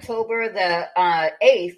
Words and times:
October 0.00 0.50
the 0.50 0.88
uh, 0.98 1.28
8th, 1.42 1.76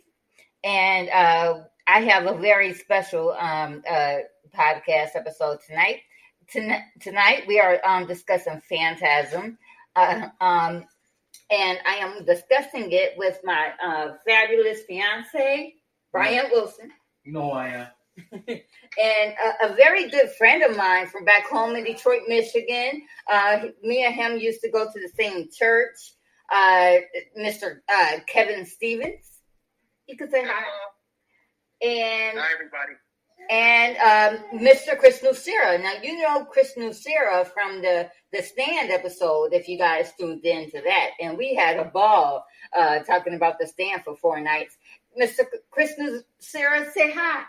and 0.62 1.08
uh, 1.08 1.62
I 1.88 2.02
have 2.02 2.26
a 2.26 2.38
very 2.38 2.72
special 2.72 3.32
um, 3.32 3.82
uh, 3.90 4.18
podcast 4.56 5.16
episode 5.16 5.58
tonight. 5.66 6.02
Ton- 6.52 6.84
tonight 7.00 7.42
we 7.48 7.58
are 7.58 7.80
um, 7.84 8.06
discussing 8.06 8.62
Phantasm, 8.68 9.58
uh, 9.96 10.28
um, 10.40 10.84
and 11.50 11.78
I 11.84 11.96
am 11.96 12.24
discussing 12.24 12.92
it 12.92 13.14
with 13.16 13.40
my 13.42 13.72
fabulous 14.24 14.82
fiance, 14.82 15.74
Bryant 16.12 16.50
Wilson. 16.52 16.92
You 17.24 17.32
know 17.32 17.50
who 17.50 17.56
I 17.56 17.68
am. 17.70 17.86
and 18.46 19.34
a, 19.34 19.72
a, 19.72 19.74
very 19.74 20.08
good 20.10 20.30
friend 20.38 20.62
of 20.62 20.76
mine 20.76 21.08
from 21.08 21.24
back 21.24 21.48
home 21.48 21.74
in 21.74 21.82
Detroit, 21.82 22.22
Michigan. 22.28 23.02
Uh, 23.28 23.62
me 23.82 24.04
and 24.04 24.14
him 24.14 24.36
used 24.36 24.60
to 24.60 24.70
go 24.70 24.84
to 24.84 25.00
the 25.00 25.10
same 25.18 25.48
church. 25.50 26.12
Uh, 26.52 26.98
Mr. 27.38 27.80
Uh, 27.92 28.18
Kevin 28.26 28.66
Stephens. 28.66 29.40
You 30.06 30.16
could 30.16 30.30
say 30.30 30.44
hi. 30.44 30.64
And 31.82 32.38
hi, 32.38 32.48
everybody. 32.54 32.92
And 33.50 33.96
um, 33.98 34.60
Mr. 34.60 34.96
Chris 34.98 35.20
Nucera. 35.20 35.82
Now 35.82 35.94
you 36.02 36.22
know 36.22 36.44
Chris 36.44 36.74
Nucera 36.76 37.46
from 37.52 37.82
the 37.82 38.08
the 38.32 38.42
stand 38.42 38.90
episode. 38.90 39.52
If 39.52 39.68
you 39.68 39.78
guys 39.78 40.12
tuned 40.18 40.44
into 40.44 40.80
that, 40.84 41.10
and 41.20 41.36
we 41.36 41.54
had 41.54 41.78
a 41.78 41.84
ball 41.84 42.44
uh, 42.76 43.00
talking 43.00 43.34
about 43.34 43.58
the 43.58 43.66
stand 43.66 44.04
for 44.04 44.16
four 44.16 44.40
nights. 44.40 44.76
Mr. 45.20 45.44
Chris 45.70 45.92
Nucera, 45.98 46.90
say 46.92 47.10
hi. 47.10 47.44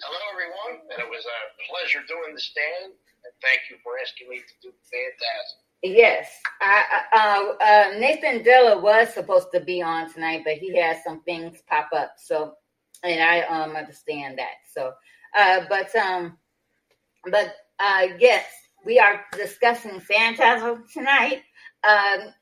Hello, 0.00 0.20
everyone, 0.32 0.86
and 0.92 1.02
it 1.02 1.10
was 1.10 1.26
a 1.26 1.38
pleasure 1.66 2.06
doing 2.06 2.34
the 2.34 2.40
stand. 2.40 2.92
And 2.92 3.34
thank 3.42 3.66
you 3.68 3.76
for 3.82 3.98
asking 4.00 4.28
me 4.28 4.38
to 4.38 4.54
do 4.62 4.70
Phantasm. 4.86 5.65
Yes, 5.82 6.28
I, 6.60 6.84
uh, 7.12 7.64
uh, 7.64 7.98
Nathan 7.98 8.42
Della 8.42 8.80
was 8.80 9.14
supposed 9.14 9.48
to 9.54 9.60
be 9.60 9.82
on 9.82 10.12
tonight, 10.12 10.42
but 10.44 10.54
he 10.54 10.76
had 10.76 10.98
some 11.04 11.22
things 11.22 11.62
pop 11.68 11.88
up. 11.94 12.14
So, 12.18 12.54
and 13.04 13.22
I 13.22 13.42
um 13.42 13.76
understand 13.76 14.38
that. 14.38 14.54
So, 14.74 14.92
uh, 15.38 15.60
but 15.68 15.94
um, 15.94 16.38
but 17.30 17.54
uh, 17.78 18.08
yes, 18.18 18.46
we 18.84 18.98
are 18.98 19.24
discussing 19.32 20.00
Phantasm 20.00 20.84
tonight. 20.92 21.42
Um, 21.88 22.32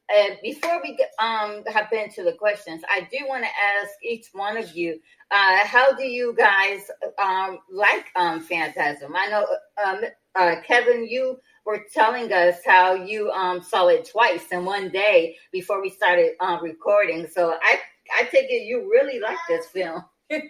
before 0.43 0.81
we 0.83 0.99
um 1.21 1.65
hop 1.69 1.93
into 1.93 2.23
the 2.23 2.35
questions, 2.35 2.83
I 2.89 3.09
do 3.13 3.27
want 3.29 3.45
to 3.45 3.51
ask 3.83 3.93
each 4.03 4.29
one 4.33 4.57
of 4.57 4.75
you, 4.75 5.01
uh, 5.31 5.67
how 5.67 5.95
do 5.95 6.05
you 6.05 6.35
guys 6.37 6.91
um 7.23 7.59
like 7.71 8.07
um 8.17 8.41
Phantasm? 8.41 9.15
I 9.17 9.27
know 9.29 9.47
um 9.85 10.01
uh, 10.35 10.57
Kevin, 10.67 11.07
you 11.09 11.39
were 11.65 11.85
telling 11.93 12.33
us 12.33 12.57
how 12.65 12.95
you 12.95 13.31
um 13.31 13.63
saw 13.63 13.89
it 13.89 14.09
twice 14.11 14.45
in 14.53 14.65
one 14.65 14.91
day 14.91 15.37
before 15.53 15.81
we 15.81 15.91
started 15.91 16.33
um 16.41 16.63
recording. 16.63 17.27
So 17.27 17.57
I 17.63 17.79
I 18.19 18.25
take 18.25 18.51
it 18.51 18.67
you 18.67 18.91
really 18.91 19.21
like 19.21 19.39
this 19.49 19.67
film. 19.67 20.05
well, 20.31 20.41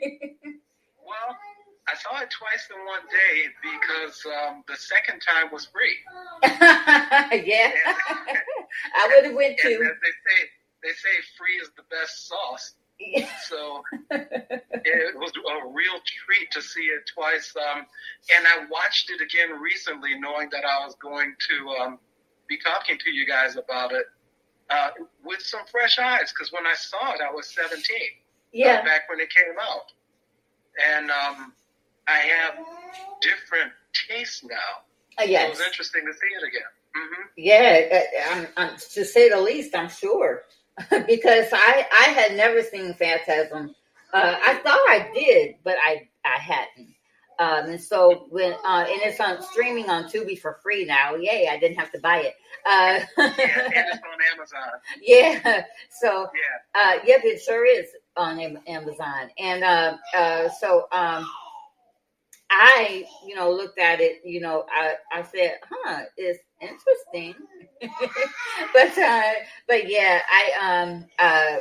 I 1.87 1.95
saw 1.97 2.21
it 2.21 2.31
twice 2.31 2.69
in 2.75 2.85
one 2.87 3.05
day 3.11 3.49
because 3.63 4.25
um, 4.27 4.65
the 4.67 4.77
second 4.77 5.21
time 5.21 5.51
was 5.53 5.67
free. 5.67 5.97
yeah, 6.43 7.73
I 8.95 9.13
would 9.15 9.27
have 9.27 9.35
went 9.35 9.59
to. 9.59 9.69
They 9.69 9.77
say 9.77 10.41
they 10.83 10.91
say 10.91 11.15
free 11.37 11.55
is 11.63 11.71
the 11.77 11.85
best 11.91 12.27
sauce. 12.29 12.75
So 13.49 13.83
it 14.11 15.17
was 15.17 15.33
a 15.37 15.69
real 15.69 16.01
treat 16.05 16.51
to 16.53 16.63
see 16.63 16.83
it 16.83 17.03
twice. 17.13 17.55
Um, 17.57 17.87
and 18.37 18.47
I 18.47 18.67
watched 18.71 19.11
it 19.11 19.21
again 19.21 19.61
recently, 19.61 20.19
knowing 20.19 20.49
that 20.51 20.65
I 20.65 20.85
was 20.85 20.95
going 21.03 21.35
to 21.49 21.83
um, 21.83 21.99
be 22.49 22.59
talking 22.59 22.99
to 22.99 23.11
you 23.11 23.27
guys 23.27 23.57
about 23.57 23.93
it 23.93 24.07
uh, 24.71 24.91
with 25.25 25.41
some 25.41 25.63
fresh 25.71 25.99
eyes. 25.99 26.33
Because 26.33 26.53
when 26.53 26.67
I 26.67 26.75
saw 26.75 27.13
it, 27.13 27.21
I 27.21 27.33
was 27.33 27.49
17. 27.49 27.83
Yeah. 28.53 28.81
Uh, 28.81 28.85
back 28.85 29.09
when 29.09 29.19
it 29.19 29.31
came 29.31 29.55
out, 29.61 29.91
and 30.95 31.11
um, 31.11 31.53
I 32.07 32.19
have 32.19 32.55
different 33.21 33.73
tastes 34.09 34.45
now. 34.45 34.85
Uh, 35.19 35.25
yes. 35.27 35.43
So 35.43 35.47
it 35.47 35.51
was 35.51 35.61
interesting 35.67 36.03
to 36.07 36.13
see 36.13 36.27
it 36.27 36.43
again. 36.47 36.71
Mm-hmm. 36.97 37.23
Yeah, 37.37 37.99
uh, 37.99 38.33
I'm, 38.33 38.47
I'm, 38.57 38.77
to 38.77 39.05
say 39.05 39.29
the 39.29 39.41
least, 39.41 39.75
I'm 39.75 39.89
sure. 39.89 40.43
because 41.07 41.47
I, 41.53 41.87
I 41.93 42.05
had 42.11 42.37
never 42.37 42.63
seen 42.63 42.95
Phantasm. 42.95 43.75
Uh, 44.13 44.37
I 44.41 44.55
thought 44.55 44.79
I 44.89 45.11
did, 45.15 45.57
but 45.65 45.77
I, 45.85 46.09
I 46.25 46.39
hadn't. 46.39 46.95
Um, 47.39 47.71
and 47.71 47.81
so 47.81 48.27
when 48.31 48.53
uh, 48.53 48.87
and 48.89 49.01
it's 49.03 49.19
on 49.19 49.43
streaming 49.43 49.91
on 49.91 50.05
Tubi 50.05 50.39
for 50.39 50.59
free 50.63 50.85
now. 50.85 51.17
Yay! 51.17 51.49
I 51.51 51.59
didn't 51.59 51.79
have 51.79 51.91
to 51.91 51.99
buy 51.99 52.19
it. 52.19 52.35
Uh, 52.65 53.01
yeah, 53.19 53.33
it's 53.37 53.99
on 53.99 54.19
Amazon. 54.33 54.69
Yeah. 55.03 55.65
So 55.91 56.29
yeah, 56.33 56.81
uh, 56.81 56.99
yep, 57.05 57.23
it 57.25 57.41
sure 57.43 57.67
is 57.67 57.87
on 58.17 58.39
Amazon. 58.67 59.31
And 59.39 59.65
uh, 59.65 59.97
uh, 60.17 60.49
so 60.49 60.87
um, 60.93 61.27
I, 62.51 63.05
you 63.27 63.35
know, 63.35 63.51
looked 63.51 63.79
at 63.79 64.01
it, 64.01 64.21
you 64.25 64.41
know, 64.41 64.65
I, 64.75 64.95
I 65.13 65.23
said, 65.23 65.59
huh, 65.69 66.03
it's 66.17 66.39
interesting. 66.69 67.35
but 68.73 68.99
uh 68.99 69.33
but 69.69 69.91
yeah, 69.91 70.21
I 70.31 70.81
um 70.83 71.07
uh 71.19 71.59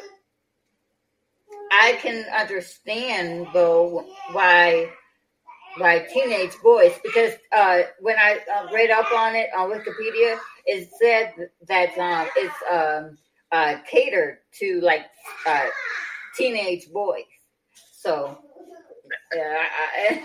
I 1.72 1.94
can 2.02 2.26
understand 2.38 3.48
though 3.54 4.06
why 4.32 4.90
why 5.78 6.06
teenage 6.14 6.54
boys 6.64 6.94
because 7.04 7.34
uh 7.56 7.82
when 8.00 8.16
I 8.18 8.40
uh, 8.54 8.72
read 8.74 8.92
up 8.92 9.12
on 9.12 9.36
it 9.36 9.50
on 9.58 9.72
Wikipedia 9.72 10.38
it 10.66 10.90
said 11.02 11.34
that 11.68 11.98
um 11.98 12.28
it's 12.36 12.56
um 12.72 13.18
uh 13.52 13.78
catered 13.90 14.38
to 14.60 14.82
like 14.82 15.06
uh 15.48 15.66
teenage 16.38 16.92
boys. 16.92 17.26
So 17.92 18.38
yeah, 19.36 19.64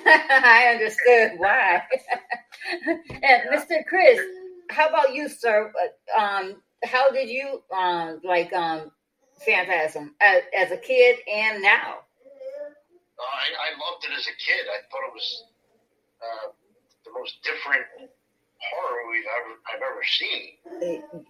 I, 0.06 0.40
I 0.44 0.66
understood 0.74 1.32
why. 1.38 1.82
and 2.86 3.50
Mr. 3.52 3.84
Chris, 3.88 4.20
how 4.70 4.88
about 4.88 5.14
you, 5.14 5.28
sir? 5.28 5.72
Um, 6.16 6.56
how 6.84 7.10
did 7.10 7.28
you 7.28 7.62
um, 7.76 8.20
like 8.24 8.52
um, 8.52 8.90
Phantasm 9.44 10.14
as, 10.20 10.42
as, 10.56 10.70
a 10.70 10.76
kid 10.76 11.18
and 11.32 11.62
now? 11.62 12.04
Uh, 13.18 13.22
I, 13.22 13.46
I, 13.50 13.70
loved 13.78 14.04
it 14.04 14.12
as 14.16 14.26
a 14.26 14.36
kid. 14.38 14.66
I 14.70 14.78
thought 14.90 15.08
it 15.08 15.14
was 15.14 15.44
uh, 16.22 16.48
the 17.04 17.10
most 17.18 17.42
different 17.42 17.84
horror 18.58 19.00
movie 19.06 19.24
I've 19.26 19.46
ever, 19.46 19.56
I've 19.74 19.82
ever 19.82 20.04
seen. 20.06 20.42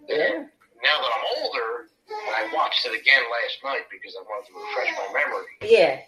Yeah. 0.08 0.44
now 0.82 0.96
that 1.00 1.12
I'm 1.16 1.26
older, 1.42 1.88
I 2.10 2.50
watched 2.54 2.86
it 2.86 2.98
again 2.98 3.22
last 3.22 3.58
night 3.64 3.86
because 3.90 4.16
I 4.18 4.22
wanted 4.22 4.48
to 4.48 4.54
refresh 4.60 4.92
my 4.96 5.08
memory. 5.12 5.52
Yeah. 5.62 6.00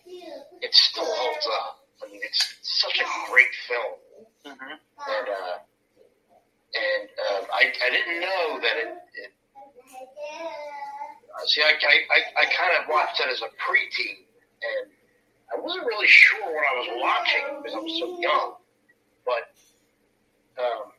It 0.61 0.75
still 0.75 1.07
holds 1.07 1.47
up. 1.65 1.85
I 2.03 2.11
mean, 2.11 2.21
it's 2.23 2.57
such 2.63 3.01
a 3.01 3.31
great 3.31 3.53
film. 3.69 4.55
Mm-hmm. 4.55 4.73
And, 4.73 5.29
uh, 5.29 5.59
and 6.75 7.09
uh, 7.11 7.43
I, 7.53 7.73
I 7.73 7.89
didn't 7.91 8.21
know 8.21 8.61
that 8.63 8.77
it. 8.79 8.91
it 9.15 9.33
uh, 11.31 11.47
see, 11.47 11.63
I, 11.63 11.73
I, 11.75 12.43
I 12.43 12.45
kind 12.47 12.73
of 12.79 12.89
watched 12.89 13.21
it 13.21 13.29
as 13.31 13.41
a 13.43 13.51
preteen, 13.59 14.27
and 14.63 14.91
I 15.51 15.61
wasn't 15.61 15.87
really 15.87 16.07
sure 16.09 16.47
what 16.47 16.65
I 16.65 16.75
was 16.79 16.89
watching 17.03 17.63
because 17.63 17.75
I 17.75 17.81
was 17.81 17.99
so 17.99 18.21
young. 18.21 18.55
But 19.25 19.51
um, 20.63 20.93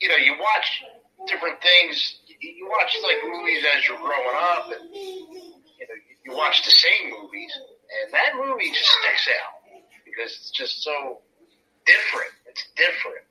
you 0.00 0.08
know, 0.08 0.16
you 0.16 0.34
watch 0.38 0.82
different 1.26 1.60
things. 1.62 2.18
You, 2.40 2.68
watch 2.68 2.96
like 3.02 3.22
movies 3.22 3.64
as 3.76 3.86
you're 3.86 3.98
growing 3.98 4.36
up, 4.36 4.66
and 4.72 4.90
you 4.94 5.86
know, 5.86 5.96
you 6.24 6.36
watch 6.36 6.64
the 6.64 6.70
same 6.70 7.10
movies, 7.10 7.52
and 7.56 8.12
that 8.12 8.34
movie 8.34 8.70
just 8.70 8.90
sticks 9.02 9.28
out 9.28 9.62
because 10.04 10.32
it's 10.32 10.50
just 10.50 10.82
so 10.82 11.20
different. 11.86 12.32
It's 12.46 12.64
different. 12.76 13.24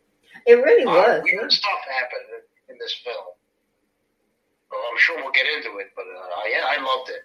It 0.45 0.53
really 0.55 0.85
was. 0.85 1.21
weird 1.23 1.51
stuff 1.51 1.79
happened 1.89 2.43
in, 2.69 2.73
in 2.73 2.79
this 2.79 2.93
film. 3.03 3.25
Well, 4.71 4.81
I'm 4.91 4.97
sure 4.97 5.17
we'll 5.17 5.31
get 5.31 5.45
into 5.57 5.77
it, 5.79 5.87
but 5.95 6.03
uh, 6.03 6.41
yeah, 6.49 6.63
I 6.65 6.77
loved 6.81 7.09
it. 7.09 7.23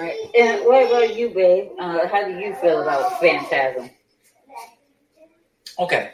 All 0.00 0.06
right. 0.06 0.18
And 0.38 0.64
what 0.66 0.86
about 0.86 1.16
you, 1.16 1.30
babe? 1.30 1.70
Uh, 1.78 2.06
how 2.08 2.24
do 2.24 2.38
you 2.38 2.54
feel 2.56 2.82
about 2.82 3.20
Phantasm? 3.20 3.90
Okay. 5.78 6.10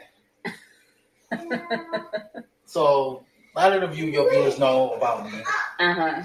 so 2.65 3.23
a 3.55 3.69
lot 3.69 3.83
of 3.83 3.97
you, 3.97 4.05
your 4.05 4.29
viewers 4.29 4.59
know 4.59 4.91
about 4.93 5.31
me. 5.31 5.39
Uh 5.79 5.93
huh. 5.93 6.23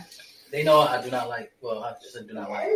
They 0.50 0.62
know 0.62 0.80
I 0.80 1.02
do 1.02 1.10
not 1.10 1.28
like. 1.28 1.52
Well, 1.60 1.82
I 1.84 1.92
just 2.02 2.26
do 2.26 2.34
not 2.34 2.50
like. 2.50 2.68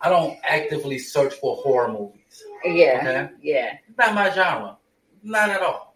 I 0.00 0.08
don't 0.08 0.38
actively 0.44 0.98
search 0.98 1.34
for 1.34 1.56
horror 1.56 1.92
movies. 1.92 2.44
Yeah. 2.64 2.98
Okay? 3.00 3.28
Yeah. 3.42 3.74
Not 3.96 4.14
my 4.14 4.30
genre. 4.30 4.76
Not 5.22 5.50
at 5.50 5.62
all. 5.62 5.93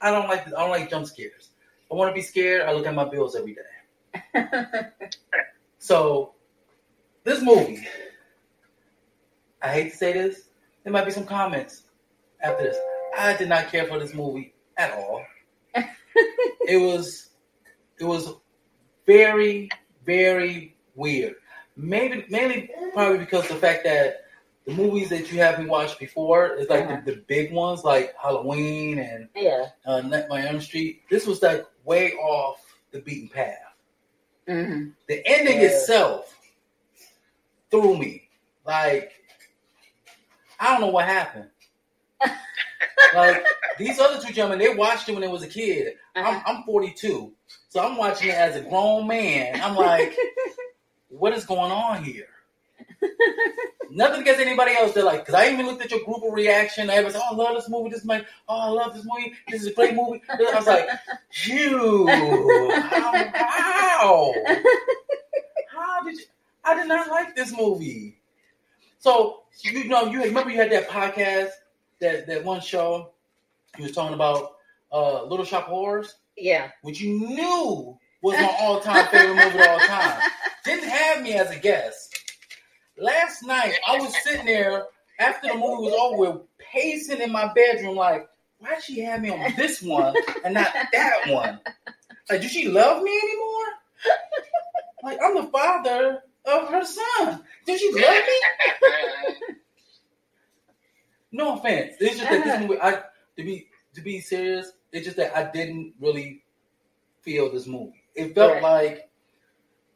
I 0.00 0.10
don't 0.10 0.28
like 0.28 0.46
I 0.46 0.50
don't 0.50 0.70
like 0.70 0.90
jump 0.90 1.06
scares. 1.06 1.50
I 1.90 1.94
want 1.94 2.10
to 2.10 2.14
be 2.14 2.22
scared. 2.22 2.62
I 2.62 2.72
look 2.72 2.86
at 2.86 2.94
my 2.94 3.04
bills 3.04 3.36
every 3.36 3.54
day. 3.54 4.44
so 5.78 6.34
this 7.24 7.42
movie, 7.42 7.86
I 9.60 9.68
hate 9.68 9.90
to 9.90 9.96
say 9.96 10.12
this, 10.12 10.48
there 10.84 10.92
might 10.92 11.04
be 11.04 11.10
some 11.10 11.26
comments 11.26 11.82
after 12.42 12.64
this. 12.64 12.76
I 13.18 13.36
did 13.36 13.48
not 13.48 13.70
care 13.70 13.86
for 13.86 13.98
this 13.98 14.14
movie 14.14 14.54
at 14.76 14.92
all. 14.92 15.24
it 15.74 16.76
was 16.76 17.30
it 17.98 18.04
was 18.04 18.32
very 19.06 19.68
very 20.06 20.76
weird. 20.94 21.34
Maybe 21.76 22.24
mainly 22.28 22.70
probably 22.94 23.18
because 23.18 23.48
the 23.48 23.56
fact 23.56 23.84
that 23.84 24.24
the 24.66 24.72
movies 24.72 25.08
that 25.10 25.32
you 25.32 25.38
haven't 25.40 25.68
watched 25.68 25.98
before 25.98 26.54
is 26.54 26.68
like 26.68 26.84
Uh-huh. 26.84 27.00
the, 27.04 27.12
the 27.12 27.16
big 27.26 27.52
ones 27.52 27.82
like 27.84 28.14
Halloween 28.20 28.98
and 28.98 29.28
Yeah. 29.34 29.66
uh, 29.86 30.00
Nightmare 30.02 30.30
on 30.30 30.46
Elm 30.54 30.60
Street. 30.60 31.02
This 31.10 31.26
was 31.26 31.42
like 31.42 31.66
way 31.84 32.12
off 32.14 32.60
the 32.92 33.00
beaten 33.00 33.28
path. 33.28 33.56
hmm 34.46 34.90
The 35.08 35.26
ending 35.26 35.60
Yeah. 35.60 35.68
itself 35.68 36.36
threw 37.70 37.96
me. 37.96 38.28
Like 38.66 39.12
I 40.58 40.72
don't 40.72 40.80
know 40.82 40.88
what 40.88 41.06
happened. 41.06 41.48
like 43.14 43.42
these 43.78 43.98
other 43.98 44.20
two 44.20 44.32
gentlemen, 44.32 44.58
they 44.58 44.74
watched 44.74 45.08
it 45.08 45.12
when 45.12 45.22
they 45.22 45.28
was 45.28 45.42
a 45.42 45.48
kid. 45.48 45.94
Uh-huh. 46.14 46.42
I'm, 46.46 46.58
I'm 46.58 46.62
42, 46.64 47.32
so 47.70 47.80
I'm 47.80 47.96
watching 47.96 48.28
it 48.28 48.34
as 48.34 48.56
a 48.56 48.60
grown 48.60 49.06
man. 49.06 49.58
I'm 49.62 49.74
like, 49.74 50.14
what 51.08 51.32
is 51.32 51.46
going 51.46 51.72
on 51.72 52.04
here? 52.04 52.26
Nothing 53.90 54.22
against 54.22 54.40
anybody 54.40 54.72
else. 54.72 54.92
They're 54.92 55.04
like, 55.04 55.20
because 55.20 55.34
I 55.34 55.50
even 55.50 55.66
looked 55.66 55.82
at 55.82 55.90
your 55.90 56.04
group 56.04 56.22
of 56.22 56.32
reaction. 56.32 56.88
Everybody 56.90 57.14
said, 57.14 57.22
"Oh, 57.24 57.34
I 57.34 57.36
love 57.36 57.56
this 57.56 57.68
movie. 57.68 57.90
This 57.90 58.00
is 58.00 58.04
my, 58.04 58.24
oh, 58.48 58.58
I 58.58 58.68
love 58.68 58.94
this 58.94 59.04
movie. 59.04 59.32
This 59.48 59.62
is 59.62 59.68
a 59.68 59.72
great 59.72 59.94
movie." 59.94 60.22
I 60.28 60.54
was 60.54 60.66
like, 60.66 60.88
"You, 61.44 62.06
how, 62.06 63.30
how, 63.34 64.34
how 65.68 66.04
did 66.04 66.18
you? 66.18 66.24
I 66.64 66.74
did 66.74 66.88
not 66.88 67.08
like 67.08 67.34
this 67.34 67.56
movie." 67.56 68.18
So 68.98 69.42
you 69.62 69.88
know, 69.88 70.06
you 70.06 70.22
remember 70.22 70.50
you 70.50 70.56
had 70.56 70.70
that 70.72 70.88
podcast, 70.88 71.50
that 72.00 72.26
that 72.26 72.44
one 72.44 72.60
show. 72.60 73.10
You 73.78 73.84
was 73.84 73.92
talking 73.92 74.14
about 74.14 74.56
uh, 74.92 75.24
Little 75.24 75.44
Shop 75.44 75.64
of 75.64 75.70
Horrors, 75.70 76.16
yeah. 76.36 76.70
which 76.82 77.00
you 77.00 77.18
knew 77.18 77.98
was 78.22 78.36
my 78.36 78.56
all-time 78.60 79.06
favorite 79.08 79.36
movie 79.36 79.58
of 79.58 79.68
all 79.68 79.78
time. 79.78 80.20
Didn't 80.64 80.88
have 80.88 81.22
me 81.22 81.34
as 81.34 81.50
a 81.50 81.58
guest. 81.58 82.09
Last 83.00 83.42
night, 83.44 83.74
I 83.88 83.98
was 83.98 84.14
sitting 84.22 84.44
there 84.46 84.84
after 85.18 85.48
the 85.48 85.54
movie 85.54 85.84
was 85.90 85.94
over, 85.98 86.40
pacing 86.58 87.20
in 87.20 87.32
my 87.32 87.52
bedroom, 87.54 87.96
like, 87.96 88.28
why 88.58 88.74
did 88.74 88.84
she 88.84 89.00
have 89.00 89.22
me 89.22 89.30
on 89.30 89.54
this 89.56 89.80
one 89.82 90.14
and 90.44 90.52
not 90.54 90.68
that 90.92 91.28
one? 91.28 91.60
Like, 92.28 92.42
does 92.42 92.50
she 92.50 92.68
love 92.68 93.02
me 93.02 93.10
anymore? 93.18 93.66
Like, 95.02 95.18
I'm 95.22 95.34
the 95.34 95.50
father 95.50 96.22
of 96.44 96.68
her 96.68 96.84
son. 96.84 97.42
Does 97.66 97.80
she 97.80 97.90
love 97.92 98.22
me? 98.26 99.46
No 101.32 101.56
offense. 101.58 101.94
It's 102.00 102.18
just 102.18 102.30
that 102.30 102.44
this 102.44 102.60
movie, 102.60 102.80
I 102.80 102.92
to 103.36 103.44
be 103.44 103.68
to 103.94 104.00
be 104.00 104.20
serious, 104.20 104.72
it's 104.92 105.04
just 105.06 105.16
that 105.16 105.36
I 105.36 105.50
didn't 105.50 105.94
really 106.00 106.42
feel 107.22 107.50
this 107.50 107.66
movie. 107.66 108.02
It 108.14 108.34
felt 108.34 108.54
Right. 108.54 108.62
like 108.62 109.10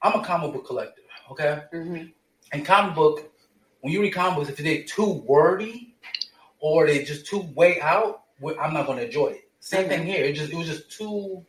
I'm 0.00 0.20
a 0.20 0.24
comic 0.24 0.52
book 0.52 0.66
collector, 0.66 1.02
okay? 1.32 1.62
hmm 1.72 2.04
And 2.52 2.64
comic 2.64 2.94
book, 2.94 3.32
when 3.80 3.92
you 3.92 4.00
read 4.00 4.12
comic 4.12 4.36
books, 4.36 4.48
if 4.50 4.56
they're 4.56 4.84
too 4.84 5.22
wordy 5.26 5.94
or 6.60 6.86
they're 6.86 7.02
just 7.02 7.26
too 7.26 7.40
way 7.54 7.80
out, 7.80 8.22
I'm 8.60 8.74
not 8.74 8.86
going 8.86 8.98
to 8.98 9.06
enjoy 9.06 9.28
it. 9.28 9.48
Same 9.60 9.88
thing 9.88 10.00
mm-hmm. 10.00 10.08
here. 10.08 10.24
It 10.24 10.34
just 10.34 10.52
it 10.52 10.56
was 10.56 10.66
just 10.66 10.90
too. 10.90 11.44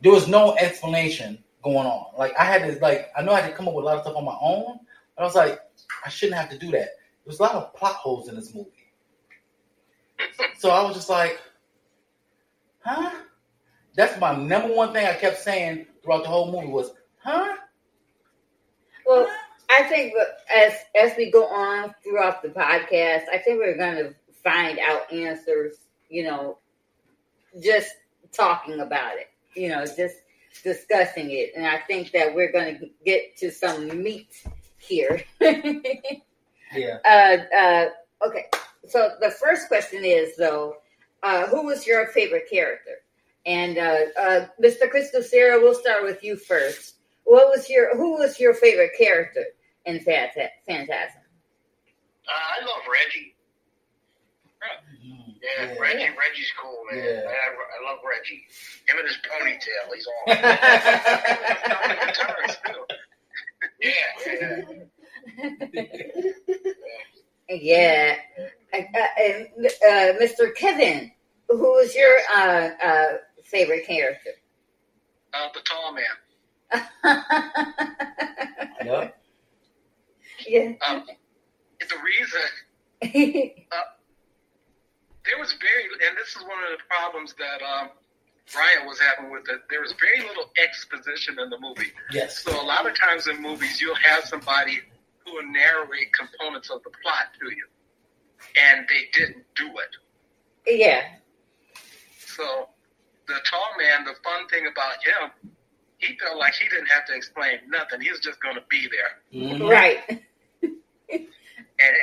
There 0.00 0.12
was 0.12 0.28
no 0.28 0.54
explanation 0.56 1.42
going 1.64 1.86
on. 1.86 2.06
Like 2.18 2.34
I 2.38 2.44
had 2.44 2.62
to 2.62 2.78
like 2.80 3.10
I 3.16 3.22
know 3.22 3.32
I 3.32 3.40
had 3.40 3.50
to 3.50 3.56
come 3.56 3.68
up 3.68 3.74
with 3.74 3.84
a 3.84 3.86
lot 3.86 3.96
of 3.96 4.02
stuff 4.02 4.16
on 4.16 4.24
my 4.24 4.36
own, 4.40 4.80
but 5.16 5.22
I 5.22 5.24
was 5.24 5.34
like 5.34 5.60
I 6.04 6.08
shouldn't 6.08 6.38
have 6.38 6.50
to 6.50 6.58
do 6.58 6.70
that. 6.72 6.90
There's 7.24 7.40
a 7.40 7.42
lot 7.42 7.54
of 7.54 7.74
plot 7.74 7.94
holes 7.94 8.28
in 8.28 8.36
this 8.36 8.54
movie. 8.54 8.70
So 10.58 10.70
I 10.70 10.82
was 10.82 10.94
just 10.94 11.08
like, 11.08 11.40
huh? 12.80 13.12
That's 13.94 14.18
my 14.20 14.36
number 14.36 14.74
one 14.74 14.92
thing 14.92 15.06
I 15.06 15.14
kept 15.14 15.38
saying 15.38 15.86
throughout 16.02 16.22
the 16.22 16.28
whole 16.28 16.52
movie 16.52 16.72
was, 16.72 16.92
huh? 17.18 17.56
Well, 19.06 19.26
I 19.70 19.82
think 19.84 20.14
as 20.54 20.72
as 21.00 21.16
we 21.16 21.30
go 21.30 21.46
on 21.46 21.94
throughout 22.02 22.42
the 22.42 22.48
podcast, 22.48 23.24
I 23.32 23.38
think 23.44 23.58
we're 23.58 23.76
going 23.76 23.96
to 23.96 24.14
find 24.42 24.78
out 24.78 25.12
answers. 25.12 25.76
You 26.08 26.24
know, 26.24 26.58
just 27.62 27.90
talking 28.32 28.80
about 28.80 29.18
it. 29.18 29.28
You 29.54 29.68
know, 29.70 29.84
just 29.84 30.16
discussing 30.62 31.30
it, 31.30 31.52
and 31.56 31.66
I 31.66 31.78
think 31.78 32.12
that 32.12 32.34
we're 32.34 32.52
going 32.52 32.78
to 32.78 32.90
get 33.04 33.36
to 33.38 33.50
some 33.50 34.02
meat 34.02 34.42
here. 34.78 35.22
Yeah. 36.74 36.98
uh, 37.04 37.56
uh, 37.56 38.26
okay, 38.26 38.44
so 38.86 39.12
the 39.20 39.30
first 39.30 39.68
question 39.68 40.04
is 40.04 40.36
though, 40.36 40.76
uh, 41.22 41.46
who 41.46 41.64
was 41.64 41.86
your 41.86 42.08
favorite 42.08 42.48
character? 42.50 42.96
And 43.46 43.78
uh, 43.78 44.20
uh, 44.20 44.46
Mr. 44.62 44.90
Chris 44.90 45.10
Nucera, 45.14 45.62
we'll 45.62 45.74
start 45.74 46.04
with 46.04 46.22
you 46.22 46.36
first. 46.36 46.96
What 47.24 47.48
was 47.48 47.70
your 47.70 47.96
who 47.96 48.18
was 48.18 48.38
your 48.38 48.52
favorite 48.52 48.90
character 48.98 49.44
in 49.88 49.98
Phanta- 50.00 50.50
Phantasm? 50.66 51.22
Uh, 52.28 52.32
I 52.32 52.60
love 52.64 52.82
Reggie. 52.92 53.34
Mhm. 54.62 55.34
Yeah, 55.42 55.72
Yeah. 55.72 55.78
Reggie. 55.80 56.10
Reggie's 56.16 56.52
cool, 56.60 56.84
man. 56.90 57.02
Yeah. 57.04 57.22
I, 57.26 57.28
I 57.54 57.56
love 57.90 58.00
Reggie. 58.04 58.42
Him 58.86 58.98
and 58.98 59.08
his 59.08 59.18
ponytail. 59.24 59.84
He's 59.94 60.06
all. 60.06 60.24
Yeah, 63.80 63.92
yeah. 64.26 64.62
yeah, 67.48 68.16
uh, 68.72 68.76
uh, 68.76 69.06
and, 69.20 69.46
uh, 69.66 70.12
Mr. 70.22 70.54
Kevin, 70.54 71.10
who 71.48 71.58
was 71.58 71.94
your 71.94 72.14
uh, 72.36 72.70
uh, 72.82 73.12
favorite 73.44 73.86
character? 73.86 74.30
Uh, 75.32 75.48
the 75.54 75.60
tall 75.60 75.94
man. 75.94 76.04
Yeah. 78.84 79.10
Yeah. 80.46 80.72
Um, 80.86 81.04
the 81.80 81.96
reason 82.04 82.40
there 85.24 85.38
was 85.38 85.52
very, 85.60 85.84
and 86.08 86.16
this 86.16 86.28
is 86.36 86.42
one 86.42 86.62
of 86.70 86.78
the 86.78 86.82
problems 86.88 87.34
that 87.38 87.62
um, 87.64 87.90
Bryant 88.52 88.86
was 88.86 88.98
having 89.00 89.30
with 89.30 89.48
it. 89.48 89.60
There 89.70 89.80
was 89.80 89.94
very 90.00 90.26
little 90.26 90.50
exposition 90.62 91.38
in 91.38 91.50
the 91.50 91.58
movie. 91.60 91.92
Yes. 92.12 92.38
So 92.42 92.50
a 92.60 92.64
lot 92.64 92.88
of 92.88 92.98
times 92.98 93.26
in 93.26 93.40
movies, 93.42 93.80
you'll 93.80 93.94
have 93.96 94.24
somebody 94.24 94.80
who 95.24 95.34
will 95.34 95.46
narrate 95.46 96.12
components 96.12 96.70
of 96.70 96.82
the 96.82 96.90
plot 97.02 97.28
to 97.40 97.46
you, 97.54 97.66
and 98.70 98.86
they 98.88 99.08
didn't 99.12 99.44
do 99.54 99.66
it. 99.66 99.96
Yeah. 100.78 101.02
So 102.18 102.68
the 103.26 103.34
tall 103.44 103.68
man, 103.78 104.04
the 104.04 104.14
fun 104.24 104.48
thing 104.48 104.66
about 104.70 104.94
him, 105.04 105.52
he 105.98 106.16
felt 106.16 106.38
like 106.38 106.54
he 106.54 106.68
didn't 106.68 106.86
have 106.86 107.04
to 107.06 107.14
explain 107.14 107.58
nothing. 107.68 108.00
He 108.00 108.10
was 108.10 108.20
just 108.20 108.40
going 108.40 108.54
to 108.54 108.62
be 108.70 108.88
there, 108.88 109.40
Mhm. 109.42 109.68
Right. 109.68 110.22
and, 111.12 111.26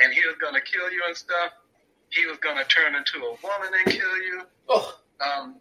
and 0.04 0.12
he 0.12 0.20
was 0.26 0.36
going 0.40 0.54
to 0.54 0.60
kill 0.60 0.90
you 0.90 1.02
and 1.06 1.16
stuff. 1.16 1.52
He 2.10 2.26
was 2.26 2.38
going 2.38 2.56
to 2.56 2.64
turn 2.64 2.94
into 2.94 3.18
a 3.18 3.36
woman 3.42 3.72
and 3.84 3.92
kill 3.92 4.16
you. 4.18 4.42
Oh, 4.68 4.98
Um, 5.20 5.56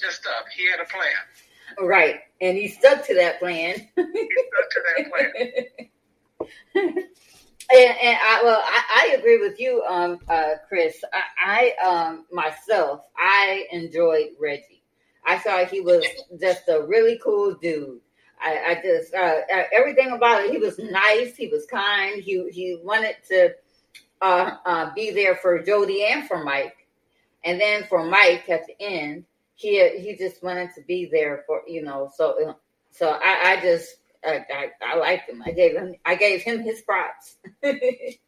just 0.00 0.22
stuff. 0.22 0.44
He 0.56 0.70
had 0.70 0.80
a 0.80 0.84
plan. 0.84 1.88
Right. 1.88 2.20
And 2.40 2.56
he 2.56 2.68
stuck 2.68 3.06
to 3.06 3.14
that 3.14 3.38
plan. 3.38 3.74
He 3.96 4.02
stuck 4.02 4.70
to 4.70 4.82
that 4.96 5.10
plan. 5.10 5.88
and, 6.74 6.98
and 8.02 8.18
I 8.22 8.40
well, 8.44 8.60
I, 8.62 9.10
I 9.12 9.16
agree 9.18 9.38
with 9.38 9.58
you, 9.58 9.82
um, 9.88 10.18
uh, 10.28 10.54
Chris. 10.68 11.02
I, 11.12 11.74
I 11.82 11.88
um 11.88 12.26
myself, 12.30 13.02
I 13.16 13.66
enjoyed 13.72 14.30
Reggie. 14.40 14.82
I 15.26 15.38
thought 15.38 15.70
he 15.70 15.80
was 15.80 16.04
just 16.40 16.68
a 16.68 16.82
really 16.82 17.18
cool 17.22 17.54
dude. 17.54 18.00
I, 18.44 18.58
I 18.68 18.82
just 18.82 19.14
uh, 19.14 19.40
uh, 19.52 19.62
everything 19.72 20.12
about 20.12 20.44
it. 20.44 20.50
He 20.50 20.58
was 20.58 20.78
nice. 20.78 21.34
He 21.34 21.48
was 21.48 21.64
kind. 21.66 22.22
He 22.22 22.48
he 22.50 22.78
wanted 22.82 23.16
to 23.30 23.54
uh, 24.20 24.56
uh, 24.66 24.94
be 24.94 25.10
there 25.10 25.36
for 25.36 25.62
Jody 25.62 26.04
and 26.04 26.28
for 26.28 26.44
Mike, 26.44 26.86
and 27.44 27.60
then 27.60 27.84
for 27.88 28.04
Mike 28.04 28.48
at 28.50 28.66
the 28.66 28.74
end, 28.80 29.24
he 29.54 29.98
he 29.98 30.16
just 30.16 30.42
wanted 30.42 30.70
to 30.74 30.82
be 30.82 31.06
there 31.10 31.44
for 31.46 31.62
you 31.66 31.82
know. 31.82 32.10
So 32.14 32.56
so 32.90 33.08
I, 33.10 33.52
I 33.52 33.60
just 33.62 33.96
I, 34.24 34.44
I, 34.52 34.70
I 34.86 34.96
liked 34.98 35.30
him. 35.30 35.42
I 35.44 35.52
gave 35.52 35.76
him 35.76 35.94
I 36.04 36.14
gave 36.14 36.42
him 36.42 36.60
his 36.60 36.82
props. 36.82 37.36
okay, 37.64 38.18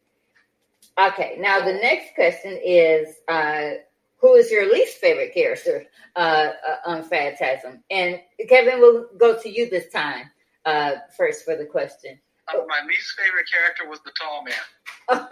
now 1.38 1.61
the 1.64 1.75
next 1.75 2.14
question 2.14 2.58
is 2.64 3.14
uh, 3.28 3.70
who 4.18 4.35
is 4.35 4.50
your 4.50 4.70
least 4.73 4.96
favorite 4.99 5.35
character 5.35 5.85
uh, 6.16 6.50
uh, 6.68 6.76
on 6.87 7.02
Phantasm? 7.02 7.82
And 7.90 8.20
Kevin, 8.49 8.80
we'll 8.80 9.06
go 9.18 9.38
to 9.40 9.49
you 9.49 9.68
this 9.68 9.90
time 9.92 10.30
uh, 10.64 10.92
first 11.16 11.44
for 11.44 11.56
the 11.56 11.66
question. 11.66 12.18
Uh, 12.49 12.58
my 12.68 12.80
least 12.87 13.12
favorite 13.18 13.46
character 13.50 13.88
was 13.88 14.00
the 14.04 14.12
tall 14.20 14.44
man. 14.44 15.08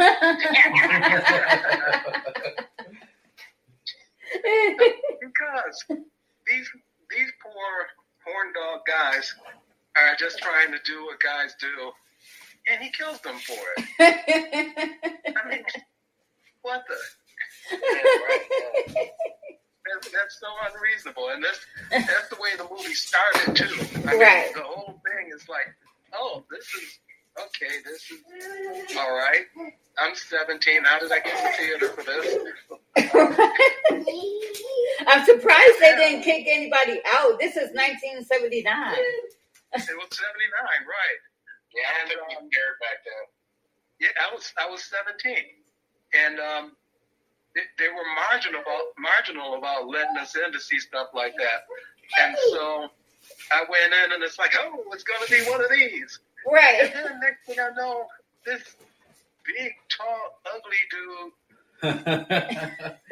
Because 5.21 5.85
these 6.47 6.69
these 7.11 7.31
poor 7.43 7.87
horn 8.26 8.53
dog 8.55 8.81
guys 8.87 9.35
are 9.97 10.17
just 10.19 10.38
trying 10.38 10.73
to 10.73 10.79
do 10.85 11.05
what 11.05 11.21
guys 11.21 11.55
do, 11.61 11.93
and 12.69 12.83
he 12.83 12.91
kills 12.91 13.21
them 13.21 13.37
for 13.38 13.55
it. 13.76 13.85
I 15.37 15.49
mean, 15.49 15.64
what 16.62 16.83
the? 16.88 16.97
That's, 19.85 20.09
that's 20.11 20.40
so 20.40 20.47
unreasonable, 20.73 21.28
and 21.28 21.44
that's 21.44 21.61
that's 21.90 22.28
the 22.30 22.37
way 22.40 22.56
the 22.56 22.66
movie 22.71 22.94
started 22.94 23.54
too. 23.54 23.68
I 24.09 24.12
mean, 24.12 24.21
Right. 24.21 24.50
The 24.54 24.62
whole 24.62 24.99
thing 25.04 25.30
is 25.35 25.47
like, 25.49 25.75
oh, 26.14 26.42
this 26.50 26.64
is 26.75 26.99
okay. 27.38 27.83
This 27.85 28.11
is 28.11 28.25
all 28.97 29.14
right. 29.14 29.44
I'm 29.99 30.14
17. 30.14 30.85
How 30.85 30.99
did 30.99 31.12
I 31.12 31.21
get 31.21 31.37
to 31.37 31.42
the 31.44 31.50
theater 31.59 31.88
for 31.90 32.02
this? 32.02 32.38
I'm 35.06 35.23
surprised 35.25 35.78
they 35.80 35.94
didn't 35.97 36.23
kick 36.23 36.47
anybody 36.49 37.00
out. 37.18 37.38
This 37.38 37.56
is 37.56 37.71
1979. 37.76 38.26
It 38.26 38.64
was 39.75 39.85
79, 39.85 39.85
right? 39.85 41.21
Yeah, 41.75 41.88
I 41.99 42.02
um, 42.02 42.09
think 42.09 42.21
we 42.28 42.35
cared 42.50 42.78
back 42.80 42.99
then. 43.04 43.25
Yeah, 44.00 44.12
I 44.23 44.25
was 44.35 44.52
I 44.59 44.66
was 44.71 44.83
17, 44.85 45.37
and 46.14 46.40
um, 46.40 46.76
they, 47.54 47.62
they 47.78 47.88
were 47.88 48.04
marginal 48.30 48.61
about 48.61 48.82
marginal 48.99 49.54
about 49.58 49.87
letting 49.88 50.16
us 50.16 50.34
in 50.37 50.52
to 50.52 50.61
see 50.61 50.78
stuff 50.78 51.08
like 51.14 51.34
that, 51.37 51.66
and 52.23 52.37
so 52.50 52.90
I 53.52 53.64
went 53.70 53.92
in, 54.04 54.12
and 54.12 54.23
it's 54.23 54.38
like, 54.38 54.54
oh, 54.58 54.84
it's 54.92 55.04
gonna 55.04 55.26
be 55.28 55.42
one 55.50 55.61
of 55.64 55.70
these, 55.70 56.20
Right. 56.50 56.80
and 56.82 56.92
then 56.94 57.20
next 57.20 57.44
thing 57.46 57.58
I 57.61 57.70
know, 57.76 58.06
this 58.46 58.62
big, 59.46 59.73
tall, 59.88 60.40
ugly 60.46 60.78
dude. 60.90 61.32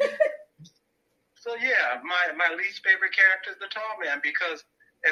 So 1.35 1.55
yeah, 1.61 1.99
my 2.05 2.31
my 2.37 2.49
least 2.55 2.81
favorite 2.85 3.11
character 3.13 3.51
is 3.51 3.57
the 3.59 3.67
tall 3.67 3.97
man 4.01 4.21
because 4.23 4.63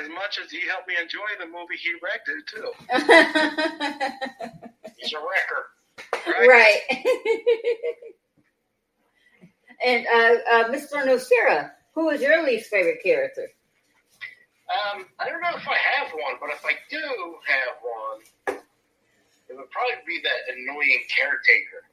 as 0.01 0.07
much 0.07 0.37
as 0.41 0.49
he 0.49 0.61
helped 0.65 0.87
me 0.87 0.95
enjoy 0.95 1.27
the 1.37 1.45
movie, 1.45 1.75
he 1.75 1.91
wrecked 2.01 2.29
it 2.29 2.47
too. 2.47 2.71
He's 4.97 5.11
a 5.13 5.19
wrecker. 5.19 5.73
Right. 6.39 6.47
right. 6.47 6.81
and 9.85 10.05
uh, 10.07 10.35
uh, 10.51 10.63
Mr. 10.69 11.03
Nucera, 11.05 11.71
who 11.93 12.09
is 12.09 12.21
your 12.21 12.43
least 12.43 12.69
favorite 12.69 13.01
character? 13.03 13.47
Um, 14.71 15.05
I 15.19 15.27
don't 15.27 15.41
know 15.41 15.49
if 15.55 15.67
I 15.67 15.75
have 15.97 16.11
one, 16.13 16.35
but 16.39 16.49
if 16.51 16.63
I 16.65 16.71
do 16.89 16.97
have 16.99 17.75
one, 17.83 18.57
it 19.49 19.57
would 19.57 19.69
probably 19.69 19.95
be 20.07 20.21
that 20.23 20.53
annoying 20.55 21.03
caretaker. 21.09 21.83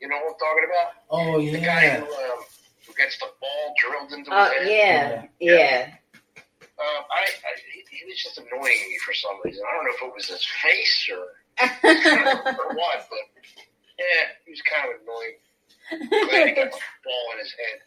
You 0.00 0.08
know 0.08 0.16
what 0.16 0.32
I'm 0.32 0.40
talking 0.40 0.66
about? 0.68 0.90
oh 1.10 1.38
yeah, 1.38 1.52
The 1.52 1.58
guy 1.64 1.82
yeah. 1.84 2.00
who, 2.00 2.06
um, 2.06 2.40
who 2.86 2.94
gets 2.94 3.18
the 3.18 3.26
ball 3.40 3.74
drilled 3.80 4.12
into 4.12 4.30
Oh, 4.32 4.44
his 4.44 4.68
head. 4.68 5.28
yeah, 5.40 5.40
yeah. 5.40 5.90
Um, 6.78 7.04
I, 7.10 7.24
I 7.24 7.50
he, 7.72 7.84
he 7.96 8.04
was 8.04 8.22
just 8.22 8.36
annoying 8.38 8.84
me 8.88 8.98
for 9.04 9.12
some 9.14 9.36
reason. 9.44 9.64
I 9.68 9.74
don't 9.74 9.84
know 9.84 9.92
if 9.96 10.02
it 10.02 10.14
was 10.14 10.28
his 10.28 10.44
face 10.62 11.08
or, 11.12 11.24
or 11.64 12.76
what, 12.76 13.08
but 13.08 13.18
yeah, 13.98 14.24
he 14.44 14.50
was 14.52 14.60
kind 14.62 14.92
of 14.92 15.00
annoying. 15.02 15.36
Glad 15.90 16.48
he 16.48 16.54
got 16.54 16.70
the 16.74 16.80
ball 17.04 17.26
in 17.34 17.38
his 17.38 17.54
head. 17.54 17.78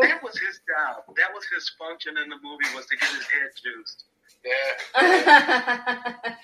That 0.00 0.22
was 0.22 0.32
his 0.38 0.60
job. 0.64 1.04
That 1.16 1.32
was 1.34 1.44
his 1.54 1.68
function 1.78 2.16
in 2.16 2.28
the 2.28 2.40
movie 2.42 2.68
was 2.74 2.86
to 2.86 2.96
get 2.96 3.10
his 3.12 3.26
head 3.28 3.50
juiced. 3.60 4.04
Yeah, 4.44 4.72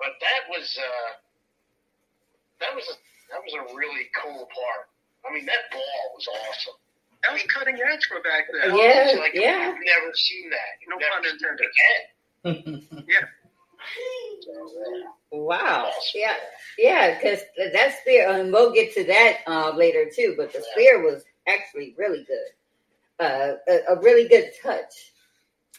but 0.00 0.12
that 0.20 0.42
was 0.48 0.78
uh, 0.78 1.10
that 2.60 2.74
was 2.74 2.84
a 2.88 2.94
that 3.32 3.40
was 3.44 3.54
a 3.56 3.74
really 3.76 4.08
cool 4.22 4.48
part. 4.48 4.88
I 5.28 5.32
mean, 5.32 5.44
that 5.46 5.70
ball 5.72 6.02
was 6.14 6.26
awesome. 6.28 6.74
That 7.22 7.32
was 7.32 7.42
cutting 7.52 7.76
edge 7.76 8.04
for 8.08 8.20
back 8.22 8.48
then. 8.48 8.76
Yeah, 8.76 9.12
like, 9.20 9.34
yeah. 9.34 9.68
You've 9.68 9.84
never 9.84 10.12
seen 10.14 10.48
that. 10.50 10.80
You've 10.80 10.88
No 10.88 10.96
never 10.96 11.20
pun 11.20 11.24
intended. 11.28 11.68
again. 11.68 13.04
yeah. 13.08 13.28
Wow. 15.32 15.90
Yeah, 16.14 16.34
yeah, 16.78 17.14
because 17.14 17.40
that 17.72 17.98
spear, 18.00 18.28
and 18.30 18.52
we'll 18.52 18.72
get 18.72 18.92
to 18.94 19.04
that 19.04 19.38
uh, 19.46 19.72
later 19.76 20.06
too, 20.14 20.34
but 20.36 20.52
the 20.52 20.62
spear 20.72 21.02
was 21.02 21.22
actually 21.46 21.94
really 21.96 22.24
good. 22.24 23.24
Uh, 23.24 23.54
a, 23.68 23.94
a 23.94 24.00
really 24.00 24.28
good 24.28 24.50
touch. 24.62 25.12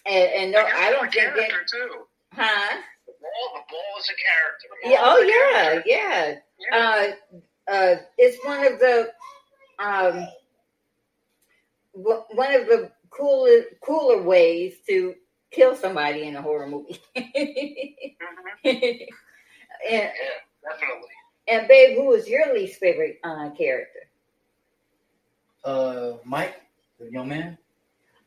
And, 0.06 0.30
and 0.32 0.52
no, 0.52 0.60
I 0.64 0.92
don't 0.92 1.12
think 1.12 1.26
that, 1.36 1.50
character 1.50 1.66
too. 1.72 1.90
huh? 2.34 2.78
The 3.06 3.14
ball, 3.22 3.54
the 3.56 3.62
ball 3.70 4.00
is 4.00 4.10
a 4.10 4.16
character. 4.22 4.68
Yeah, 4.86 5.00
oh 5.02 5.20
yeah, 5.20 5.64
character. 5.64 5.90
yeah. 5.90 6.36
Yeah. 6.72 7.14
uh, 7.68 7.72
uh, 7.72 7.96
it's 8.18 8.46
one 8.46 8.66
of 8.66 8.80
the 8.80 9.10
um, 9.80 10.28
one 11.94 12.56
of 12.56 12.68
the 12.68 12.92
cooler 13.10 13.64
cooler 13.82 14.22
ways 14.24 14.76
to 14.88 15.16
kill 15.52 15.76
somebody 15.76 16.24
in 16.24 16.36
a 16.36 16.42
horror 16.42 16.68
movie. 16.68 17.00
Mhm. 17.16 17.24
and 18.64 19.08
Yeah, 19.90 20.12
definitely. 20.64 21.10
and 21.48 21.68
babe, 21.68 21.98
who 21.98 22.06
was 22.06 22.28
your 22.28 22.54
least 22.54 22.80
favorite 22.80 23.20
uh, 23.24 23.50
character? 23.52 24.00
Uh, 25.64 26.14
Mike, 26.24 26.56
the 27.00 27.12
young 27.12 27.28
man, 27.30 27.58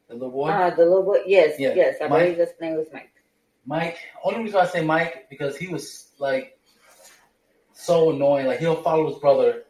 the 0.09 0.15
little 0.15 0.31
boy. 0.31 0.51
Uh, 0.51 0.71
the 0.71 0.85
little 0.85 1.03
boy. 1.03 1.21
Yes, 1.27 1.59
Yeah, 1.59 1.75
yes. 1.75 1.97
I 2.01 2.09
Mike. 2.09 2.23
believe 2.23 2.39
his 2.39 2.51
name 2.61 2.77
was 2.77 2.87
Mike. 2.93 3.11
Mike. 3.67 3.99
Only 4.23 4.45
reason 4.45 4.61
I 4.61 4.67
say 4.67 4.85
Mike 4.85 5.29
because 5.31 5.57
he 5.57 5.69
was 5.69 6.13
like 6.19 6.59
so 7.73 8.11
annoying. 8.11 8.47
Like 8.47 8.59
he'll 8.61 8.83
follow 8.83 9.09
his 9.09 9.19
brother 9.19 9.65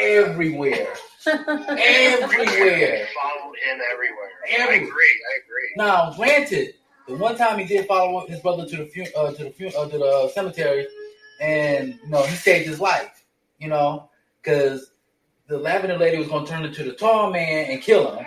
everywhere, 0.00 0.88
everywhere. 1.26 3.06
Followed 3.14 3.56
him 3.64 3.80
everywhere. 3.92 4.33
I 4.50 4.74
agree. 4.74 4.86
I 4.86 5.38
agree. 5.44 5.70
Now, 5.76 6.12
granted, 6.16 6.74
the 7.08 7.16
one 7.16 7.36
time 7.36 7.58
he 7.58 7.64
did 7.66 7.86
follow 7.86 8.26
his 8.26 8.40
brother 8.40 8.66
to 8.66 8.76
the 8.76 8.86
fu- 8.86 9.18
uh, 9.18 9.32
to 9.32 9.44
the 9.44 9.50
fu- 9.50 9.76
uh, 9.78 9.88
to 9.88 9.98
the 9.98 10.30
cemetery, 10.34 10.86
and 11.40 11.98
you 12.02 12.08
know 12.08 12.22
he 12.22 12.34
saved 12.34 12.66
his 12.68 12.80
life. 12.80 13.24
You 13.58 13.68
know, 13.68 14.10
because 14.42 14.92
the 15.48 15.58
lavender 15.58 15.96
lady 15.98 16.18
was 16.18 16.28
going 16.28 16.44
to 16.44 16.50
turn 16.50 16.64
into 16.64 16.84
the 16.84 16.92
tall 16.92 17.30
man 17.30 17.70
and 17.70 17.80
kill 17.82 18.16
him. 18.16 18.26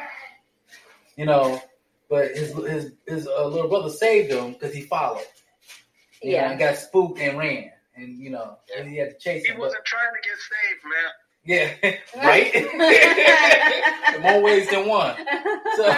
You 1.16 1.26
know, 1.26 1.62
but 2.10 2.32
his 2.32 2.54
his 2.54 2.92
his 3.08 3.28
uh, 3.28 3.48
little 3.48 3.70
brother 3.70 3.90
saved 3.90 4.32
him 4.32 4.54
because 4.54 4.74
he 4.74 4.82
followed. 4.82 5.22
You 6.22 6.32
know, 6.32 6.38
Yeah. 6.38 6.50
and 6.52 6.60
got 6.60 6.78
spooked 6.78 7.20
and 7.20 7.38
ran, 7.38 7.72
and 7.96 8.18
you 8.20 8.30
know, 8.30 8.58
and 8.78 8.90
he 8.90 8.98
had 8.98 9.12
to 9.12 9.18
chase 9.18 9.44
He 9.44 9.50
him. 9.50 9.56
But, 9.58 9.66
wasn't 9.66 9.86
trying 9.86 10.12
to 10.14 10.28
get 10.28 10.38
saved, 10.38 10.84
man. 10.84 11.12
Yeah, 11.48 11.74
right. 12.18 12.54
In 12.54 14.22
More 14.22 14.42
ways 14.42 14.70
than 14.70 14.86
one. 14.88 15.16
So, 15.78 15.84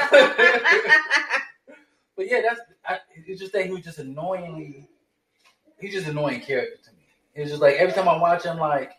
but 2.15 2.29
yeah, 2.29 2.41
that's 2.41 2.61
I, 2.87 2.99
it's 3.25 3.41
just 3.41 3.53
that 3.53 3.65
he 3.65 3.71
was 3.71 3.83
just 3.83 3.97
annoyingly. 3.97 4.87
He's 5.79 5.93
just 5.93 6.07
annoying 6.07 6.41
character 6.41 6.77
to 6.83 6.91
me. 6.91 7.07
It's 7.33 7.49
just 7.49 7.63
like 7.63 7.75
every 7.77 7.93
time 7.93 8.07
I 8.07 8.17
watch 8.17 8.43
him, 8.43 8.59
like, 8.59 8.91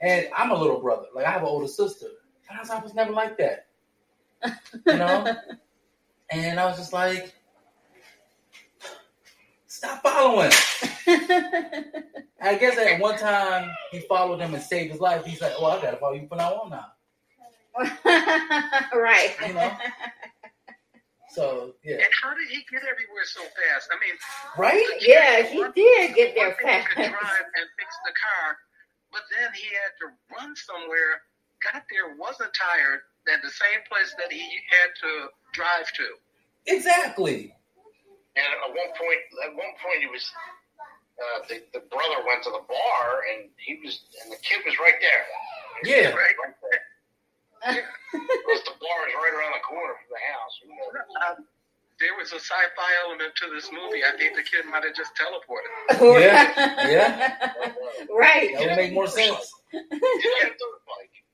and 0.00 0.26
I'm 0.34 0.52
a 0.52 0.56
little 0.56 0.80
brother. 0.80 1.06
Like 1.14 1.26
I 1.26 1.30
have 1.30 1.42
an 1.42 1.48
older 1.48 1.68
sister, 1.68 2.06
and 2.48 2.58
I 2.58 2.62
was, 2.62 2.70
I 2.70 2.80
was 2.82 2.94
never 2.94 3.12
like 3.12 3.36
that, 3.36 3.66
you 4.86 4.96
know. 4.96 5.36
and 6.30 6.58
I 6.58 6.64
was 6.64 6.78
just 6.78 6.94
like, 6.94 7.34
stop 9.66 10.02
following. 10.02 10.50
I 11.06 12.56
guess 12.58 12.78
at 12.78 13.00
one 13.00 13.18
time 13.18 13.70
he 13.90 14.00
followed 14.00 14.40
him 14.40 14.54
and 14.54 14.62
saved 14.62 14.92
his 14.92 15.00
life. 15.00 15.24
He's 15.24 15.40
like, 15.40 15.52
oh, 15.58 15.66
I 15.66 15.80
gotta 15.82 15.96
follow 15.96 16.14
you 16.14 16.26
from 16.28 16.38
now 16.38 16.54
on 16.54 16.70
now. 16.70 16.86
right. 18.94 19.34
You 19.46 19.54
know? 19.54 19.72
So 21.34 21.74
yeah, 21.82 21.98
And 21.98 22.12
how 22.22 22.30
did 22.30 22.46
he 22.46 22.62
get 22.70 22.86
everywhere 22.86 23.26
so 23.26 23.42
fast? 23.42 23.90
I 23.90 23.98
mean, 23.98 24.14
right? 24.56 24.86
Yeah, 25.02 25.42
he 25.42 25.58
did 25.74 26.14
get 26.14 26.34
there 26.38 26.54
one 26.54 26.56
thing 26.62 26.66
he 26.66 26.78
fast. 26.78 26.88
could 26.94 27.10
drive 27.10 27.46
and 27.58 27.66
fix 27.74 27.90
the 28.06 28.14
car, 28.14 28.54
but 29.10 29.22
then 29.34 29.50
he 29.50 29.66
had 29.74 29.92
to 29.98 30.06
run 30.30 30.54
somewhere, 30.54 31.26
got 31.58 31.82
there, 31.90 32.14
wasn't 32.14 32.54
tired, 32.54 33.02
at 33.26 33.42
the 33.42 33.50
same 33.50 33.82
place 33.90 34.14
that 34.14 34.30
he 34.30 34.46
had 34.70 34.94
to 35.02 35.10
drive 35.52 35.90
to. 35.98 36.06
Exactly. 36.70 37.50
And 38.38 38.46
at 38.46 38.70
one 38.70 38.94
point, 38.94 39.20
at 39.42 39.50
one 39.58 39.74
point, 39.82 40.06
he 40.06 40.10
was 40.10 40.22
uh, 41.18 41.38
the 41.48 41.62
the 41.72 41.82
brother 41.90 42.22
went 42.26 42.42
to 42.44 42.50
the 42.50 42.64
bar, 42.66 43.22
and 43.34 43.50
he 43.56 43.78
was, 43.84 44.02
and 44.22 44.32
the 44.32 44.40
kid 44.42 44.62
was 44.66 44.74
right 44.78 44.98
there. 45.00 45.24
Yeah. 45.84 46.10
right, 46.10 46.34
right 46.42 46.54
there. 46.62 46.84
Because 48.12 48.62
the 48.66 48.76
bar 48.78 48.98
is 49.08 49.14
right 49.14 49.34
around 49.34 49.54
the 49.54 49.64
corner 49.64 49.94
from 49.94 50.10
the 50.10 50.22
house. 50.32 50.54
You 50.62 50.68
know. 50.70 50.90
Um, 51.26 51.46
there 52.00 52.14
was 52.18 52.32
a 52.32 52.40
sci-fi 52.42 52.90
element 53.06 53.34
to 53.36 53.46
this 53.54 53.70
movie. 53.72 54.02
I 54.04 54.16
think 54.18 54.34
the 54.36 54.42
kid 54.42 54.66
might 54.66 54.84
have 54.84 54.94
just 54.94 55.12
teleported. 55.14 55.70
Yeah, 56.20 56.88
yeah. 56.90 57.52
Right. 58.10 58.54
That 58.58 58.68
would 58.68 58.76
make 58.76 58.92
more 58.92 59.06
sense. 59.06 59.52
He 59.70 59.78
didn't 59.78 60.02
a 60.02 60.48
dirt 60.50 60.82
bike. 60.86 61.24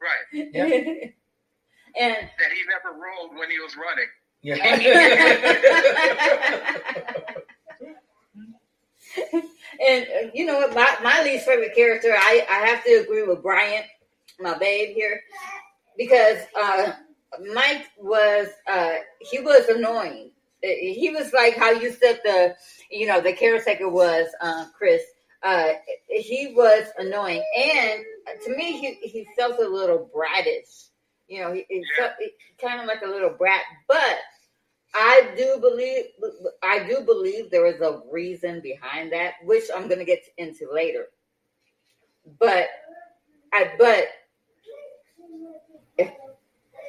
Right. 0.00 0.24
Yeah. 0.32 0.64
and 2.00 2.16
That 2.38 2.52
he 2.52 2.62
never 2.68 2.92
rolled 2.96 3.36
when 3.38 3.50
he 3.50 3.58
was 3.58 3.76
running. 3.76 4.08
Yeah. 4.42 4.56
and 9.86 10.04
uh, 10.06 10.30
you 10.34 10.44
know 10.46 10.58
what? 10.58 10.74
My, 10.74 10.96
my 11.02 11.22
least 11.22 11.46
favorite 11.46 11.74
character, 11.74 12.12
I, 12.16 12.46
I 12.50 12.66
have 12.66 12.84
to 12.84 12.92
agree 13.02 13.22
with 13.22 13.42
Bryant, 13.42 13.86
my 14.40 14.56
babe 14.58 14.94
here, 14.94 15.20
because 15.96 16.38
uh, 16.58 16.92
Mike 17.54 17.86
was 17.98 18.48
uh, 18.66 18.94
he 19.20 19.40
was 19.40 19.68
annoying. 19.68 20.30
Uh, 20.64 20.68
He 20.68 21.10
was 21.10 21.32
like 21.32 21.56
how 21.56 21.70
you 21.70 21.92
said 21.92 22.20
the 22.24 22.54
you 22.90 23.06
know 23.06 23.20
the 23.20 23.32
caretaker 23.32 23.88
was 23.88 24.26
uh, 24.40 24.66
Chris. 24.76 25.02
Uh, 25.42 25.72
he 26.08 26.52
was 26.56 26.86
annoying, 26.98 27.44
and 27.56 28.04
to 28.44 28.56
me, 28.56 28.78
he 28.78 28.94
he 29.08 29.26
felt 29.38 29.60
a 29.60 29.68
little 29.68 30.10
bratish. 30.12 30.88
You 31.28 31.40
know, 31.42 31.52
he, 31.52 31.64
he, 31.68 31.84
kind 32.60 32.80
of 32.80 32.86
like 32.86 33.02
a 33.02 33.08
little 33.08 33.30
brat. 33.30 33.62
But 33.88 34.18
I 34.94 35.28
do 35.36 35.58
believe, 35.60 36.04
I 36.62 36.86
do 36.86 37.00
believe 37.00 37.50
there 37.50 37.66
is 37.66 37.80
a 37.80 38.00
reason 38.10 38.60
behind 38.60 39.12
that, 39.12 39.34
which 39.44 39.64
I'm 39.74 39.88
going 39.88 39.98
to 39.98 40.04
get 40.04 40.24
into 40.38 40.68
later. 40.72 41.06
But 42.38 42.68
I, 43.52 43.72
but 43.78 44.08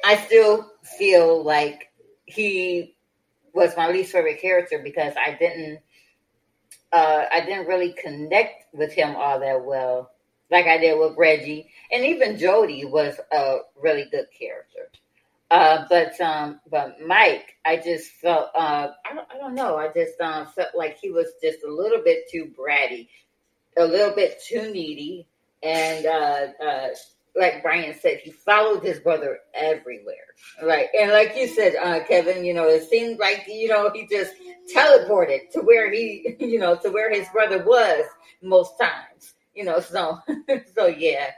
I 0.04 0.16
still 0.16 0.72
feel 0.82 1.42
like 1.42 1.92
he 2.26 2.96
was 3.52 3.76
my 3.76 3.90
least 3.90 4.12
favorite 4.12 4.40
character 4.40 4.80
because 4.82 5.14
I 5.16 5.36
didn't 5.38 5.80
uh, 6.92 7.24
I 7.30 7.40
didn't 7.44 7.66
really 7.66 7.92
connect 7.92 8.72
with 8.72 8.92
him 8.92 9.14
all 9.16 9.38
that 9.40 9.62
well, 9.62 10.12
like 10.50 10.66
I 10.66 10.78
did 10.78 10.98
with 10.98 11.18
Reggie, 11.18 11.70
and 11.92 12.04
even 12.04 12.38
Jody 12.38 12.86
was 12.86 13.20
a 13.32 13.58
really 13.76 14.06
good 14.10 14.26
character. 14.38 14.90
Uh, 15.50 15.84
but 15.88 16.20
um, 16.20 16.60
but 16.70 16.96
Mike, 17.06 17.54
I 17.64 17.76
just 17.76 18.10
felt 18.12 18.50
uh, 18.54 18.88
I 19.10 19.14
don't 19.14 19.26
I 19.34 19.38
don't 19.38 19.54
know. 19.54 19.76
I 19.76 19.88
just 19.88 20.20
um, 20.20 20.46
felt 20.46 20.74
like 20.74 20.98
he 20.98 21.10
was 21.10 21.28
just 21.42 21.64
a 21.64 21.72
little 21.72 22.02
bit 22.04 22.30
too 22.30 22.52
bratty, 22.58 23.08
a 23.78 23.84
little 23.84 24.14
bit 24.14 24.42
too 24.46 24.70
needy, 24.70 25.26
and 25.62 26.04
uh, 26.04 26.46
uh, 26.62 26.88
like 27.38 27.62
Bryant 27.62 28.00
said, 28.00 28.18
he 28.18 28.30
followed 28.30 28.82
his 28.82 28.98
brother 29.00 29.38
everywhere. 29.54 30.14
Right. 30.62 30.88
And 30.98 31.12
like 31.12 31.36
you 31.36 31.46
said, 31.46 31.74
uh, 31.76 32.04
Kevin, 32.04 32.44
you 32.44 32.52
know, 32.52 32.68
it 32.68 32.88
seemed 32.88 33.18
like, 33.18 33.44
you 33.46 33.68
know, 33.68 33.90
he 33.90 34.06
just 34.06 34.34
teleported 34.74 35.50
to 35.52 35.60
where 35.60 35.90
he, 35.92 36.36
you 36.40 36.58
know, 36.58 36.76
to 36.76 36.90
where 36.90 37.12
his 37.12 37.28
brother 37.28 37.64
was 37.64 38.04
most 38.42 38.72
times. 38.80 39.34
You 39.54 39.64
know, 39.64 39.80
so 39.80 40.18
so 40.74 40.86
yeah. 40.86 41.30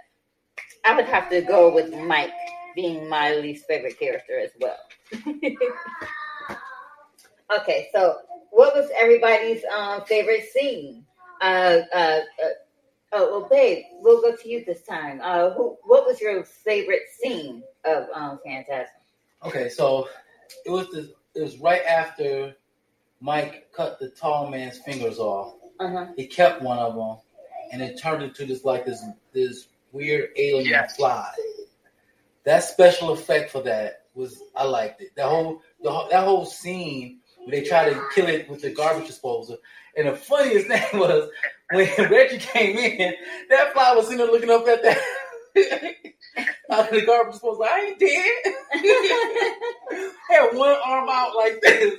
I 0.85 0.97
would 0.97 1.05
have 1.07 1.29
to 1.29 1.43
go 1.43 1.75
with 1.75 1.93
Mike 1.93 2.33
being 2.75 3.09
my 3.09 3.35
least 3.35 3.67
favorite 3.67 3.99
character 3.99 4.39
as 4.39 4.51
well. 4.61 4.79
okay, 7.61 7.89
so 7.93 8.17
what 8.51 8.75
was 8.75 8.91
everybody's 9.01 9.63
um, 9.77 10.05
favorite 10.05 10.45
scene? 10.53 11.05
Uh, 11.41 11.79
uh, 11.95 11.97
uh, 11.97 12.21
Oh 13.13 13.41
well, 13.41 13.49
babe, 13.51 13.83
we'll 13.95 14.23
go 14.23 14.37
to 14.37 14.49
you 14.49 14.65
this 14.65 14.83
time. 14.83 15.21
Uh, 15.21 15.51
who? 15.51 15.77
What 15.83 16.07
was 16.07 16.21
your 16.21 16.45
favorite 16.45 17.03
scene 17.21 17.65
of 17.85 18.05
um, 18.15 18.39
Phantasm? 18.45 18.87
Okay, 19.45 19.69
so 19.69 20.09
it 20.65 20.71
was 20.71 20.87
the, 20.91 21.13
it 21.35 21.43
was 21.43 21.59
right 21.59 21.83
after 21.87 22.55
Mike 23.21 23.67
cut 23.75 23.99
the 23.99 24.11
tall 24.11 24.49
man's 24.49 24.79
fingers 24.79 25.19
off. 25.19 25.55
Uh-huh. 25.81 26.07
He 26.17 26.29
kept 26.29 26.63
one 26.63 26.79
of 26.79 26.95
them, 26.95 27.17
and 27.73 27.83
it 27.83 28.01
turned 28.01 28.23
into 28.23 28.47
this 28.47 28.65
like 28.65 28.87
this 28.87 29.05
this 29.33 29.67
weird 29.91 30.31
alien 30.37 30.71
Yeah. 30.71 30.87
fly. 30.87 31.33
That 32.45 32.65
special 32.65 33.11
effect 33.11 33.51
for 33.51 33.63
that 33.63 34.05
was 34.15 34.41
I 34.57 34.65
liked 34.65 35.01
it. 35.03 35.15
That 35.17 35.29
whole, 35.29 35.63
the 35.83 35.91
that 36.11 36.25
whole 36.25 36.47
scene 36.47 37.21
where 37.45 37.51
they 37.61 37.67
try 37.67 37.93
to 37.93 38.03
kill 38.15 38.27
it 38.27 38.49
with 38.49 38.63
the 38.63 38.71
garbage 38.71 39.07
disposal. 39.07 39.59
And 39.97 40.09
the 40.09 40.17
funniest 40.17 40.67
thing 40.69 41.01
was 41.01 41.31
when 41.73 41.89
Reggie 42.11 42.39
came 42.39 42.77
in, 42.77 43.15
that 43.51 43.73
fly 43.73 43.95
was 43.95 44.07
sitting 44.07 44.19
there 44.19 44.27
looking 44.27 44.51
up 44.51 44.67
at 44.67 44.83
that 44.83 44.99
out 46.71 46.89
of 46.89 46.95
the 46.95 47.07
garbage 47.07 47.35
disposal. 47.35 47.65
I 47.65 47.81
ain't 47.89 47.99
dead. 47.99 48.55
Had 50.29 50.57
one 50.57 50.77
arm 50.85 51.09
out 51.11 51.37
like 51.37 51.61
this, 51.61 51.95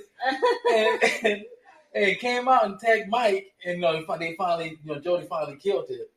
and, 0.74 1.04
and, 1.24 1.46
and 1.94 2.20
came 2.20 2.48
out 2.48 2.66
and 2.66 2.80
tagged 2.80 3.10
Mike, 3.10 3.52
and 3.66 3.76
you 3.76 3.82
know, 3.82 4.04
they 4.18 4.36
finally, 4.36 4.80
you 4.84 4.94
know, 4.94 5.00
Jody 5.00 5.28
finally 5.28 5.58
killed 5.58 5.86
it. 5.90 6.10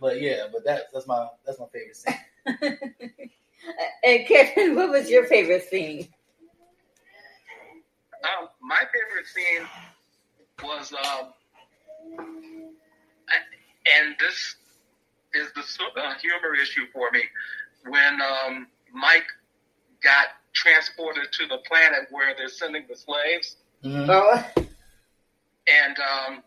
But 0.00 0.20
yeah, 0.20 0.46
but 0.52 0.64
that 0.64 0.84
that's 0.92 1.06
my 1.06 1.28
that's 1.46 1.58
my 1.58 1.66
favorite 1.72 1.96
scene. 1.96 2.14
and 4.04 4.26
Kevin, 4.26 4.74
what 4.76 4.90
was 4.90 5.08
your 5.10 5.24
favorite 5.26 5.64
scene? 5.68 6.08
Um, 8.22 8.48
my 8.62 8.80
favorite 8.92 9.26
scene 9.26 9.66
was, 10.62 10.92
um, 10.92 11.32
I- 13.28 13.96
and 13.98 14.14
this 14.18 14.56
is 15.34 15.52
the 15.54 16.00
uh, 16.00 16.14
humor 16.20 16.54
issue 16.60 16.86
for 16.92 17.10
me, 17.10 17.22
when 17.86 18.20
um, 18.22 18.66
Mike 18.92 19.26
got 20.02 20.28
transported 20.54 21.32
to 21.32 21.46
the 21.46 21.58
planet 21.66 22.06
where 22.10 22.34
they're 22.36 22.48
sending 22.48 22.84
the 22.88 22.96
slaves, 22.96 23.56
Mhm. 23.84 24.08
Oh, 24.08 24.44
and 25.66 25.96
um, 25.98 26.42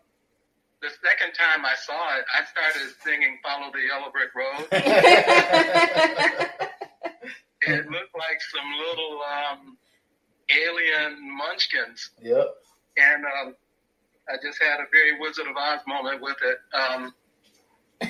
the 0.80 0.90
second 1.02 1.32
time 1.34 1.64
I 1.64 1.74
saw 1.74 2.16
it, 2.18 2.24
I 2.32 2.44
started 2.44 2.94
singing 3.02 3.38
"Follow 3.42 3.70
the 3.72 3.80
Yellow 3.80 4.10
Brick 4.12 4.34
Road." 4.34 4.68
it 7.62 7.90
looked 7.90 8.14
like 8.16 8.40
some 8.52 8.70
little 8.88 9.20
um, 9.22 9.76
alien 10.50 11.36
munchkins. 11.36 12.10
Yep. 12.22 12.54
and 12.96 13.24
um, 13.24 13.54
I 14.28 14.36
just 14.42 14.60
had 14.62 14.80
a 14.80 14.86
very 14.92 15.18
Wizard 15.20 15.46
of 15.48 15.56
Oz 15.56 15.80
moment 15.86 16.20
with 16.22 16.36
it. 16.44 16.58
Um, 16.74 17.14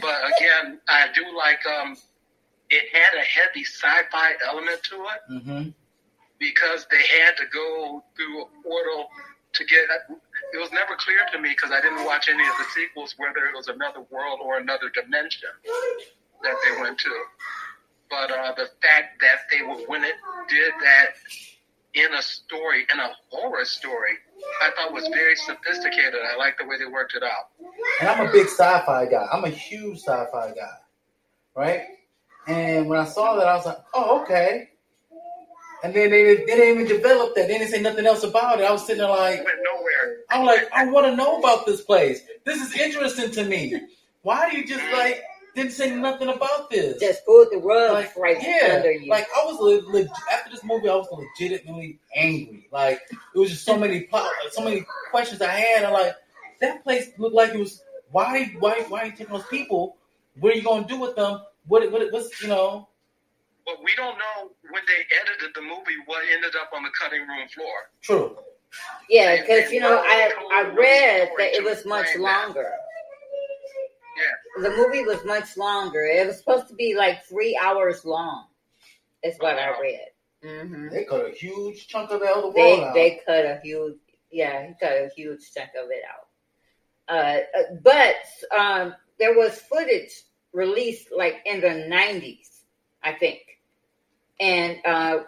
but 0.00 0.20
again, 0.36 0.80
I 0.88 1.06
do 1.14 1.24
like 1.36 1.60
um, 1.66 1.96
it 2.70 2.84
had 2.94 3.18
a 3.18 3.24
heavy 3.24 3.64
sci-fi 3.64 4.32
element 4.46 4.82
to 4.84 4.96
it 4.96 5.42
hmm 5.42 5.68
because 6.38 6.86
they 6.88 7.02
had 7.02 7.36
to 7.36 7.44
go 7.52 8.04
through 8.14 8.42
a 8.42 8.46
portal 8.62 9.08
to 9.54 9.64
get. 9.64 9.88
It 10.52 10.58
was 10.58 10.70
never 10.72 10.96
clear 10.96 11.18
to 11.32 11.38
me 11.40 11.50
because 11.50 11.70
I 11.70 11.80
didn't 11.80 12.04
watch 12.04 12.28
any 12.28 12.42
of 12.42 12.54
the 12.58 12.64
sequels 12.74 13.14
whether 13.18 13.46
it 13.46 13.54
was 13.54 13.68
another 13.68 14.00
world 14.10 14.40
or 14.42 14.58
another 14.58 14.90
dimension 14.90 15.50
that 16.42 16.56
they 16.64 16.80
went 16.80 16.98
to. 16.98 17.14
But 18.10 18.30
uh, 18.30 18.52
the 18.56 18.70
fact 18.82 19.20
that 19.20 19.48
they 19.50 19.62
were 19.62 19.84
when 19.86 20.04
it 20.04 20.14
did 20.48 20.72
that 20.80 21.14
in 21.94 22.14
a 22.14 22.22
story, 22.22 22.86
in 22.92 23.00
a 23.00 23.10
horror 23.30 23.64
story, 23.64 24.12
I 24.62 24.70
thought 24.76 24.92
was 24.92 25.08
very 25.08 25.36
sophisticated. 25.36 26.20
I 26.32 26.36
like 26.36 26.56
the 26.58 26.66
way 26.66 26.78
they 26.78 26.86
worked 26.86 27.14
it 27.14 27.22
out. 27.22 27.50
And 28.00 28.08
I'm 28.08 28.26
a 28.26 28.32
big 28.32 28.46
sci-fi 28.46 29.06
guy. 29.06 29.26
I'm 29.32 29.44
a 29.44 29.50
huge 29.50 29.98
sci-fi 29.98 30.52
guy, 30.54 30.76
right? 31.56 31.82
And 32.46 32.88
when 32.88 32.98
I 32.98 33.04
saw 33.04 33.36
that, 33.36 33.46
I 33.46 33.56
was 33.56 33.66
like, 33.66 33.78
"Oh, 33.94 34.22
okay." 34.22 34.70
And 35.82 35.94
then 35.94 36.10
they, 36.10 36.24
they 36.24 36.44
didn't 36.44 36.80
even 36.80 36.86
develop 36.86 37.34
that. 37.36 37.46
They 37.46 37.58
didn't 37.58 37.70
say 37.70 37.80
nothing 37.80 38.06
else 38.06 38.24
about 38.24 38.60
it. 38.60 38.64
I 38.64 38.72
was 38.72 38.84
sitting 38.84 39.02
there 39.02 39.10
like, 39.10 39.38
It 39.38 39.44
went 39.44 39.58
nowhere. 39.62 39.97
I'm 40.30 40.44
like, 40.44 40.68
I 40.72 40.86
want 40.86 41.06
to 41.06 41.16
know 41.16 41.38
about 41.38 41.66
this 41.66 41.80
place. 41.82 42.22
This 42.44 42.60
is 42.60 42.78
interesting 42.78 43.30
to 43.32 43.44
me. 43.44 43.80
Why 44.22 44.50
do 44.50 44.58
you 44.58 44.66
just 44.66 44.84
like 44.92 45.22
didn't 45.54 45.72
say 45.72 45.94
nothing 45.94 46.28
about 46.28 46.70
this? 46.70 47.00
just 47.00 47.24
pulled 47.24 47.48
the 47.50 47.58
rug 47.58 47.92
like, 47.92 48.16
right 48.16 48.36
yeah, 48.40 48.76
under 48.76 48.92
you. 48.92 49.10
like 49.10 49.26
I 49.36 49.44
was 49.44 49.58
le- 49.58 49.90
leg- 49.90 50.08
after 50.32 50.50
this 50.50 50.62
movie, 50.64 50.88
I 50.88 50.94
was 50.94 51.08
legitimately 51.10 51.98
angry. 52.14 52.68
Like 52.72 53.00
it 53.12 53.38
was 53.38 53.50
just 53.50 53.64
so 53.64 53.78
many 53.78 54.02
plot, 54.02 54.30
so 54.50 54.62
many 54.62 54.84
questions 55.10 55.40
I 55.42 55.52
had. 55.52 55.84
I'm 55.84 55.92
like, 55.92 56.14
that 56.60 56.82
place 56.84 57.10
looked 57.18 57.34
like 57.34 57.54
it 57.54 57.58
was. 57.58 57.82
Why, 58.10 58.54
why, 58.58 58.84
why 58.88 59.02
are 59.02 59.06
you 59.06 59.12
taking 59.12 59.28
those 59.34 59.46
people? 59.48 59.96
What 60.40 60.54
are 60.54 60.56
you 60.56 60.62
gonna 60.62 60.86
do 60.86 60.98
with 60.98 61.14
them? 61.16 61.40
What, 61.66 61.90
what, 61.92 62.10
what's 62.12 62.40
you 62.42 62.48
know? 62.48 62.88
But 63.66 63.84
we 63.84 63.94
don't 63.96 64.16
know 64.16 64.50
when 64.70 64.82
they 64.86 65.16
edited 65.20 65.54
the 65.54 65.60
movie 65.60 65.96
what 66.06 66.22
ended 66.32 66.56
up 66.56 66.70
on 66.74 66.82
the 66.84 66.90
cutting 66.98 67.20
room 67.20 67.46
floor. 67.48 67.66
True. 68.00 68.38
Yeah, 69.08 69.40
because 69.40 69.72
you 69.72 69.80
know, 69.80 69.98
I 70.04 70.30
I 70.52 70.62
read 70.74 71.30
that 71.38 71.54
it 71.54 71.64
was 71.64 71.84
much 71.86 72.08
longer. 72.16 72.70
Yeah. 74.16 74.62
The 74.62 74.76
movie 74.76 75.04
was 75.04 75.24
much 75.24 75.56
longer. 75.56 76.04
It 76.04 76.26
was 76.26 76.38
supposed 76.38 76.68
to 76.68 76.74
be 76.74 76.94
like 76.96 77.24
three 77.24 77.58
hours 77.62 78.04
long. 78.04 78.46
Is 79.22 79.36
what 79.38 79.58
I 79.58 79.70
read. 79.80 80.06
hmm 80.42 80.88
They 80.90 81.04
cut 81.04 81.26
a 81.26 81.30
huge 81.30 81.88
chunk 81.88 82.10
of 82.10 82.20
the 82.20 82.26
other 82.26 82.52
They 82.52 82.74
world 82.78 82.84
out. 82.88 82.94
they 82.94 83.20
cut 83.26 83.44
a 83.44 83.60
huge 83.62 83.96
yeah 84.30 84.66
he 84.66 84.74
cut 84.80 84.92
a 84.92 85.10
huge 85.16 85.52
chunk 85.52 85.70
of 85.80 85.90
it 85.90 86.02
out. 86.08 86.26
Uh, 87.08 87.40
uh, 87.58 87.62
but 87.82 88.16
um, 88.56 88.94
there 89.18 89.34
was 89.34 89.58
footage 89.58 90.12
released 90.52 91.08
like 91.16 91.36
in 91.46 91.60
the 91.60 91.86
nineties, 91.88 92.62
I 93.02 93.12
think, 93.14 93.40
and 94.40 94.76
uh, 94.84 95.20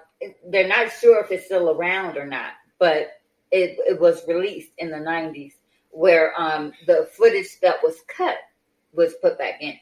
they're 0.49 0.69
not 0.69 0.93
sure 0.93 1.23
if 1.25 1.31
it's 1.33 1.47
still 1.47 1.71
around 1.71 2.17
or 2.17 2.27
not. 2.27 2.53
But 2.79 3.13
it 3.51 3.79
it 3.87 4.01
was 4.01 4.27
released 4.29 4.71
in 4.79 4.91
the 4.91 4.99
nineties 5.01 5.55
where 5.91 6.33
um, 6.41 6.73
the 6.87 7.09
footage 7.17 7.59
that 7.61 7.83
was 7.83 7.97
cut 8.09 8.37
was 8.93 9.15
put 9.23 9.39
back 9.39 9.61
in. 9.61 9.75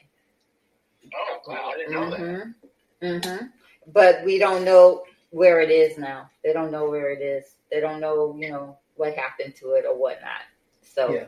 Oh, 1.15 1.39
wow. 1.47 1.71
I 1.73 1.77
didn't 1.77 1.93
know 1.93 2.09
that. 2.11 2.53
hmm 3.01 3.17
hmm 3.37 3.45
But 3.93 4.23
we 4.23 4.37
don't 4.39 4.63
know 4.65 5.03
where 5.31 5.61
it 5.61 5.69
is 5.69 5.97
now. 5.97 6.29
They 6.43 6.53
don't 6.53 6.71
know 6.71 6.89
where 6.89 7.11
it 7.11 7.21
is. 7.21 7.55
They 7.71 7.79
don't 7.79 7.99
know, 8.01 8.35
you 8.39 8.49
know, 8.49 8.77
what 8.95 9.13
happened 9.15 9.55
to 9.57 9.73
it 9.73 9.85
or 9.85 9.95
whatnot. 9.97 10.41
So, 10.81 11.13
Yeah. 11.13 11.25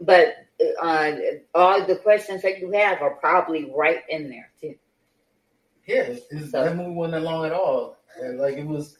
but 0.00 0.36
uh, 0.82 1.12
all 1.54 1.84
the 1.86 1.96
questions 1.96 2.42
that 2.42 2.58
you 2.60 2.70
have 2.72 3.00
are 3.02 3.14
probably 3.16 3.72
right 3.74 4.02
in 4.08 4.28
there 4.28 4.50
too. 4.60 4.74
Yeah, 5.86 6.02
it's, 6.02 6.26
it's- 6.32 6.50
So- 6.50 6.64
that 6.64 6.76
movie 6.76 6.92
wasn't 6.92 7.14
that 7.14 7.22
long 7.22 7.46
at 7.46 7.52
all. 7.52 7.96
Like 8.34 8.56
it 8.58 8.66
was, 8.66 8.98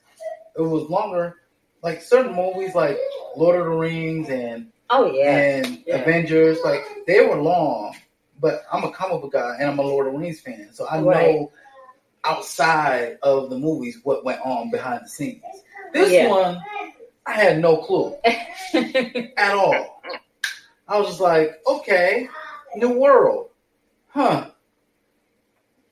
it 0.57 0.62
was 0.62 0.88
longer. 0.88 1.37
Like 1.83 2.03
certain 2.03 2.35
movies, 2.35 2.75
like 2.75 2.99
Lord 3.37 3.59
of 3.59 3.64
the 3.66 3.71
Rings 3.71 4.29
and 4.29 4.71
Oh 4.90 5.11
yeah, 5.12 5.37
and 5.37 5.83
yeah. 5.87 5.97
Avengers, 5.97 6.59
like 6.64 6.83
they 7.07 7.21
were 7.27 7.37
long. 7.40 7.97
But 8.40 8.62
I'm 8.73 8.85
a 8.85 8.90
comic 8.93 9.21
book 9.23 9.33
guy 9.33 9.57
and 9.61 9.71
I'm 9.71 9.79
a 9.79 9.83
Lord 9.83 10.07
of 10.07 10.12
the 10.14 10.19
Rings 10.19 10.40
fan, 10.40 10.71
so 10.73 10.87
I 10.88 11.01
Right. 11.01 11.35
know 11.35 11.53
outside 12.25 13.19
of 13.23 13.51
the 13.51 13.59
movies 13.59 13.99
what 14.03 14.25
went 14.25 14.40
on 14.43 14.71
behind 14.71 15.05
the 15.05 15.09
scenes. 15.09 15.43
This 15.93 16.12
Yeah. 16.12 16.29
one, 16.29 16.59
I 17.27 17.33
had 17.33 17.61
no 17.61 17.79
clue 17.79 18.16
at 18.25 19.55
all. 19.55 20.03
I 20.88 20.99
was 20.99 21.09
just 21.09 21.21
like, 21.21 21.61
okay, 21.66 22.29
new 22.77 22.99
world, 22.99 23.51
huh? 24.09 24.51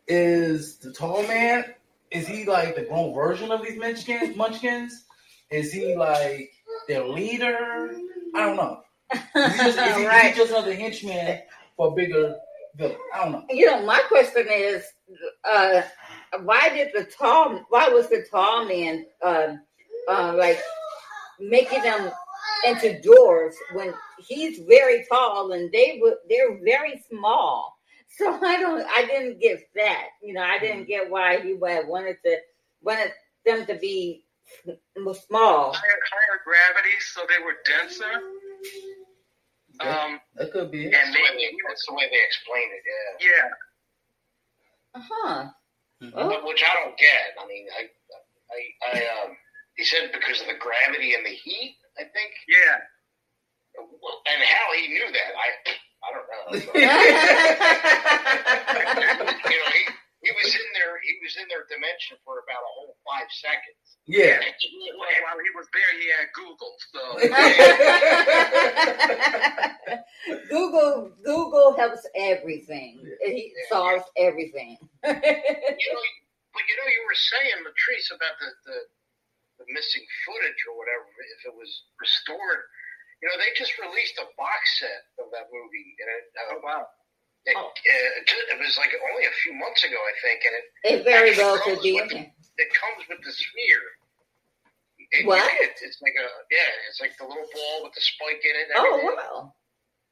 Is 0.07 0.77
the 0.79 0.93
tall 0.93 1.23
man? 1.23 1.65
Is 2.11 2.27
he 2.27 2.45
like 2.45 2.75
the 2.75 2.83
grown 2.83 3.15
version 3.15 3.51
of 3.53 3.63
these 3.63 3.79
munchkins? 3.79 4.37
Munchkins? 4.37 5.05
Is 5.51 5.73
he 5.73 5.97
like 5.97 6.51
their 6.89 7.05
leader? 7.07 7.91
I 8.35 8.41
don't 8.47 8.57
know. 8.57 8.81
Is 9.13 9.53
he 9.53 9.59
just, 9.59 9.79
is 9.79 9.97
he, 9.97 10.03
is 10.03 10.23
he 10.23 10.33
just 10.35 10.51
another 10.51 10.75
henchman 10.75 11.41
for 11.77 11.89
a 11.89 11.91
bigger 11.93 12.37
villain? 12.77 12.97
I 13.15 13.25
don't 13.25 13.33
know. 13.33 13.45
you 13.51 13.67
know, 13.67 13.85
my 13.85 14.01
question 14.09 14.47
is, 14.51 14.85
uh, 15.45 15.83
why 16.43 16.69
did 16.71 16.89
the 16.95 17.05
tall, 17.05 17.65
why 17.71 17.89
was 17.89 18.09
the 18.09 18.25
tall 18.31 18.67
man, 18.67 19.07
uh, 19.23 19.55
uh, 20.09 20.35
like 20.37 20.61
making 21.41 21.83
them 21.83 22.11
into 22.67 23.01
doors 23.01 23.55
when 23.73 23.95
he's 24.19 24.59
very 24.67 25.07
tall 25.09 25.53
and 25.53 25.71
they 25.73 25.99
were 26.03 26.17
they're 26.29 26.59
very 26.65 27.03
small. 27.09 27.79
So 28.11 28.39
I 28.43 28.59
don't, 28.59 28.85
I 28.97 29.05
didn't 29.07 29.41
get 29.41 29.61
that. 29.77 30.07
You 30.23 30.35
know, 30.35 30.43
I 30.43 30.59
didn't 30.59 30.89
get 30.89 31.09
why 31.11 31.41
he 31.41 31.55
wa- 31.55 31.87
wanted 31.87 32.17
to 32.25 32.37
wanted 32.83 33.13
them 33.47 33.65
to 33.67 33.75
be 33.77 34.25
s- 34.69 35.25
small. 35.27 35.73
higher, 35.73 36.01
higher 36.13 36.39
gravity, 36.45 36.97
so 37.13 37.21
they 37.29 37.39
were 37.45 37.57
denser. 37.67 38.15
Um, 39.81 40.21
That 40.35 40.51
could 40.53 40.71
be 40.73 40.87
it. 40.87 40.93
That's 40.93 41.13
the 41.15 41.21
way 41.23 41.31
they, 41.37 41.51
that's 41.69 41.87
the 41.87 41.95
way 41.95 42.09
they 42.11 42.23
explain 42.27 42.69
it, 42.75 42.83
yeah. 42.87 43.29
yeah, 43.31 43.49
Uh 44.95 45.03
Huh. 45.07 45.51
Mhm. 46.03 46.13
Oh. 46.15 46.47
Which 46.47 46.63
I 46.63 46.75
don't 46.83 46.97
get. 46.99 47.35
I 47.41 47.47
mean, 47.47 47.67
I, 47.77 47.89
I, 48.51 48.99
I, 48.99 49.07
um, 49.23 49.37
he 49.77 49.85
said 49.85 50.11
because 50.13 50.41
of 50.41 50.47
the 50.49 50.55
gravity 50.59 51.15
and 51.15 51.25
the 51.27 51.31
heat. 51.31 51.77
I 51.99 52.05
think, 52.05 52.33
yeah. 52.49 52.79
And 53.79 54.43
how 54.43 54.73
he 54.75 54.89
knew 54.89 55.07
that, 55.13 55.35
I, 55.39 55.53
I 56.03 56.13
don't 56.15 56.29
know. 56.31 56.47
you 59.51 59.59
know, 59.59 59.71
he, 59.75 59.83
he 60.29 60.33
was 60.37 60.53
in 60.53 60.69
there. 60.77 61.01
He 61.01 61.17
was 61.25 61.33
in 61.41 61.49
their 61.49 61.65
dimension 61.73 62.21
for 62.21 62.45
about 62.45 62.61
a 62.61 62.73
whole 62.77 62.93
five 63.09 63.33
seconds. 63.33 63.81
Yeah. 64.05 64.37
Well, 64.93 65.09
while 65.25 65.41
he 65.41 65.49
was 65.57 65.65
there, 65.73 65.89
he 65.97 66.07
had 66.13 66.29
Google. 66.37 66.73
So 66.93 67.01
Google 70.53 71.13
Google 71.25 71.77
helps 71.81 72.05
everything. 72.17 73.01
He 73.25 73.53
Yeah. 73.57 73.69
solves 73.73 74.05
everything. 74.17 74.77
You 75.09 75.91
know, 75.95 76.05
but 76.53 76.65
you 76.69 76.75
know, 76.77 76.89
you 76.91 77.03
were 77.07 77.15
saying, 77.17 77.57
Latrice, 77.65 78.11
about 78.13 78.35
the, 78.43 78.51
the 78.67 78.77
the 79.63 79.67
missing 79.73 80.05
footage 80.27 80.61
or 80.69 80.75
whatever, 80.79 81.07
if 81.07 81.41
it 81.49 81.55
was 81.57 81.71
restored. 82.01 82.63
You 83.23 83.27
know, 83.31 83.37
they 83.43 83.51
just 83.59 83.75
released 83.83 84.19
a 84.23 84.27
box 84.39 84.63
set 84.79 85.03
of 85.19 85.31
that 85.35 85.51
movie, 85.51 85.95
and 85.99 86.09
it, 86.11 86.25
uh, 86.39 86.55
oh, 86.55 86.61
wow. 86.63 86.87
It, 87.49 87.57
Oh. 87.57 87.73
uh, 87.73 88.11
it, 88.21 88.29
it 88.53 88.59
was 88.61 88.77
like 88.77 88.93
only 89.09 89.25
a 89.25 89.35
few 89.43 89.55
months 89.57 89.83
ago, 89.85 89.97
I 89.97 90.15
think, 90.21 90.39
and 90.45 90.55
it 90.61 90.67
It 90.85 91.01
very 91.05 91.33
well 91.37 91.57
could 91.65 91.81
be. 91.81 91.97
it 91.97 92.71
comes 92.77 93.03
with 93.09 93.21
the 93.25 93.33
sphere. 93.33 93.85
It, 95.11 95.25
What? 95.27 95.41
It, 95.65 95.73
it's 95.81 96.01
like 96.05 96.13
a 96.21 96.27
yeah, 96.53 96.71
it's 96.89 97.01
like 97.01 97.17
the 97.17 97.25
little 97.25 97.49
ball 97.55 97.77
with 97.89 97.95
the 97.97 98.05
spike 98.05 98.45
in 98.45 98.55
it. 98.61 98.69
And 98.75 98.77
Oh 98.85 98.97
wow. 99.09 99.55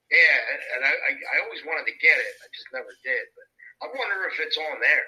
Yeah, 0.08 0.36
and, 0.78 0.82
I, 0.86 0.92
I 0.94 1.10
I 1.12 1.36
always 1.44 1.60
wanted 1.66 1.84
to 1.90 1.96
get 2.00 2.16
it, 2.16 2.32
I 2.40 2.46
just 2.54 2.68
never 2.72 2.88
did. 3.04 3.24
But 3.36 3.46
I 3.84 3.84
wonder 3.92 4.24
if 4.32 4.38
it's 4.40 4.56
on 4.56 4.80
there. 4.80 5.04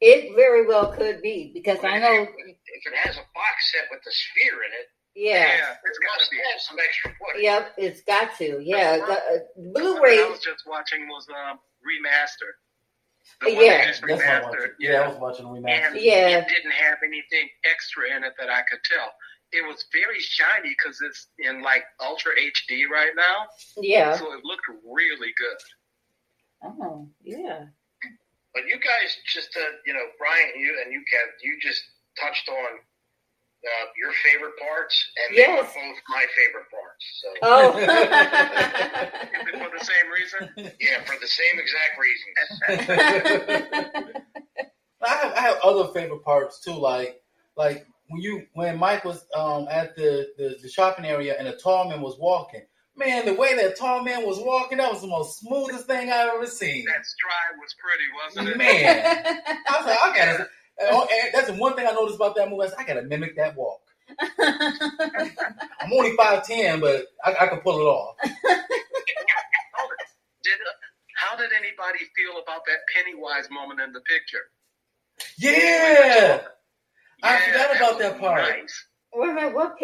It 0.00 0.34
very 0.34 0.66
well 0.66 0.90
could 0.90 1.22
be 1.22 1.52
because 1.54 1.78
I 1.84 1.98
know. 2.02 2.26
if 2.26 2.82
it 2.82 2.96
has 3.06 3.14
a 3.14 3.26
box 3.30 3.56
set 3.70 3.86
with 3.92 4.02
the 4.02 4.10
sphere 4.10 4.58
in 4.66 4.72
it. 4.74 4.88
Yeah. 5.14 5.46
Yeah, 5.46 5.74
it's 5.84 5.98
It 5.98 6.02
got 6.02 6.18
to 6.24 6.30
be. 6.30 6.36
have 6.50 6.60
some 6.60 6.78
extra 6.82 7.10
footage. 7.18 7.42
Yep. 7.42 7.74
It's 7.78 8.00
got 8.02 8.36
to. 8.38 8.58
Yeah. 8.62 8.98
The, 8.98 9.12
uh, 9.12 9.38
Blu-ray. 9.74 10.18
I 10.22 10.28
was 10.30 10.40
just 10.40 10.62
watching 10.66 11.06
was 11.08 11.26
um, 11.30 11.58
remastered. 11.88 12.56
The 13.40 13.54
one 13.54 13.64
Yeah. 13.64 13.78
that 13.78 13.90
is 13.90 14.00
That's 14.00 14.12
what 14.12 14.20
I 14.26 14.40
watched. 14.42 14.54
remastered. 14.56 14.74
Yeah, 14.78 15.00
I 15.00 15.08
was 15.08 15.18
watching 15.18 15.46
the 15.52 15.70
And. 15.70 15.96
Yeah. 16.00 16.38
it 16.38 16.48
didn't 16.48 16.72
have 16.72 16.98
anything 17.04 17.48
extra 17.64 18.14
in 18.16 18.24
it 18.24 18.34
that 18.38 18.50
I 18.50 18.62
could 18.62 18.80
tell. 18.84 19.12
It 19.52 19.64
was 19.66 19.84
very 19.92 20.20
shiny 20.20 20.70
because 20.76 21.00
it's 21.00 21.28
in 21.38 21.62
like 21.62 21.84
Ultra 22.00 22.32
HD 22.36 22.84
right 22.90 23.12
now, 23.16 23.48
Yeah. 23.80 24.16
so 24.16 24.32
it 24.34 24.44
looked 24.44 24.66
really 24.84 25.32
good. 25.38 25.58
Oh 26.62 27.08
yeah. 27.22 27.66
But 28.54 28.66
you 28.66 28.78
guys 28.80 29.16
just, 29.26 29.56
uh, 29.56 29.70
you 29.86 29.92
know, 29.94 30.04
Bryant, 30.18 30.56
you 30.56 30.80
and 30.82 30.92
you, 30.92 31.00
Kev, 31.00 31.26
you 31.42 31.58
just 31.62 31.82
touched 32.20 32.48
on 32.48 32.80
uh, 33.64 33.86
your 34.00 34.12
favorite 34.24 34.56
parts, 34.58 35.10
and 35.28 35.36
they 35.36 35.46
were 35.48 35.62
both 35.62 36.02
my 36.08 36.24
favorite 36.36 36.68
parts. 36.70 37.04
So 37.20 37.28
Oh. 37.42 37.72
For 39.58 39.78
the 39.78 39.84
same 39.84 40.08
reason? 40.14 40.74
yeah, 40.80 41.04
for 41.04 41.16
the 41.20 41.26
same 41.26 41.58
exact 41.58 41.98
reason. 41.98 42.28
I 45.02 45.08
have, 45.14 45.32
I 45.34 45.40
have 45.40 45.56
other 45.62 45.92
favorite 45.92 46.24
parts 46.24 46.60
too, 46.60 46.74
like 46.74 47.20
like 47.56 47.86
when 48.08 48.20
you 48.22 48.46
when 48.54 48.78
Mike 48.78 49.04
was 49.04 49.26
um 49.34 49.66
at 49.70 49.94
the, 49.96 50.28
the, 50.38 50.56
the 50.62 50.68
shopping 50.68 51.04
area 51.04 51.36
and 51.38 51.48
a 51.48 51.56
tall 51.56 51.88
man 51.88 52.00
was 52.00 52.16
walking. 52.18 52.62
Man, 52.96 53.24
the 53.26 53.34
way 53.34 53.54
that 53.54 53.76
tall 53.78 54.02
man 54.02 54.26
was 54.26 54.40
walking, 54.40 54.78
that 54.78 54.90
was 54.92 55.02
the 55.02 55.06
most 55.06 55.38
smoothest 55.38 55.86
thing 55.86 56.10
I've 56.10 56.30
ever 56.34 56.46
seen. 56.46 56.84
That 56.86 57.06
stride 57.06 57.54
was 57.60 57.74
pretty, 57.78 58.04
wasn't 58.24 58.48
it? 58.48 58.58
Man, 58.58 59.24
I 59.68 59.76
was 59.78 59.86
like, 59.86 59.98
I 60.02 60.16
gotta. 60.16 60.48
And- 60.80 60.88
oh, 60.92 61.06
and 61.10 61.34
That's 61.34 61.48
the 61.48 61.54
one 61.54 61.74
thing 61.74 61.86
I 61.86 61.92
noticed 61.92 62.16
about 62.16 62.34
that 62.36 62.48
movie. 62.50 62.64
I, 62.64 62.68
said, 62.68 62.78
I 62.78 62.84
gotta 62.84 63.02
mimic 63.02 63.36
that 63.36 63.56
walk. 63.56 63.80
I'm 65.80 65.92
only 65.92 66.16
five 66.16 66.46
ten, 66.46 66.80
but 66.80 67.06
I, 67.24 67.34
I 67.40 67.46
can 67.48 67.60
pull 67.60 67.78
it 67.78 67.84
off. 67.84 68.16
Did, 70.44 70.58
how 71.16 71.36
did 71.36 71.50
anybody 71.52 71.98
feel 72.16 72.40
about 72.42 72.62
that 72.66 72.78
Pennywise 72.94 73.48
moment 73.50 73.80
in 73.80 73.92
the 73.92 74.00
picture? 74.00 74.50
Yeah, 75.36 76.40
I 77.22 77.32
Yeah, 77.34 77.38
forgot 77.52 77.76
about 77.76 77.92
was 77.94 78.02
that 78.02 78.20
part. 78.20 78.42
Nice. 78.42 78.84
Wait 79.14 79.30
a 79.30 79.32
minute. 79.34 79.54
What? 79.54 79.76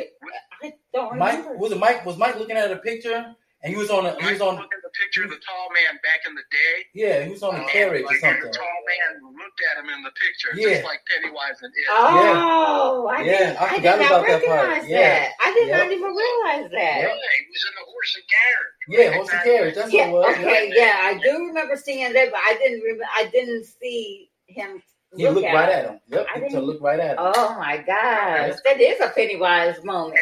I 0.63 0.73
don't 0.95 1.19
Mike 1.19 1.39
remember. 1.39 1.59
was 1.59 1.73
it 1.73 1.79
Mike? 1.79 2.07
Was 2.07 2.17
Mike 2.17 2.37
looking 2.39 2.57
at 2.57 2.71
a 2.71 2.77
picture 2.77 3.35
and 3.65 3.73
he 3.73 3.77
was 3.81 3.89
on 3.91 4.05
a 4.07 4.13
he 4.23 4.31
was 4.33 4.41
on 4.41 4.55
at 4.61 4.69
the 4.85 4.93
picture 5.01 5.25
of 5.25 5.31
the 5.31 5.41
tall 5.41 5.67
man 5.73 5.99
back 6.05 6.21
in 6.29 6.35
the 6.37 6.45
day. 6.53 6.75
yeah 6.95 7.25
he 7.25 7.31
was 7.33 7.43
on 7.43 7.57
a 7.57 7.65
carriage 7.67 8.05
or 8.05 8.15
something. 8.21 8.45
The 8.45 8.53
tall 8.53 8.79
man 8.87 9.25
looked 9.41 9.61
at 9.73 9.83
him 9.83 9.89
in 9.91 10.03
the 10.05 10.13
picture, 10.13 10.51
Yeah. 10.55 10.75
just 10.77 10.85
like 10.85 11.01
Pennywise 11.09 11.59
and 11.63 11.73
it. 11.75 11.87
Oh, 11.91 13.09
I, 13.11 13.23
Yeah, 13.23 13.39
didn't, 13.39 13.57
I 13.61 13.65
I, 13.65 13.69
forgot 13.77 13.99
did 13.99 14.01
not 14.05 14.07
about 14.13 14.27
that 14.29 14.45
part. 14.47 14.69
recognize 14.69 14.91
Yeah. 14.91 15.29
I 15.41 15.55
did 15.55 15.69
Yep. 15.69 15.79
not 15.79 15.93
even 15.93 16.11
realize 16.15 16.69
that. 16.71 16.99
Yeah, 17.01 17.17
he 17.17 17.43
was 17.49 17.65
in 17.65 17.75
the 17.75 17.87
horse 17.89 18.13
and 18.21 18.27
carriage. 18.37 18.75
Yeah, 18.89 19.17
horse 19.17 19.31
and 19.33 19.43
carriage. 19.43 19.75
That's 19.75 19.93
Yeah, 19.93 20.09
what 20.11 20.29
it 20.31 20.39
was. 20.39 20.47
okay, 20.47 20.73
yeah, 20.77 20.95
I 21.03 21.19
do 21.19 21.33
remember 21.49 21.77
seeing 21.77 22.13
that, 22.13 22.31
but 22.31 22.41
I 22.45 22.55
didn't. 22.61 22.81
Remember, 22.83 23.05
I 23.17 23.25
didn't 23.27 23.65
see 23.65 24.31
him. 24.47 24.83
He 25.17 25.29
looked 25.29 25.47
at 25.47 25.55
right 25.55 25.69
him. 25.71 25.79
at 25.79 25.85
him. 25.91 26.01
Yep, 26.09 26.27
I 26.29 26.35
he 26.35 26.41
didn't- 26.49 26.65
look 26.65 26.83
right 26.83 27.01
at 27.01 27.11
him. 27.13 27.17
Oh 27.19 27.55
my 27.59 27.77
gosh, 27.79 28.59
that 28.65 28.81
is 28.81 29.01
a 29.01 29.09
Pennywise 29.11 29.83
moment. 29.85 30.19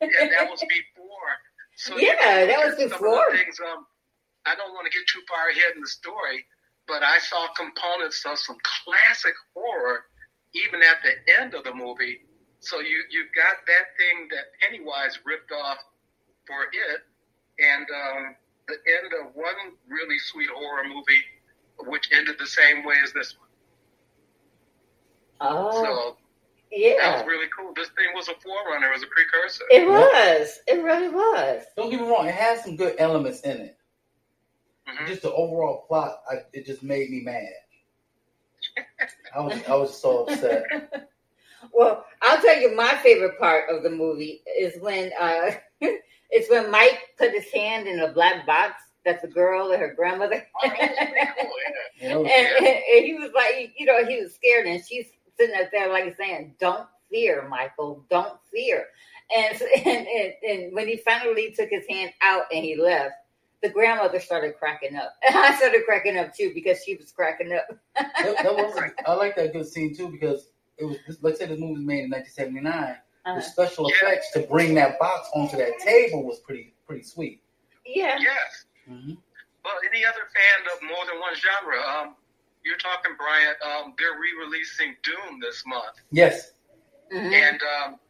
And, 0.00 0.10
and 0.20 0.30
that 0.32 0.48
was 0.48 0.60
before. 0.60 0.94
So 1.78 1.96
Yeah, 1.96 2.44
that 2.44 2.58
was 2.58 2.74
at 2.74 2.78
some 2.78 2.84
of 2.84 2.90
the 2.90 2.98
before. 2.98 3.36
Things, 3.36 3.60
um, 3.60 3.86
I 4.44 4.56
don't 4.56 4.74
want 4.74 4.90
to 4.90 4.98
get 4.98 5.06
too 5.06 5.22
far 5.28 5.48
ahead 5.48 5.76
in 5.76 5.80
the 5.80 5.86
story, 5.86 6.44
but 6.88 7.04
I 7.04 7.18
saw 7.18 7.46
components 7.54 8.24
of 8.26 8.36
some 8.36 8.58
classic 8.82 9.34
horror 9.54 10.02
even 10.54 10.82
at 10.82 10.98
the 11.06 11.14
end 11.40 11.54
of 11.54 11.62
the 11.62 11.72
movie. 11.72 12.18
So 12.58 12.80
you 12.80 13.04
you 13.10 13.26
got 13.36 13.62
that 13.66 13.94
thing 13.96 14.26
that 14.30 14.50
Pennywise 14.60 15.20
ripped 15.24 15.52
off 15.52 15.78
for 16.48 16.64
it, 16.64 17.00
and 17.62 17.86
um, 17.86 18.34
the 18.66 18.74
end 18.98 19.12
of 19.22 19.36
one 19.36 19.78
really 19.88 20.18
sweet 20.18 20.48
horror 20.50 20.82
movie, 20.82 21.22
which 21.86 22.08
ended 22.10 22.36
the 22.40 22.46
same 22.46 22.84
way 22.84 22.96
as 23.04 23.12
this 23.12 23.36
one. 23.38 23.48
Oh, 25.40 25.70
So 25.70 26.16
that 26.70 26.78
yeah, 26.78 27.16
was 27.16 27.26
really 27.26 27.48
cool. 27.56 27.72
This 27.74 27.88
thing 27.88 28.06
was 28.14 28.28
a 28.28 28.34
forerunner, 28.42 28.88
it 28.88 28.94
was 28.94 29.02
a 29.02 29.06
precursor. 29.06 29.64
it 29.70 29.86
was. 29.88 30.58
It 30.66 30.82
really 30.82 31.08
was. 31.08 31.64
Don't 31.76 31.90
get 31.90 32.00
me 32.00 32.06
wrong, 32.08 32.26
it 32.26 32.34
has 32.34 32.62
some 32.62 32.76
good 32.76 32.94
elements 32.98 33.40
in 33.40 33.58
it. 33.58 33.78
Mhm. 34.88 35.06
Just 35.06 35.22
the 35.22 35.32
overall 35.32 35.84
plot, 35.86 36.22
I, 36.30 36.36
it 36.52 36.66
just 36.66 36.82
made 36.82 37.10
me 37.10 37.20
mad. 37.20 37.48
I 39.34 39.40
was 39.40 39.62
I 39.68 39.74
was 39.74 40.00
so 40.00 40.24
upset. 40.24 40.64
Well, 41.72 42.04
I'll 42.22 42.40
tell 42.40 42.60
you 42.60 42.74
my 42.74 42.94
favorite 43.02 43.38
part 43.38 43.68
of 43.68 43.82
the 43.82 43.90
movie 43.90 44.42
is 44.58 44.80
when 44.80 45.10
uh 45.20 45.50
it's 46.30 46.50
when 46.50 46.70
Mike 46.70 47.00
put 47.18 47.32
his 47.32 47.50
hand 47.52 47.88
in 47.88 48.00
a 48.00 48.12
black 48.12 48.46
box. 48.46 48.82
That's 49.04 49.24
a 49.24 49.28
girl 49.28 49.70
and 49.72 49.80
her 49.80 49.94
grandmother. 49.94 50.46
Oh, 50.62 50.68
that 50.68 50.78
was 50.80 50.98
pretty 50.98 51.30
cool. 51.40 51.50
Yeah. 52.00 52.08
You 52.08 52.08
know, 52.10 52.24
and, 52.24 52.66
and 52.66 53.06
he 53.06 53.14
was 53.14 53.30
like, 53.34 53.74
you 53.76 53.86
know, 53.86 54.04
he 54.04 54.20
was 54.22 54.34
scared, 54.34 54.66
and 54.66 54.84
she's 54.84 55.06
sitting 55.38 55.60
up 55.60 55.70
there 55.70 55.90
like 55.90 56.16
saying, 56.16 56.54
"Don't 56.58 56.86
fear, 57.10 57.46
Michael. 57.48 58.04
Don't 58.10 58.38
fear." 58.52 58.86
And 59.36 59.60
and, 59.86 60.06
and 60.08 60.32
and 60.42 60.74
when 60.74 60.88
he 60.88 60.96
finally 60.98 61.52
took 61.52 61.68
his 61.70 61.86
hand 61.88 62.12
out 62.22 62.44
and 62.52 62.64
he 62.64 62.76
left, 62.76 63.14
the 63.62 63.68
grandmother 63.68 64.20
started 64.20 64.56
cracking 64.58 64.96
up. 64.96 65.14
And 65.28 65.36
I 65.36 65.54
started 65.56 65.82
cracking 65.84 66.16
up 66.18 66.34
too 66.34 66.52
because 66.54 66.82
she 66.84 66.96
was 66.96 67.12
cracking 67.12 67.52
up. 67.52 67.68
that, 67.96 68.12
that 68.42 68.44
was, 68.54 68.80
I 69.06 69.12
like 69.14 69.36
that 69.36 69.52
good 69.52 69.66
scene 69.66 69.94
too 69.96 70.08
because 70.08 70.50
it 70.78 70.84
was. 70.84 70.96
Let's 71.22 71.38
say 71.38 71.46
this 71.46 71.58
movie 71.60 71.74
was 71.74 71.82
made 71.82 72.04
in 72.04 72.10
1979. 72.10 72.96
The 73.24 73.30
Uh, 73.32 73.40
special 73.42 73.90
Yeah. 73.90 74.08
effects 74.08 74.30
to 74.32 74.40
bring 74.40 74.74
that 74.74 74.98
box 74.98 75.28
onto 75.34 75.56
that 75.58 75.78
table 75.84 76.24
was 76.24 76.38
pretty 76.40 76.72
pretty 76.86 77.02
sweet. 77.02 77.42
yeah. 77.84 78.16
Yes. 78.18 78.64
hmm 78.86 79.12
Well, 79.64 79.74
any 79.92 80.04
other 80.06 80.24
fan 80.32 80.58
of 80.72 80.80
more 80.88 81.04
than 81.04 81.20
one 81.20 81.34
genre? 81.34 81.76
Um, 81.84 82.14
you're 82.68 82.76
talking, 82.78 83.16
Bryant. 83.16 83.56
Um, 83.64 83.94
they're 83.98 84.20
re-releasing 84.20 84.94
Dune 85.02 85.40
this 85.40 85.64
month, 85.66 85.96
Yes. 86.12 86.52
Mhm. 87.10 87.32
and 87.32 87.60
um, 87.62 88.00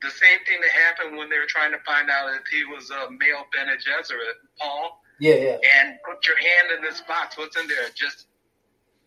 the 0.00 0.10
same 0.10 0.38
thing 0.46 0.60
that 0.60 0.70
happened 0.70 1.16
when 1.18 1.28
they 1.28 1.38
were 1.38 1.46
trying 1.46 1.72
to 1.72 1.78
find 1.80 2.08
out 2.10 2.30
if 2.34 2.46
he 2.46 2.64
was 2.64 2.90
a 2.90 3.10
male 3.10 3.44
Bene 3.52 3.76
Gesserit, 3.76 4.38
Paul. 4.58 5.00
Yeah, 5.18 5.34
yeah. 5.36 5.58
and 5.78 5.98
put 6.04 6.26
your 6.26 6.36
hand 6.36 6.72
in 6.76 6.82
this 6.82 7.00
box. 7.02 7.36
What's 7.38 7.56
in 7.56 7.68
there? 7.68 7.88
Just 7.94 8.26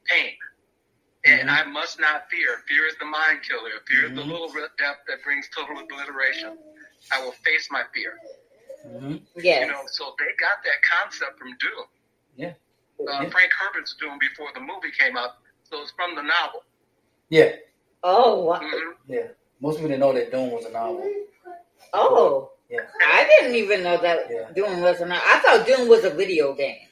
pain. 0.05 0.38
And 1.25 1.49
Mhm. 1.49 1.59
I 1.59 1.63
must 1.65 1.99
not 1.99 2.29
fear. 2.29 2.63
Fear 2.69 2.85
is 2.88 2.95
the 2.99 3.05
mind 3.05 3.41
killer. 3.43 3.81
Fear 3.88 4.05
is 4.05 4.11
the 4.15 4.21
Mhm. 4.21 4.27
little 4.31 4.49
red 4.53 4.69
depth 4.77 5.07
that 5.07 5.23
brings 5.23 5.49
total 5.49 5.79
obliteration. 5.79 6.57
I 7.11 7.21
will 7.21 7.33
face 7.33 7.69
my 7.71 7.83
fear. 7.93 8.17
hmm 8.83 9.17
Yes. 9.35 9.65
You 9.65 9.71
know, 9.73 9.83
so 9.88 10.15
they 10.19 10.31
got 10.39 10.63
that 10.63 10.81
concept 10.83 11.38
from 11.39 11.57
Dune. 11.57 11.88
Yeah. 12.35 12.53
Uh, 12.99 13.03
Yeah. 13.23 13.29
Frank 13.29 13.51
Herbert's 13.60 13.95
Dune 13.99 14.17
before 14.19 14.47
the 14.53 14.60
movie 14.62 14.91
came 14.97 15.17
out. 15.17 15.31
So 15.63 15.81
it's 15.81 15.91
from 15.91 16.15
the 16.15 16.21
novel. 16.21 16.63
Yeah, 17.29 17.53
oh, 18.03 18.43
wow. 18.45 18.60
hmm 18.62 18.91
yeah. 19.08 19.27
Most 19.62 19.75
people 19.77 19.89
didn't 19.89 20.01
know 20.01 20.13
that 20.13 20.31
Dune 20.31 20.51
was 20.51 20.65
a 20.65 20.71
novel. 20.71 21.10
oh. 21.93 22.51
Yeah. 22.69 22.81
I 23.08 23.25
didn't 23.27 23.55
even 23.55 23.84
know 23.84 23.97
that 24.01 24.27
Yeah. 24.29 24.49
Doom 24.55 24.81
was 24.81 24.99
a 25.01 25.05
novel. 25.05 25.23
I 25.25 25.39
thought 25.39 25.67
Doom 25.67 25.88
was 25.88 26.03
a 26.03 26.10
video 26.10 26.53
game. 26.55 26.88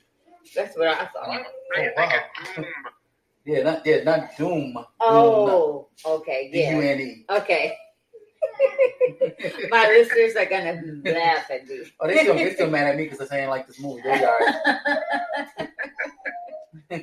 That's 0.55 0.77
what 0.77 0.87
I 0.87 1.03
Oh, 1.03 1.07
thought. 1.13 1.27
now 1.75 1.81
you 1.81 1.91
Oh, 1.97 2.01
wow. 2.01 2.63
Yeah, 3.45 3.63
not 3.63 3.85
yeah, 3.85 4.03
not 4.03 4.37
Doom. 4.37 4.73
Oh, 5.01 5.87
okay, 6.05 6.49
yeah, 6.53 6.69
N 6.79 7.01
E. 7.01 7.25
okay. 7.29 7.75
My 9.69 9.87
listeners 9.87 10.35
are 10.35 10.45
gonna 10.45 10.81
laugh 11.05 11.49
at 11.51 11.67
me. 11.67 11.83
Oh, 11.99 12.07
they 12.07 12.17
still 12.19 12.35
they 12.35 12.53
still 12.53 12.69
mad 12.69 12.87
at 12.87 12.97
me 12.97 13.05
because 13.05 13.21
I 13.21 13.25
saying 13.27 13.49
like 13.49 13.67
this 13.67 13.79
movie. 13.79 14.01
They 14.03 14.23
all 14.23 14.37
right. 14.39 14.55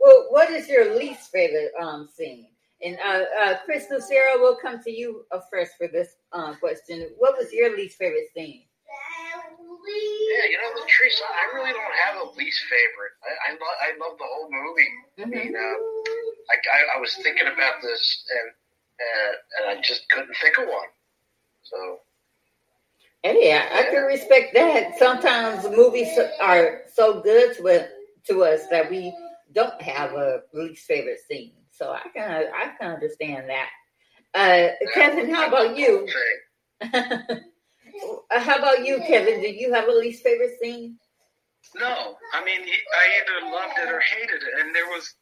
well, 0.00 0.26
what 0.30 0.50
is 0.50 0.68
your 0.68 0.96
least 0.96 1.30
favorite 1.30 1.72
um 1.80 2.08
scene? 2.14 2.46
And 2.82 2.98
uh, 3.04 3.24
uh, 3.40 3.54
Chris 3.64 3.86
Nucera, 3.90 4.36
we'll 4.36 4.56
come 4.60 4.82
to 4.82 4.90
you 4.90 5.24
uh, 5.32 5.40
first 5.50 5.72
for 5.78 5.88
this 5.88 6.16
uh, 6.32 6.54
question. 6.56 7.08
What 7.16 7.36
was 7.38 7.50
your 7.52 7.74
least 7.74 7.96
favorite 7.96 8.28
scene? 8.34 8.64
Yeah, 9.88 10.44
you 10.50 10.58
know, 10.60 10.84
Teresa, 10.84 11.24
I 11.24 11.56
really 11.56 11.72
don't 11.72 11.96
have 12.04 12.16
a 12.20 12.24
least 12.36 12.60
favorite. 12.68 13.14
I 13.24 13.32
I, 13.48 13.52
lo- 13.56 13.80
I 13.80 13.88
love 13.98 14.18
the 14.18 14.28
whole 14.28 14.50
movie. 14.52 14.92
I 15.18 15.22
Mhm. 15.24 15.30
mean, 15.32 15.56
uh, 15.56 15.76
I, 16.52 16.56
I, 16.60 16.96
I 16.96 17.00
was 17.00 17.14
thinking 17.22 17.46
about 17.48 17.80
this 17.82 18.24
and 18.30 18.52
and 19.58 19.78
I 19.78 19.82
just 19.82 20.08
couldn't 20.10 20.34
think 20.40 20.58
of 20.58 20.66
one. 20.66 20.88
So 21.62 21.98
Hey, 23.22 23.52
I, 23.52 23.80
I 23.80 23.82
can 23.90 24.04
respect 24.04 24.54
that. 24.54 24.98
Sometimes 24.98 25.64
movies 25.68 26.16
are 26.40 26.82
so 26.94 27.20
good 27.20 27.56
to, 27.56 27.88
to 28.28 28.44
us 28.44 28.68
that 28.70 28.88
we 28.88 29.12
don't 29.52 29.80
have 29.82 30.12
a 30.12 30.42
least 30.52 30.86
favorite 30.86 31.18
scene. 31.28 31.52
So 31.72 31.90
I 31.90 32.02
can 32.14 32.44
I 32.54 32.72
can 32.80 32.92
understand 32.94 33.50
that. 33.50 33.68
Uh, 34.32 34.68
Kevin, 34.94 35.34
how 35.34 35.48
about 35.48 35.76
you? 35.76 36.08
Uh, 38.30 38.38
how 38.40 38.56
about 38.58 38.84
you, 38.84 38.98
Kevin? 39.06 39.40
Do 39.40 39.48
you 39.48 39.72
have 39.72 39.88
a 39.88 39.92
least 39.92 40.22
favorite 40.22 40.58
scene? 40.62 40.98
No, 41.74 42.16
I 42.34 42.44
mean, 42.44 42.62
he, 42.62 42.72
I 42.72 43.22
either 43.22 43.50
loved 43.50 43.72
it 43.78 43.90
or 43.90 44.00
hated 44.00 44.42
it, 44.42 44.60
and 44.60 44.74
there 44.74 44.86
was 44.86 45.14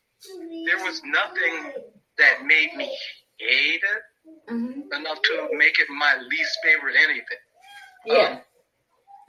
there 0.66 0.84
was 0.84 1.00
nothing 1.04 1.72
that 2.18 2.44
made 2.44 2.74
me 2.76 2.92
hate 3.38 3.82
it 3.82 4.02
Mm-hmm. 4.50 4.80
enough 4.98 5.20
to 5.20 5.48
make 5.52 5.78
it 5.78 5.86
my 5.90 6.16
least 6.30 6.58
favorite 6.62 6.94
anything. 6.96 7.42
Yeah. 8.06 8.38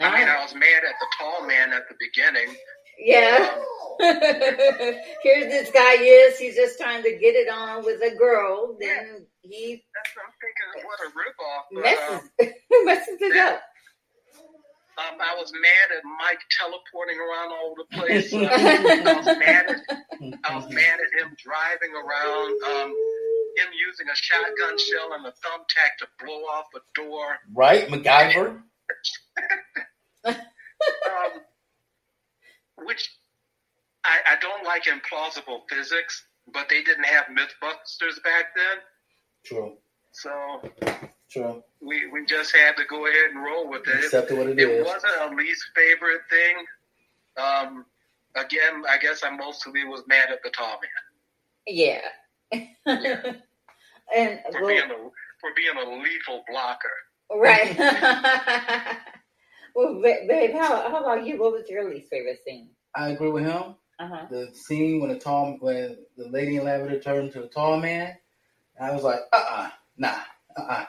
I 0.02 0.18
mean, 0.20 0.28
I 0.28 0.42
was 0.42 0.54
mad 0.54 0.84
at 0.88 0.96
the 1.00 1.08
tall 1.20 1.46
man 1.48 1.74
at 1.74 1.84
the 1.90 1.96
beginning. 2.00 2.56
yeah. 3.00 3.56
Here 5.24 5.50
this 5.50 5.70
guy 5.72 5.96
Yes, 5.96 6.38
He's 6.38 6.56
just 6.56 6.80
trying 6.80 7.04
to 7.04 7.12
get 7.12 7.36
it 7.36 7.50
on 7.50 7.84
with 7.84 8.02
a 8.04 8.16
girl. 8.16 8.78
Then 8.80 9.26
he 9.42 9.84
That's 9.96 10.16
I'm 10.16 10.32
thinking, 10.40 10.88
what 10.88 11.00
a 11.02 11.12
ripoff. 11.12 11.64
But, 11.74 11.86
uh, 11.86 12.20
messes 12.40 12.56
messes 12.86 13.22
it 13.22 13.38
up. 13.38 13.62
um, 14.98 15.20
I 15.22 15.36
was 15.38 15.52
mad 15.54 15.98
at 15.98 16.04
Mike 16.24 16.40
teleporting 16.58 17.18
around 17.20 17.52
all 17.52 17.72
over 17.72 17.84
the 17.90 17.98
place. 17.98 18.34
Uh, 18.34 18.40
I 19.10 19.14
was 19.18 19.26
mad 19.26 19.66
at 19.70 19.80
I 20.46 20.56
was 20.56 20.70
mad 20.70 21.00
at 21.00 21.22
him 21.22 21.36
driving 21.38 21.94
around, 21.96 22.64
um, 22.64 22.96
him 23.58 23.68
using 23.88 24.08
a 24.10 24.16
shotgun 24.16 24.78
shell 24.78 25.14
and 25.14 25.26
a 25.26 25.30
thumbtack 25.32 25.98
to 26.00 26.08
blow 26.24 26.42
off 26.44 26.66
a 26.76 26.80
door. 27.00 27.38
Right, 27.54 27.88
MacGyver. 27.88 28.62
Um, 31.06 31.42
which 32.86 33.10
I, 34.04 34.34
I 34.34 34.36
don't 34.42 34.64
like 34.66 34.84
implausible 34.84 35.62
physics, 35.70 36.26
but 36.54 36.68
they 36.70 36.84
didn't 36.84 37.06
have 37.06 37.26
MythBusters 37.26 38.22
back 38.24 38.54
then, 38.56 38.78
True, 39.46 39.78
so 40.12 40.62
true. 41.32 41.64
we, 41.82 42.08
we 42.12 42.26
just 42.26 42.56
had 42.56 42.76
to 42.78 42.84
go 42.90 43.08
ahead 43.08 43.32
and 43.34 43.44
roll 43.44 43.70
with 43.70 43.88
it. 43.88 44.04
Accept 44.06 44.32
it 44.32 44.38
what 44.38 44.48
it 44.48 44.60
It 44.60 44.70
is. 44.70 44.86
wasn't 44.86 45.14
a 45.22 45.36
least 45.36 45.64
favorite 45.76 46.22
thing. 46.30 46.66
Um, 47.38 47.86
again, 48.36 48.84
I 48.90 48.98
guess 48.98 49.24
I 49.24 49.30
mostly 49.36 49.86
was 49.86 50.04
mad 50.08 50.30
at 50.32 50.44
the 50.44 50.50
tall 50.50 50.68
man 50.82 50.90
Yeah. 51.68 52.02
and 52.86 54.40
for 54.52 54.62
well, 54.62 54.68
being 54.68 54.92
a 54.92 55.10
for 55.40 55.50
being 55.56 55.78
a 55.78 55.90
lethal 56.02 56.44
blocker. 56.50 56.90
right. 57.34 57.78
well, 59.76 60.02
babe, 60.02 60.54
how, 60.54 60.90
how 60.90 61.02
about 61.02 61.26
you? 61.26 61.40
What 61.40 61.54
was 61.54 61.70
your 61.70 61.90
least 61.90 62.10
favorite 62.10 62.40
scene? 62.46 62.70
I 62.96 63.10
agree 63.10 63.30
with 63.30 63.44
him. 63.44 63.76
Uh 64.00 64.08
huh. 64.08 64.26
The 64.30 64.50
scene 64.54 65.00
when 65.00 65.10
the 65.10 65.20
tall 65.20 65.58
when 65.60 65.98
the 66.18 66.28
lady 66.30 66.58
in 66.58 66.66
lavender 66.66 67.00
turned 67.00 67.32
to 67.34 67.42
the 67.42 67.48
tall 67.48 67.80
man, 67.80 68.16
I 68.80 68.92
was 68.92 69.04
like, 69.04 69.20
uh 69.32 69.46
uh 69.50 69.70
nah, 69.98 70.16
uh 70.58 70.62
uh 70.62 70.86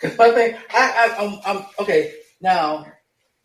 Because 0.00 0.18
my 0.18 0.30
thing, 0.30 0.56
I, 0.70 1.14
I, 1.18 1.24
I'm, 1.24 1.40
I'm 1.44 1.66
okay. 1.78 2.14
Now, 2.40 2.86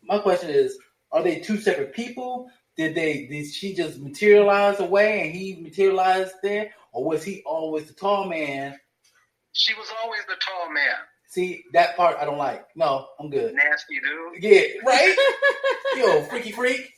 my 0.02 0.18
question 0.18 0.50
is: 0.50 0.76
Are 1.12 1.22
they 1.22 1.40
two 1.40 1.58
separate 1.58 1.94
people? 1.94 2.50
Did 2.76 2.94
they? 2.94 3.26
Did 3.26 3.46
she 3.46 3.74
just 3.74 3.98
materialize 3.98 4.80
away 4.80 5.22
and 5.22 5.34
he 5.34 5.60
materialized 5.62 6.34
there, 6.42 6.70
or 6.96 7.04
was 7.04 7.22
he 7.22 7.42
always 7.44 7.86
the 7.86 7.92
tall 7.92 8.24
man? 8.24 8.74
She 9.52 9.74
was 9.74 9.86
always 10.02 10.20
the 10.26 10.36
tall 10.44 10.72
man, 10.72 10.94
See 11.28 11.64
that 11.74 11.94
part 11.96 12.16
I 12.18 12.24
don't 12.24 12.38
like. 12.38 12.66
No, 12.74 13.08
I'm 13.20 13.28
good. 13.28 13.54
nasty 13.54 14.00
dude. 14.00 14.42
Yeah, 14.42 14.62
right. 14.86 15.14
Yo, 15.96 16.22
freaky 16.22 16.52
freak. 16.52 16.90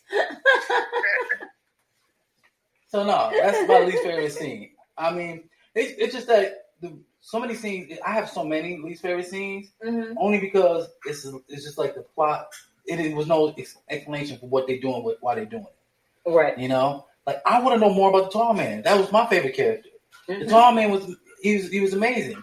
So 2.88 3.04
no, 3.04 3.30
that's 3.32 3.68
my 3.68 3.80
least 3.80 4.02
favorite 4.04 4.32
scene. 4.32 4.70
I 4.96 5.12
mean, 5.12 5.48
it's, 5.74 5.94
it's 5.98 6.14
just 6.14 6.28
that 6.28 6.66
the 6.80 6.96
so 7.20 7.40
many 7.40 7.54
scenes. 7.54 7.98
I 8.06 8.12
have 8.12 8.30
so 8.30 8.44
many 8.44 8.78
least 8.78 9.02
favorite 9.02 9.26
scenes 9.26 9.72
hmm 9.82 10.12
only 10.16 10.38
because 10.38 10.88
it's 11.06 11.26
it's 11.48 11.64
just 11.64 11.76
like 11.78 11.94
the 11.96 12.02
plot. 12.02 12.48
It, 12.86 13.00
it 13.00 13.14
was 13.16 13.26
no 13.26 13.54
explanation 13.90 14.38
for 14.38 14.48
what 14.48 14.66
they're 14.68 14.80
doing 14.80 15.02
with 15.02 15.16
why 15.20 15.34
they're 15.34 15.44
doing 15.44 15.66
it. 15.66 16.30
Right. 16.30 16.56
You 16.58 16.68
know, 16.68 17.06
like 17.26 17.42
I 17.44 17.60
want 17.60 17.74
to 17.74 17.80
know 17.80 17.92
more 17.92 18.10
about 18.10 18.30
the 18.30 18.38
tall 18.38 18.54
man. 18.54 18.82
That 18.82 18.96
was 18.98 19.10
my 19.12 19.26
favorite 19.26 19.54
character. 19.54 19.87
The 20.28 20.34
Mhm. 20.34 20.48
tall 20.50 20.72
man 20.72 20.90
was 20.90 21.16
he 21.42 21.56
was 21.56 21.68
he 21.70 21.80
was 21.80 21.94
amazing. 21.94 22.42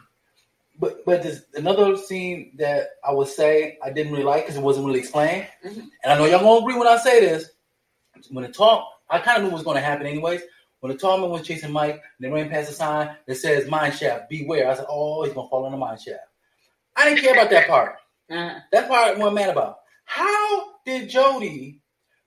But 0.80 1.06
but 1.06 1.24
there's 1.24 1.42
another 1.54 1.96
scene 1.98 2.52
that 2.58 2.90
I 3.08 3.14
would 3.14 3.28
say 3.30 3.78
I 3.84 3.92
didn't 3.92 4.12
really 4.12 4.26
like 4.26 4.44
because 4.44 4.58
it 4.58 4.64
wasn't 4.64 4.86
really 4.88 5.00
explained. 5.00 5.48
Mhm. 5.64 5.90
And 6.04 6.12
I 6.14 6.18
know 6.18 6.26
y'all 6.26 6.40
gonna 6.40 6.60
agree 6.62 6.78
when 6.78 6.88
I 6.88 6.98
say 6.98 7.20
this. 7.22 7.50
When 8.32 8.44
the 8.46 8.52
tall, 8.52 8.92
I 9.10 9.20
kind 9.20 9.38
of 9.38 9.44
knew 9.44 9.50
what 9.50 9.58
was 9.58 9.64
going 9.66 9.76
to 9.76 9.82
happen 9.82 10.08
anyways. 10.08 10.42
When 10.80 10.92
the 10.92 10.98
tall 10.98 11.18
man 11.18 11.30
was 11.30 11.46
chasing 11.46 11.72
Mike, 11.72 12.02
they 12.20 12.30
ran 12.30 12.50
past 12.50 12.72
a 12.72 12.74
sign 12.74 13.16
that 13.28 13.36
says 13.36 13.70
"Mine 13.70 13.92
Shaft, 13.92 14.30
beware." 14.30 14.70
I 14.70 14.76
said, 14.76 14.86
"Oh, 14.90 15.24
he's 15.24 15.34
gonna 15.34 15.50
fall 15.50 15.66
in 15.66 15.72
the 15.74 15.78
mine 15.78 15.98
shaft." 15.98 16.24
I 16.96 17.06
didn't 17.10 17.24
care 17.24 17.34
about 17.34 17.50
that 17.52 17.68
part. 17.68 17.98
Uh-huh. 18.32 18.60
That 18.72 18.88
part 18.88 19.08
I 19.08 19.12
wasn't 19.20 19.36
mad 19.36 19.50
about. 19.50 19.80
How 20.06 20.76
did 20.86 21.10
Jody? 21.10 21.82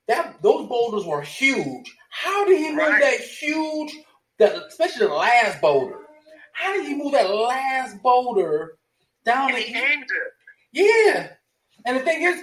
That 0.08 0.40
those 0.42 0.66
boulders 0.68 1.04
were 1.04 1.20
huge. 1.22 1.94
How 2.10 2.44
did 2.44 2.58
he 2.58 2.68
move 2.70 2.78
Right. 2.78 3.00
that 3.02 3.20
huge? 3.20 3.92
That 4.38 4.54
especially 4.68 5.06
the 5.06 5.14
last 5.14 5.60
boulder. 5.60 5.96
How 6.52 6.72
did 6.74 6.86
he 6.86 6.94
move 6.94 7.12
that 7.12 7.30
last 7.30 8.00
boulder 8.02 8.78
down 9.24 9.48
And 9.50 9.56
the? 9.58 9.62
he 9.62 9.74
aimed 9.76 10.04
it. 10.04 10.32
Yeah. 10.72 11.32
And 11.86 11.96
the 11.96 12.02
thing 12.02 12.22
is, 12.22 12.40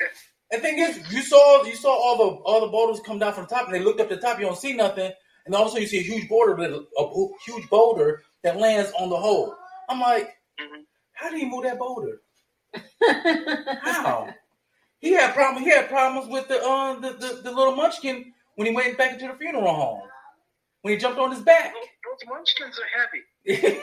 the 0.52 0.60
thing 0.60 0.80
is, 0.80 0.98
you 1.12 1.22
saw 1.22 1.64
you 1.64 1.76
saw 1.76 1.90
all 1.92 2.18
the 2.18 2.36
all 2.44 2.62
the 2.62 2.68
boulders 2.68 3.00
come 3.06 3.20
down 3.20 3.34
from 3.34 3.44
the 3.46 3.50
top, 3.56 3.66
and 3.66 3.76
they 3.76 3.80
looked 3.82 4.00
up 4.00 4.10
the 4.10 4.18
top. 4.18 4.40
You 4.40 4.46
don't 4.46 4.58
see 4.58 4.74
nothing, 4.74 5.12
and 5.46 5.56
all 5.56 5.64
of 5.64 5.68
a 5.68 5.72
sudden 5.72 5.84
you 5.84 5.88
see 5.88 6.00
a 6.00 6.02
huge 6.02 6.30
boulder, 6.30 6.56
that- 6.56 6.88
a 6.98 7.28
huge 7.46 7.70
boulder 7.70 8.24
that 8.44 8.58
lands 8.58 8.92
on 9.00 9.10
the 9.10 9.18
hole. 9.18 9.56
I'm 9.90 10.00
like, 10.00 10.36
Mhm. 10.60 10.84
how 11.14 11.30
did 11.30 11.40
he 11.40 11.46
move 11.46 11.64
that 11.64 11.78
boulder? 11.80 12.22
How? 13.82 14.34
He 15.00 15.12
had 15.12 15.34
problem. 15.34 15.64
He 15.64 15.70
had 15.70 15.88
problems 15.88 16.30
with 16.30 16.48
the 16.48 16.62
uh 16.64 17.00
the, 17.00 17.14
the, 17.14 17.42
the 17.44 17.52
little 17.52 17.76
munchkin 17.76 18.34
when 18.56 18.68
he 18.68 18.74
went 18.74 18.98
back 18.98 19.14
into 19.14 19.28
the 19.28 19.34
funeral 19.36 19.74
home. 19.74 20.02
When 20.86 20.94
he 20.94 21.00
jumped 21.00 21.18
on 21.18 21.32
his 21.32 21.42
back. 21.42 21.74
Those, 21.74 22.22
those 22.22 22.30
munchkins 22.30 22.80
are 22.80 22.86
heavy. 22.94 23.24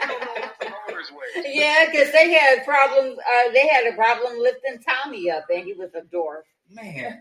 You 0.00 0.08
don't 0.08 0.24
know 0.24 0.40
what 0.40 0.58
the 0.60 0.70
motors 0.70 1.12
weigh. 1.12 1.52
yeah, 1.54 1.84
because 1.90 2.10
they 2.12 2.32
had 2.32 2.64
problems. 2.64 3.18
Uh, 3.18 3.52
they 3.52 3.66
had 3.68 3.86
a 3.86 3.94
problem 3.94 4.38
lifting 4.38 4.78
Tommy 4.82 5.30
up, 5.30 5.44
and 5.52 5.64
he 5.64 5.74
was 5.74 5.90
a 5.94 6.00
dwarf. 6.00 6.40
Man, 6.70 7.20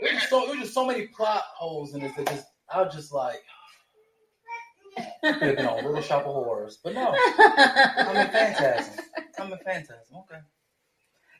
there's 0.00 0.14
just 0.14 0.30
so 0.30 0.46
there's 0.46 0.60
just 0.60 0.72
so 0.72 0.86
many 0.86 1.08
plot 1.08 1.42
holes 1.54 1.94
in 1.94 2.00
this 2.00 2.14
that 2.16 2.28
just 2.28 2.46
I 2.72 2.80
was 2.80 2.94
just 2.94 3.12
like, 3.12 3.42
could 5.22 5.34
have 5.34 5.56
been 5.58 5.66
on 5.66 5.84
Little 5.84 6.00
Shop 6.00 6.24
of 6.24 6.32
Horrors, 6.32 6.78
but 6.82 6.94
no, 6.94 7.14
I'm 7.14 8.16
in 8.16 8.32
Phantasm. 8.32 9.04
I'm 9.38 9.52
in 9.52 9.58
Phantasm. 9.58 10.16
Okay, 10.16 10.40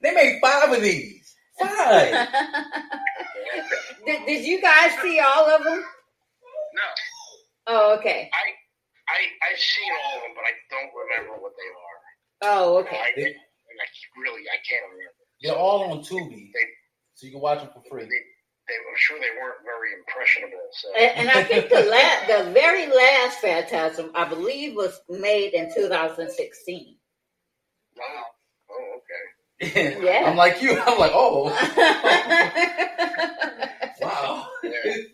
they 0.02 0.12
made 0.12 0.38
five 0.42 0.70
of 0.70 0.82
these. 0.82 1.34
Five. 1.58 2.28
did, 4.06 4.26
did 4.26 4.44
you 4.44 4.60
guys 4.60 4.92
see 5.02 5.20
all 5.20 5.48
of 5.50 5.64
them? 5.64 5.80
No. 5.80 6.82
Oh, 7.68 7.94
okay. 7.98 8.30
I 8.32 8.42
I've 9.52 9.58
seen 9.58 9.90
all 10.04 10.16
of 10.16 10.22
them, 10.22 10.32
but 10.34 10.44
I 10.48 10.52
don't 10.70 10.92
remember 10.94 11.42
what 11.42 11.52
they 11.56 11.68
are. 11.68 11.98
Oh, 12.54 12.76
I, 12.78 12.80
okay. 12.80 12.96
and 13.26 13.78
I 13.80 13.86
really 14.20 14.42
I 14.48 14.56
can't 14.68 14.84
remember. 14.90 15.20
They're 15.42 15.56
all 15.56 15.84
on 15.90 15.98
Tubi, 16.00 16.50
They, 16.52 16.66
so 17.14 17.26
you 17.26 17.32
can 17.32 17.40
watch 17.40 17.58
them 17.58 17.68
for 17.74 17.82
they, 17.82 17.88
free. 17.90 18.04
they, 18.06 18.74
I'm 18.74 18.96
sure 18.96 19.18
they 19.18 19.34
weren't 19.40 19.58
very 19.64 19.90
impressionable. 19.98 20.62
So 20.72 20.94
And, 20.94 21.28
and 21.28 21.30
I 21.30 21.42
think 21.44 21.68
the 21.68 21.82
la- 21.82 22.44
the 22.44 22.50
very 22.52 22.86
last 22.86 23.38
Phantasm, 23.38 24.10
I 24.14 24.24
believe, 24.28 24.74
was 24.76 25.00
made 25.08 25.52
in 25.54 25.72
2016. 25.74 26.96
wow. 27.98 28.04
Okay. 29.62 29.96
Yeah. 30.02 30.24
I'm 30.26 30.36
like 30.36 30.60
you. 30.62 30.76
I'm 30.78 30.98
like, 30.98 31.12
oh, 31.14 31.44
wow. 34.00 34.48
I 34.64 35.06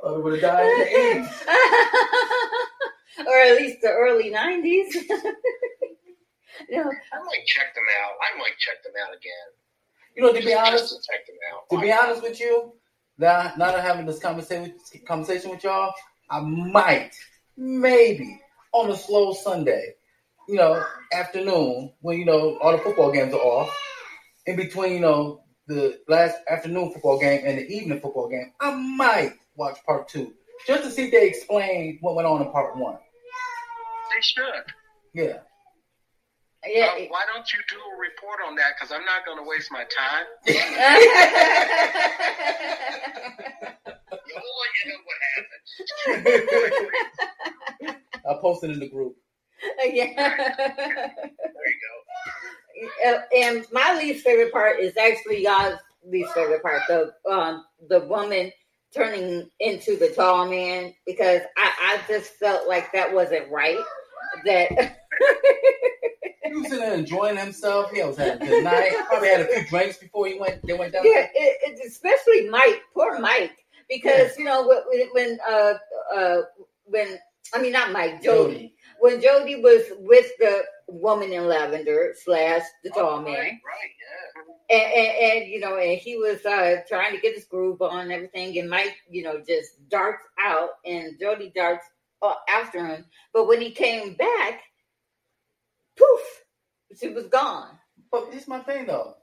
thought 0.00 0.16
it 0.16 0.22
would 0.24 0.32
have 0.32 0.42
died 0.42 0.66
in 0.66 0.78
the 0.78 0.86
80s. 1.28 1.32
or 3.26 3.36
at 3.38 3.56
least 3.58 3.80
the 3.82 3.90
early 3.90 4.30
90s. 4.30 4.94
no, 6.70 6.80
I 6.80 7.18
might 7.18 7.44
check 7.46 7.74
them 7.74 7.84
out. 8.00 8.12
I 8.20 8.38
might 8.38 8.56
check 8.58 8.82
them 8.82 8.92
out 9.06 9.14
again. 9.14 9.50
You 10.16 10.22
know, 10.22 10.32
to 10.32 10.40
be 10.44 10.54
honest, 10.54 10.88
to 10.88 10.96
check 11.10 11.26
them 11.26 11.36
out. 11.52 11.68
to 11.70 11.78
be 11.80 11.92
honest 11.92 12.22
with 12.22 12.40
you, 12.40 12.72
now, 13.18 13.52
now 13.58 13.66
that 13.66 13.80
I'm 13.80 13.84
having 13.84 14.06
this 14.06 14.18
conversation 14.18 14.74
conversation 15.06 15.50
with 15.50 15.62
y'all, 15.64 15.92
I 16.30 16.40
might, 16.40 17.12
maybe, 17.56 18.40
on 18.72 18.90
a 18.90 18.96
slow 18.96 19.34
Sunday, 19.34 19.94
you 20.52 20.58
know, 20.58 20.84
afternoon 21.14 21.92
when 22.02 22.18
you 22.18 22.26
know 22.26 22.58
all 22.58 22.72
the 22.72 22.78
football 22.78 23.10
games 23.10 23.32
are 23.32 23.38
off, 23.38 23.74
in 24.44 24.54
between, 24.54 24.92
you 24.92 25.00
know, 25.00 25.44
the 25.66 25.98
last 26.08 26.36
afternoon 26.50 26.92
football 26.92 27.18
game 27.18 27.40
and 27.46 27.56
the 27.56 27.66
evening 27.66 27.98
football 28.00 28.28
game, 28.28 28.52
I 28.60 28.74
might 28.74 29.32
watch 29.56 29.78
part 29.86 30.08
two 30.08 30.34
just 30.66 30.84
to 30.84 30.90
see 30.90 31.04
if 31.04 31.10
they 31.10 31.26
explain 31.26 31.96
what 32.02 32.16
went 32.16 32.28
on 32.28 32.42
in 32.42 32.52
part 32.52 32.76
one. 32.76 32.98
They 34.14 34.20
should. 34.20 34.44
Yeah. 35.14 35.38
yeah. 36.66 36.90
Uh, 36.98 37.06
why 37.08 37.24
don't 37.32 37.50
you 37.50 37.60
do 37.70 37.76
a 37.76 37.96
report 37.98 38.40
on 38.46 38.54
that? 38.56 38.74
Because 38.78 38.92
I'm 38.92 39.06
not 39.06 39.24
going 39.24 39.38
to 39.38 39.44
waste 39.48 39.72
my 39.72 39.86
time. 39.88 40.26
Yeah, 44.24 44.38
we'll 44.40 44.58
let 44.62 44.72
you 44.78 44.84
know 44.92 45.02
what 45.08 45.18
happens. 47.82 48.04
I 48.28 48.30
posted 48.40 48.70
in 48.70 48.78
the 48.78 48.88
group. 48.88 49.16
yeah. 49.84 50.12
There 50.16 51.14
you 51.66 51.78
go. 51.82 53.22
And 53.36 53.64
my 53.70 53.96
least 53.96 54.24
favorite 54.24 54.52
part 54.52 54.80
is 54.80 54.96
actually 54.96 55.44
y'all's 55.44 55.78
least 56.04 56.32
favorite 56.32 56.62
part 56.62 56.82
the 56.88 57.12
um 57.30 57.64
the 57.88 58.00
woman 58.00 58.50
turning 58.92 59.48
into 59.60 59.96
the 59.96 60.08
tall 60.08 60.48
man 60.48 60.92
because 61.06 61.42
I, 61.56 61.72
I 61.80 62.00
just 62.08 62.32
felt 62.34 62.68
like 62.68 62.92
that 62.92 63.12
wasn't 63.12 63.50
right 63.50 63.78
that 64.44 64.70
He 66.44 66.58
was 66.58 66.64
sitting 66.64 66.80
there 66.80 66.94
enjoying 66.94 67.36
himself. 67.38 67.90
He 67.92 68.02
was 68.02 68.18
having 68.18 68.42
a 68.42 68.46
good 68.46 68.64
night. 68.64 68.92
Probably 69.06 69.28
had 69.28 69.40
a 69.40 69.46
few 69.46 69.66
drinks 69.68 69.96
before 69.96 70.26
he 70.26 70.38
went. 70.38 70.60
They 70.66 70.74
went 70.74 70.92
down. 70.92 71.02
yeah 71.04 71.26
it, 71.34 71.58
it, 71.62 71.86
especially 71.86 72.48
Mike 72.50 72.82
poor 72.92 73.18
Mike 73.18 73.64
because 73.88 74.36
you 74.36 74.44
know 74.44 74.66
when 74.66 75.08
when 75.12 75.38
uh 75.48 75.74
uh 76.14 76.42
when 76.84 77.18
I 77.54 77.62
mean 77.62 77.72
not 77.72 77.92
Mike 77.92 78.22
Jody 78.22 78.74
when 79.02 79.20
Jody 79.20 79.56
was 79.60 79.82
with 79.98 80.30
the 80.38 80.62
woman 80.88 81.32
in 81.32 81.46
lavender 81.48 82.14
slash 82.24 82.62
the 82.84 82.90
tall 82.90 83.18
Oh, 83.18 83.22
man 83.22 83.34
Right, 83.34 83.60
right, 83.66 83.90
yeah. 84.70 84.76
and, 84.76 84.92
and, 84.94 85.42
and 85.42 85.50
you 85.50 85.58
know, 85.58 85.76
and 85.76 85.98
he 85.98 86.16
was 86.16 86.44
uh, 86.46 86.82
trying 86.88 87.12
to 87.14 87.20
get 87.20 87.34
his 87.34 87.44
groove 87.46 87.82
on 87.82 88.00
and 88.02 88.12
everything, 88.12 88.58
and 88.58 88.70
Mike, 88.70 88.94
you 89.10 89.24
know, 89.24 89.42
just 89.46 89.88
darts 89.88 90.24
out, 90.40 90.70
and 90.86 91.18
Jody 91.18 91.52
darts 91.54 91.84
uh, 92.22 92.34
after 92.48 92.86
him. 92.86 93.04
But 93.34 93.48
when 93.48 93.60
he 93.60 93.72
came 93.72 94.14
back, 94.14 94.60
poof, 95.98 96.20
she 97.00 97.08
was 97.08 97.26
gone. 97.26 97.70
But 98.12 98.30
this 98.30 98.42
is 98.42 98.48
my 98.48 98.60
thing 98.60 98.86
though. 98.86 99.14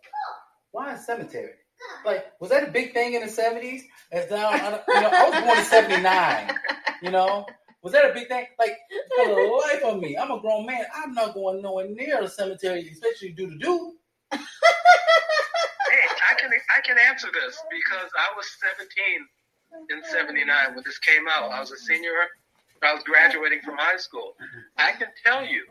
Why 0.72 0.94
a 0.94 0.98
cemetery? 1.00 1.52
Like, 2.06 2.26
was 2.42 2.50
that 2.50 2.68
a 2.68 2.72
big 2.72 2.94
thing 2.94 3.14
in 3.14 3.22
the 3.22 3.30
seventies? 3.30 3.84
As 4.12 4.30
now, 4.30 4.52
you 4.54 4.62
know, 4.62 4.82
I 4.88 5.30
was 5.30 5.44
born 5.46 5.58
in 5.60 5.64
seventy 5.66 6.02
nine. 6.04 6.54
You 7.02 7.12
know, 7.12 7.46
was 7.82 7.94
that 7.94 8.10
a 8.10 8.14
big 8.14 8.28
thing? 8.28 8.46
Like, 8.58 8.78
for 9.16 9.28
the 9.28 9.62
life 9.68 9.84
of 9.84 10.00
me, 10.02 10.18
I'm 10.18 10.32
a 10.32 10.40
grown 10.40 10.66
man. 10.66 10.86
I'm 10.94 11.14
not 11.14 11.34
going 11.34 11.62
nowhere 11.62 11.88
near 11.88 12.22
a 12.22 12.28
cemetery, 12.28 12.90
especially 12.92 13.30
do 13.30 13.50
to 13.50 13.58
do. 13.58 13.94
Hey, 14.32 14.38
I 16.30 16.40
can 16.40 16.52
I 16.52 16.82
can 16.86 16.98
answer 17.10 17.30
this 17.34 17.58
because 17.72 18.12
I 18.16 18.36
was 18.36 18.46
17 18.78 18.88
in 19.90 20.04
'79 20.04 20.76
when 20.76 20.84
this 20.86 21.00
came 21.00 21.28
out. 21.28 21.52
I 21.52 21.60
was 21.60 21.72
a 21.72 21.78
senior. 21.78 22.12
I 22.84 22.94
was 22.94 23.04
graduating 23.04 23.62
from 23.62 23.76
high 23.78 23.98
school. 23.98 24.36
I 24.78 24.92
can 24.92 25.08
tell 25.26 25.44
you, 25.44 25.66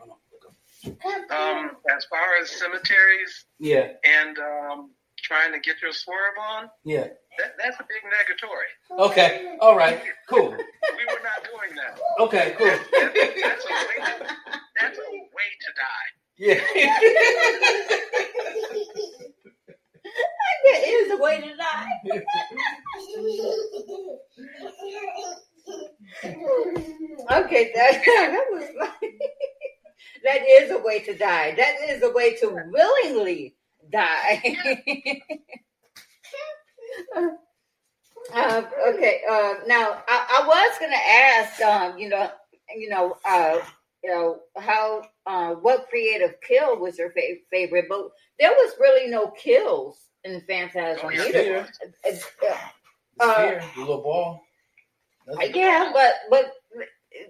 um, 1.31 1.71
as 1.95 2.05
far 2.05 2.35
as 2.41 2.49
cemeteries 2.49 3.45
Yeah, 3.59 3.93
and 4.03 4.37
um, 4.39 4.91
trying 5.21 5.51
to 5.53 5.59
get 5.59 5.81
your 5.81 5.91
swerve 5.91 6.37
on, 6.51 6.69
yeah. 6.83 7.07
that, 7.37 7.53
that's 7.61 7.77
a 7.79 7.83
big 7.83 8.03
negatory. 8.11 8.69
Okay, 9.09 9.55
all 9.61 9.75
right, 9.77 10.01
cool. 10.29 10.51
We 10.97 11.05
were 11.05 11.21
not 11.23 11.43
doing 11.45 11.75
that. 11.75 11.99
Okay, 12.19 12.53
cool. 12.57 12.67
That- 12.67 13.13
that- 13.13 13.35
that's 13.35 13.65
a 13.65 13.67
way 13.71 13.97
to, 14.05 14.11
that's 14.79 14.97
a 14.97 15.01
way 15.11 15.49
to 15.63 15.71
die. 15.75 16.09
Yeah. 16.37 16.61
There 20.65 20.81
is 21.05 21.11
a 21.11 21.17
way 21.17 21.39
to 21.41 21.55
die. 21.55 21.87
Okay, 27.31 27.71
that, 27.75 28.01
that 28.05 28.45
was 28.51 28.63
that 30.23 30.41
is 30.47 30.71
a 30.71 30.79
way 30.79 30.99
to 31.01 31.15
die. 31.17 31.53
That 31.55 31.75
is 31.89 32.01
a 32.03 32.11
way 32.11 32.35
to 32.37 32.47
willingly 32.71 33.55
die. 33.91 35.21
uh, 38.33 38.61
okay, 38.89 39.21
uh, 39.29 39.53
now 39.67 40.01
I, 40.07 40.39
I 40.41 40.47
was 40.47 40.77
going 40.79 40.91
to 40.91 40.97
ask, 40.97 41.61
um, 41.61 41.97
you 41.97 42.09
know, 42.09 42.29
you 42.75 42.89
know, 42.89 43.15
uh, 43.27 43.59
you 44.03 44.11
know 44.11 44.39
how 44.57 45.01
uh, 45.25 45.55
what 45.55 45.87
creative 45.89 46.35
kill 46.47 46.77
was 46.79 46.97
your 46.97 47.11
fa- 47.11 47.37
favorite, 47.51 47.85
but 47.89 48.09
there 48.39 48.51
was 48.51 48.73
really 48.79 49.09
no 49.09 49.27
kills 49.31 49.97
in 50.23 50.41
Phantasm 50.47 51.01
Oh, 51.05 51.09
yeah. 51.09 51.25
either. 51.25 51.59
Uh, 52.05 52.11
The 53.19 53.25
Uh, 53.25 53.61
the 53.75 53.79
little 53.81 54.01
ball. 54.01 54.41
That's- 55.27 55.55
yeah, 55.55 55.91
but 55.93 56.13
but 56.29 56.53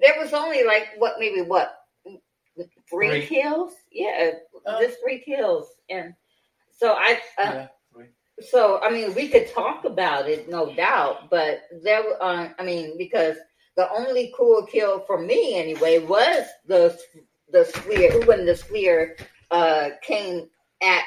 there 0.01 0.15
was 0.19 0.33
only 0.33 0.63
like 0.63 0.89
what 0.97 1.15
maybe 1.19 1.41
what 1.41 1.75
three, 2.89 3.09
Three. 3.09 3.25
kills? 3.25 3.73
Yeah, 3.91 4.31
Uh, 4.65 4.79
just 4.81 4.99
three 5.01 5.19
kills, 5.19 5.67
and 5.89 6.13
so 6.79 6.93
I. 6.93 7.19
Uh, 7.37 7.43
yeah. 7.43 7.67
So 8.41 8.79
I 8.81 8.89
mean, 8.89 9.13
we 9.15 9.27
could 9.27 9.51
talk 9.53 9.83
about 9.83 10.29
it, 10.29 10.49
no 10.49 10.73
doubt, 10.73 11.29
but 11.29 11.63
there. 11.83 12.03
Uh, 12.21 12.49
I 12.57 12.63
mean, 12.63 12.97
because 12.97 13.35
the 13.75 13.91
only 13.91 14.33
cool 14.37 14.65
kill 14.65 15.01
for 15.01 15.19
me 15.19 15.55
anyway 15.55 15.99
was 15.99 16.45
the 16.65 16.97
the 17.51 17.65
sphere 17.65 18.25
when 18.25 18.45
the 18.45 18.55
sphere 18.55 19.17
uh, 19.51 19.89
came 20.01 20.49
at 20.81 21.03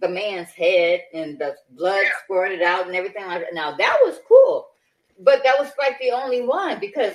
the 0.00 0.08
man's 0.08 0.50
head 0.50 1.02
and 1.12 1.38
the 1.38 1.54
blood 1.70 2.02
Yeah. 2.02 2.10
squirted 2.24 2.62
out 2.62 2.86
and 2.86 2.96
everything 2.96 3.26
like 3.26 3.40
that. 3.40 3.54
Now 3.54 3.76
that 3.76 3.98
was 4.02 4.18
cool, 4.26 4.66
but 5.20 5.42
that 5.44 5.58
was 5.58 5.70
like 5.78 5.98
the 6.00 6.10
only 6.12 6.42
one 6.42 6.80
because 6.80 7.14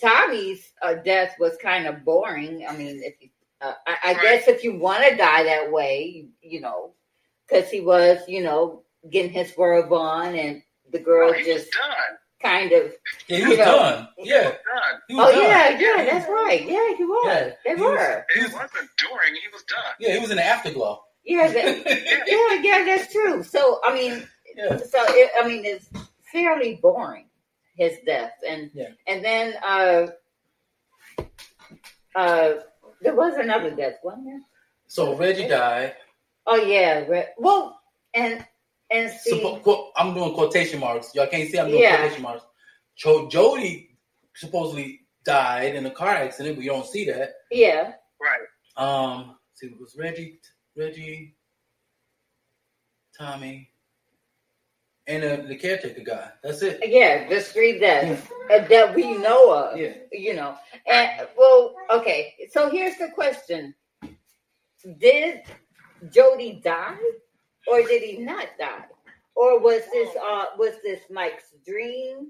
Tommy's 0.00 0.72
uh, 0.82 0.94
death 0.94 1.34
was 1.38 1.56
kind 1.62 1.86
of 1.86 2.04
boring. 2.04 2.66
I 2.68 2.76
mean, 2.76 3.00
if 3.02 3.14
you, 3.20 3.28
uh, 3.60 3.74
I, 3.86 3.96
I 4.04 4.12
Right. 4.14 4.22
guess 4.22 4.48
if 4.48 4.64
you 4.64 4.74
want 4.78 5.04
to 5.04 5.16
die 5.16 5.42
that 5.44 5.70
way, 5.70 6.04
you, 6.04 6.28
you 6.42 6.60
know, 6.60 6.92
because 7.48 7.70
he 7.70 7.80
was, 7.80 8.18
you 8.28 8.42
know, 8.42 8.82
getting 9.10 9.30
his 9.32 9.52
swerve 9.52 9.92
on, 9.92 10.34
and 10.34 10.62
the 10.92 10.98
girl 10.98 11.30
Oh, 11.30 11.32
he 11.32 11.52
was 11.52 11.62
just 11.64 11.72
done. 11.72 12.16
kind 12.42 12.72
of. 12.72 12.92
Yeah, 13.28 13.36
he 13.36 13.42
was 13.44 13.50
You 13.52 13.56
know. 13.58 13.64
done. 13.64 14.08
Yeah, 14.18 14.52
he 15.08 15.14
was 15.14 15.26
Oh 15.28 15.32
done. 15.32 15.42
yeah, 15.42 15.78
yeah, 15.78 16.04
that's 16.04 16.28
right. 16.28 16.62
Yeah, 16.66 16.94
he 16.96 17.04
was. 17.04 17.24
Yeah, 17.26 17.52
they 17.64 17.74
he 17.76 17.82
was- 17.82 17.90
were. 17.90 18.26
He 18.34 18.42
was- 18.42 18.52
wasn't 18.52 18.90
during, 18.98 19.34
he 19.34 19.48
was 19.52 19.62
done. 19.64 19.94
Yeah, 19.98 20.14
he 20.14 20.18
was 20.20 20.30
in 20.30 20.36
the 20.36 20.44
afterglow. 20.44 21.02
Yeah, 21.24 21.48
they, 21.48 21.82
yeah, 22.26 22.60
yeah, 22.62 22.84
that's 22.84 23.12
true. 23.12 23.42
So 23.42 23.80
I 23.84 23.92
mean, 23.94 24.26
yeah. 24.56 24.76
so 24.78 24.98
it, 25.08 25.30
I 25.40 25.46
mean, 25.46 25.64
it's 25.66 25.88
fairly 26.32 26.78
boring 26.82 27.26
his 27.76 27.98
death, 28.06 28.32
and 28.48 28.70
Yeah. 28.74 28.88
and 29.06 29.24
then 29.24 29.54
uh, 29.62 30.06
uh, 32.14 32.52
there 33.02 33.14
was 33.14 33.34
another 33.36 33.70
death, 33.74 33.94
wasn't 34.02 34.26
there? 34.26 34.40
So 34.86 35.14
Reggie 35.16 35.48
died. 35.48 35.94
Oh 36.46 36.56
yeah, 36.56 37.04
Re- 37.06 37.28
well, 37.38 37.80
and 38.14 38.44
and 38.90 39.10
see, 39.10 39.32
Suppo- 39.40 39.62
quote- 39.62 39.92
I'm 39.96 40.14
doing 40.14 40.34
quotation 40.34 40.80
marks. 40.80 41.14
Y'all 41.14 41.26
can't 41.28 41.48
see. 41.48 41.58
I'm 41.58 41.68
doing 41.68 41.82
Yeah. 41.82 41.98
quotation 41.98 42.22
marks. 42.22 42.44
Jo- 42.96 43.28
Jody 43.28 43.96
supposedly 44.34 45.00
died 45.24 45.74
in 45.76 45.86
a 45.86 45.90
car 45.90 46.08
accident, 46.10 46.56
but 46.56 46.64
you 46.64 46.70
don't 46.70 46.86
see 46.86 47.04
that. 47.06 47.34
yeah, 47.50 47.92
Right. 48.20 48.40
Um, 48.76 49.38
see, 49.54 49.68
it 49.68 49.78
was 49.80 49.94
Reggie, 49.96 50.40
Reggie, 50.76 51.36
Tommy, 53.18 53.69
and 55.06 55.24
uh, 55.24 55.48
the 55.48 55.56
caretaker 55.56 56.02
guy. 56.02 56.30
That's 56.42 56.62
it. 56.62 56.80
yeah, 56.84 57.28
the 57.28 57.40
three 57.40 57.78
deaths 57.78 58.26
uh, 58.52 58.60
that 58.68 58.94
we 58.94 59.16
know 59.16 59.52
of. 59.52 59.78
Yeah. 59.78 59.94
You 60.12 60.34
know, 60.34 60.56
and 60.86 61.26
well, 61.36 61.74
okay. 61.90 62.34
So 62.52 62.70
here's 62.70 62.96
the 62.98 63.08
question: 63.14 63.74
Did 64.98 65.42
Jody 66.12 66.60
die, 66.64 66.96
or 67.70 67.82
did 67.82 68.02
he 68.02 68.18
not 68.18 68.48
die, 68.58 68.84
or 69.34 69.60
was 69.60 69.82
this 69.92 70.10
uh 70.16 70.44
was 70.58 70.74
this 70.82 71.00
Mike's 71.10 71.54
dream, 71.66 72.28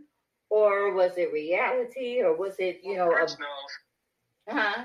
or 0.48 0.92
was 0.94 1.12
it 1.16 1.32
reality, 1.32 2.22
or 2.22 2.36
was 2.36 2.54
it 2.58 2.80
you 2.82 2.96
know? 2.96 3.08
Chris 3.10 3.36
A, 3.36 3.38
knows. 3.40 4.58
huh? 4.60 4.84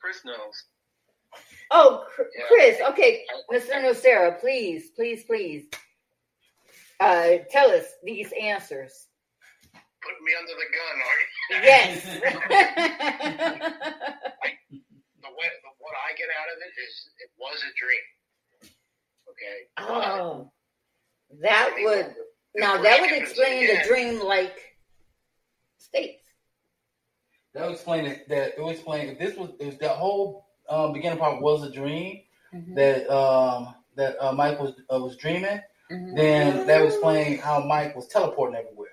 Chris 0.00 0.20
knows. 0.24 0.64
Oh, 1.70 2.04
Chr- 2.14 2.22
Yeah. 2.38 2.44
Chris. 2.48 2.80
Okay, 2.90 3.24
Mr. 3.52 3.82
Nucera, 3.82 4.40
please, 4.40 4.90
please, 4.96 5.24
please, 5.24 5.66
uh, 7.00 7.38
tell 7.50 7.70
us 7.70 7.84
these 8.04 8.32
answers. 8.40 9.06
Put 10.00 10.14
me 10.22 10.32
under 10.38 10.54
the 10.54 10.68
gun, 10.76 10.96
are 11.08 11.20
you? 11.20 11.62
Yes. 11.64 12.04
The 15.20 15.26
way, 15.34 15.50
the, 15.62 15.70
what 15.78 15.94
I 16.08 16.14
get 16.16 16.28
out 16.40 16.48
of 16.48 16.58
it 16.62 16.72
is 16.80 17.10
it 17.18 17.30
was 17.38 17.58
a 17.58 17.72
dream. 17.76 18.06
Okay. 19.28 19.58
oh, 19.78 20.50
that 21.42 21.74
would 21.82 22.14
now 22.54 22.80
that 22.80 23.00
would 23.00 23.10
explain 23.10 23.66
the 23.66 23.82
dream-like 23.86 24.76
states. 25.78 26.22
That 27.54 27.64
would 27.66 27.74
explain 27.74 28.06
it. 28.06 28.28
That 28.28 28.54
it 28.56 28.62
would 28.62 28.74
explain 28.74 29.08
if 29.08 29.18
this 29.18 29.36
was 29.36 29.50
if 29.58 29.78
that 29.80 29.96
whole 29.96 30.46
um, 30.68 30.92
beginning 30.92 31.18
part 31.18 31.42
was 31.42 31.64
a 31.64 31.70
dream 31.70 32.20
Mm-hmm. 32.54 32.74
that 32.76 33.10
um, 33.10 33.74
that 33.96 34.16
uh, 34.24 34.32
Mike 34.32 34.58
was 34.58 34.72
uh, 34.92 34.98
was 34.98 35.16
dreaming. 35.16 35.60
Mhm. 35.90 36.16
Then 36.16 36.66
that 36.66 36.80
would 36.80 36.88
explain 36.90 37.38
how 37.38 37.60
Mike 37.60 37.94
was 37.96 38.08
teleporting 38.08 38.56
everywhere. 38.56 38.90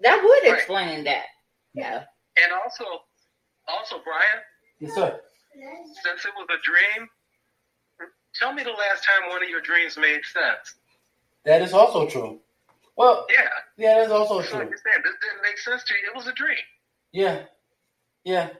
That 0.00 0.22
would 0.22 0.42
Right. 0.44 0.54
explain 0.54 1.04
that. 1.04 1.26
Yeah. 1.74 2.04
And 2.42 2.52
also, 2.52 2.84
also, 3.68 3.98
Bryant, 4.00 4.42
Yes, 4.78 4.94
sir. 4.94 5.20
since 6.02 6.24
it 6.24 6.34
was 6.36 6.46
a 6.50 6.58
dream, 6.62 7.08
tell 8.34 8.52
me 8.52 8.62
the 8.62 8.72
last 8.72 9.04
time 9.04 9.28
one 9.28 9.42
of 9.42 9.48
your 9.48 9.60
dreams 9.60 9.96
made 9.96 10.24
sense. 10.24 10.74
That 11.44 11.62
is 11.62 11.72
also 11.72 12.06
true. 12.08 12.40
Well, 12.96 13.26
Yeah. 13.30 13.48
yeah, 13.76 13.98
that's 13.98 14.12
also 14.12 14.42
So 14.42 14.48
true. 14.50 14.58
like 14.60 14.70
you 14.70 14.76
said, 14.78 15.02
this 15.02 15.14
didn't 15.22 15.42
make 15.42 15.58
sense 15.58 15.82
to 15.84 15.94
you. 15.94 16.06
It 16.08 16.14
was 16.14 16.26
a 16.26 16.32
dream. 16.32 16.58
Yeah, 17.12 17.46
yeah. 18.24 18.50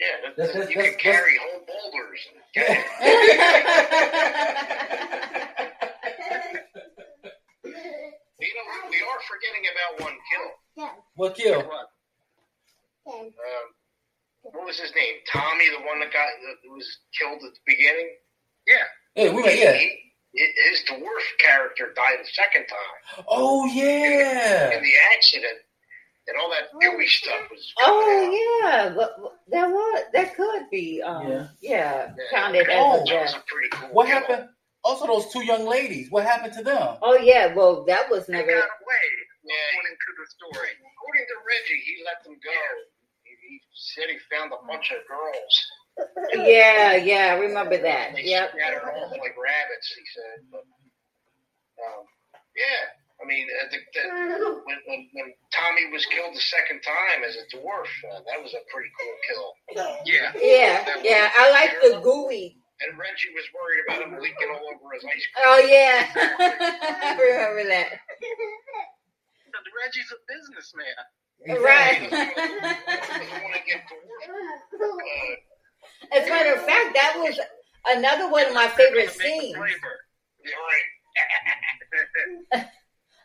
Yeah, 0.00 0.06
That's- 0.22 0.36
that- 0.36 0.52
that's- 0.54 0.70
you 0.70 0.76
that's- 0.76 0.96
can 0.96 0.98
carry 1.12 1.36
whole 1.38 1.60
boulders. 1.60 2.28
And 6.04 6.14
carry 6.16 6.62
You 8.40 8.54
know, 8.54 8.64
we, 8.90 8.90
we 8.90 8.97
are 9.08 9.22
forgetting 9.28 9.64
about 9.72 10.04
one 10.04 10.16
kill. 10.30 10.92
What 11.16 11.34
kill? 11.36 11.62
What? 11.62 11.88
Um, 13.06 13.30
what 14.42 14.64
was 14.66 14.78
his 14.78 14.94
name? 14.94 15.14
Tommy, 15.32 15.68
the 15.70 15.84
one 15.86 16.00
that 16.00 16.12
got 16.12 16.28
that 16.46 16.70
was 16.70 16.86
killed 17.18 17.42
at 17.44 17.52
the 17.54 17.60
beginning. 17.66 18.08
Yeah. 18.66 18.84
Hey, 19.14 19.30
we 19.30 19.42
went. 19.42 19.58
Yeah. 19.58 19.72
He, 19.72 19.90
his 20.34 20.84
dwarf 20.88 21.24
character 21.40 21.92
died 21.96 22.18
the 22.22 22.28
second 22.32 22.66
time 22.66 23.24
Oh 23.26 23.64
yeah. 23.66 24.70
in 24.76 24.82
the 24.82 24.92
accident, 25.16 25.58
and 26.28 26.36
all 26.40 26.50
that 26.50 26.68
gooey 26.78 27.06
stuff 27.06 27.48
was. 27.50 27.72
oh 27.80 28.60
yeah, 28.62 28.92
but 28.94 29.16
but 29.20 29.32
that 29.50 29.68
was 29.68 30.02
that 30.12 30.36
could 30.36 30.68
be 30.70 31.00
um 31.02 31.26
Yeah. 31.28 31.46
yeah, 31.60 32.12
Yeah. 32.16 32.24
counted 32.30 32.66
Oh. 32.70 33.00
as 33.02 33.08
a 33.08 33.12
That 33.12 33.22
was 33.22 33.32
death. 33.32 33.42
a 33.42 33.44
pretty 33.52 33.68
cool. 33.70 33.88
What 33.88 34.06
kill. 34.06 34.18
happened? 34.20 34.48
Also, 34.88 35.04
those 35.06 35.28
two 35.28 35.44
young 35.44 35.68
ladies. 35.68 36.08
What 36.10 36.24
happened 36.24 36.54
to 36.56 36.62
them? 36.64 36.96
Oh 37.04 37.16
yeah, 37.20 37.52
well 37.52 37.84
that 37.84 38.08
was 38.08 38.24
They 38.26 38.40
never 38.40 38.48
got 38.56 38.72
away, 38.80 39.06
Yeah. 39.44 39.52
according 39.76 39.96
to 40.00 40.10
the 40.16 40.26
story. 40.32 40.72
According 40.80 41.26
to 41.28 41.36
Reggie, 41.44 41.82
he 41.84 41.94
let 42.08 42.18
them 42.24 42.36
go. 42.40 42.60
He, 43.28 43.32
he 43.44 43.60
said 43.76 44.08
he 44.08 44.16
found 44.32 44.48
a 44.56 44.60
bunch 44.66 44.88
of 44.96 45.04
girls. 45.04 45.54
Yeah, 46.32 46.96
yeah, 46.96 47.34
I 47.34 47.38
remember 47.38 47.76
that. 47.76 48.14
They 48.14 48.22
Yep. 48.32 48.52
scattered 48.56 48.86
off 48.88 49.10
like 49.12 49.36
rabbits. 49.36 49.88
He 49.92 50.04
said, 50.16 50.36
but 50.50 50.64
um, 51.84 52.02
yeah. 52.56 52.96
I 53.20 53.26
mean, 53.26 53.44
uh, 53.50 53.66
the, 53.68 53.78
the, 53.92 54.62
when, 54.64 54.78
when 54.86 55.00
when 55.12 55.28
Tommy 55.52 55.90
was 55.92 56.06
killed 56.06 56.32
the 56.34 56.40
second 56.40 56.80
time 56.86 57.26
as 57.26 57.34
a 57.36 57.44
dwarf, 57.50 57.90
uh, 58.14 58.20
that 58.30 58.40
was 58.40 58.54
a 58.54 58.62
pretty 58.72 58.88
cool 58.96 59.14
kill. 59.28 59.46
Yeah. 60.06 60.30
Yeah, 60.38 60.86
yeah. 61.02 61.30
I 61.36 61.50
like 61.50 61.72
the 61.82 62.00
gooey. 62.00 62.56
And 62.80 62.98
Reggie 62.98 63.34
was 63.34 63.44
worried 63.50 63.82
about 63.86 64.06
him 64.06 64.22
leaking 64.22 64.50
all 64.54 64.62
over 64.70 64.94
his 64.94 65.04
ice 65.04 65.26
cream. 65.34 65.44
Oh 65.44 65.58
yeah. 65.66 66.06
I 66.14 67.18
remember 67.18 67.68
that. 67.68 67.98
Reggie's 69.84 70.12
a 70.12 70.18
businessman. 70.26 70.86
Right. 71.62 72.00
He 72.00 72.08
doesn't 72.08 73.42
want 73.42 73.54
to 73.54 73.62
get 73.66 73.82
dwarfed. 73.88 75.02
As 76.12 76.26
a 76.26 76.30
matter 76.30 76.54
of 76.54 76.62
fact, 76.62 76.94
that 76.94 77.14
was 77.16 77.38
another 77.86 78.30
one 78.30 78.46
of 78.46 78.54
my 78.54 78.68
favorite 78.68 79.10
scenes. 79.10 79.56
flavor. 79.56 79.98
you're 80.44 80.54
right. 82.54 82.66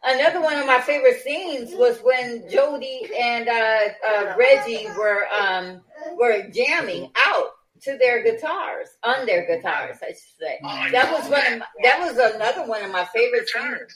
Another 0.06 0.42
one 0.42 0.58
of 0.58 0.66
my 0.66 0.82
favorite 0.82 1.22
scenes 1.22 1.72
was 1.74 2.00
when 2.00 2.50
Jody 2.50 3.08
and 3.18 3.48
uh, 3.48 3.80
uh, 4.06 4.36
Reggie 4.38 4.88
were 4.98 5.28
um, 5.34 5.80
were 6.18 6.50
jamming 6.50 7.10
out 7.16 7.52
to 7.86 7.98
their 7.98 8.22
guitars, 8.24 8.90
on 9.04 9.26
their 9.26 9.46
guitars, 9.46 9.98
I 10.02 10.08
should 10.08 10.38
say. 10.40 10.60
Oh, 10.64 10.88
That 10.92 11.12
was 11.12 11.30
one 11.30 11.46
of 11.54 11.60
my, 11.60 11.66
that 11.84 12.00
was 12.00 12.18
another 12.18 12.66
one 12.68 12.84
of 12.84 12.92
my 12.92 13.06
favorite 13.14 13.48
scenes. 13.50 13.64
Returns. 13.66 13.96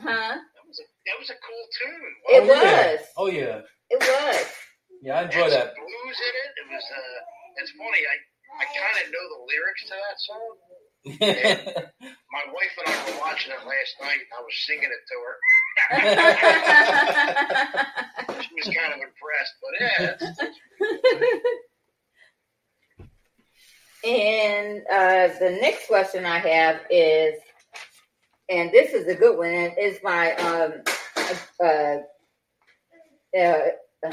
Huh? 0.00 0.36
That 0.38 0.64
was 0.66 0.78
a, 0.78 0.84
that 1.06 1.18
was 1.18 1.30
a 1.30 1.34
cool 1.42 1.66
tune. 1.80 2.14
It 2.28 2.42
Oh, 2.42 2.46
yeah. 2.46 2.52
was. 2.92 3.00
Oh 3.16 3.26
yeah. 3.26 3.60
It 3.90 3.98
was. 4.00 4.46
Yeah, 5.02 5.16
I 5.18 5.20
It 5.22 5.24
enjoy 5.26 5.42
had 5.50 5.52
that. 5.52 5.74
blues 5.74 6.20
in 6.22 6.34
it. 6.38 6.52
It 6.62 6.66
was. 6.70 6.84
Uh, 6.86 7.18
it's 7.62 7.72
funny. 7.72 8.06
I 8.06 8.16
I 8.60 8.64
kind 8.64 8.96
of 9.04 9.10
know 9.12 9.24
the 9.28 9.40
lyrics 9.46 9.84
to 9.86 9.94
that 9.98 10.18
song. 10.24 10.56
My 12.32 12.44
wife 12.52 12.74
and 12.78 12.88
I 12.88 12.90
were 13.10 13.18
watching 13.20 13.52
it 13.52 13.62
last 13.66 13.94
night. 14.02 14.18
and 14.18 14.32
I 14.34 14.40
was 14.42 14.54
singing 14.66 14.90
it 14.90 15.06
to 15.08 15.16
her. 15.26 15.36
She 18.42 18.50
was 18.54 18.68
kind 18.74 18.92
of 18.94 19.00
impressed, 19.02 19.54
but 19.62 19.72
yeah, 19.80 20.16
it's, 20.20 20.38
and 24.04 24.82
uh, 24.92 25.28
the 25.38 25.58
next 25.60 25.86
question 25.86 26.24
I 26.24 26.38
have 26.38 26.80
is, 26.90 27.34
and 28.48 28.70
this 28.72 28.92
is 28.92 29.06
a 29.06 29.14
good 29.14 29.36
one, 29.36 29.48
and 29.48 29.72
it's 29.76 30.02
my 30.02 30.34
um, 30.36 30.82
uh, 31.62 31.98
uh, 33.38 34.12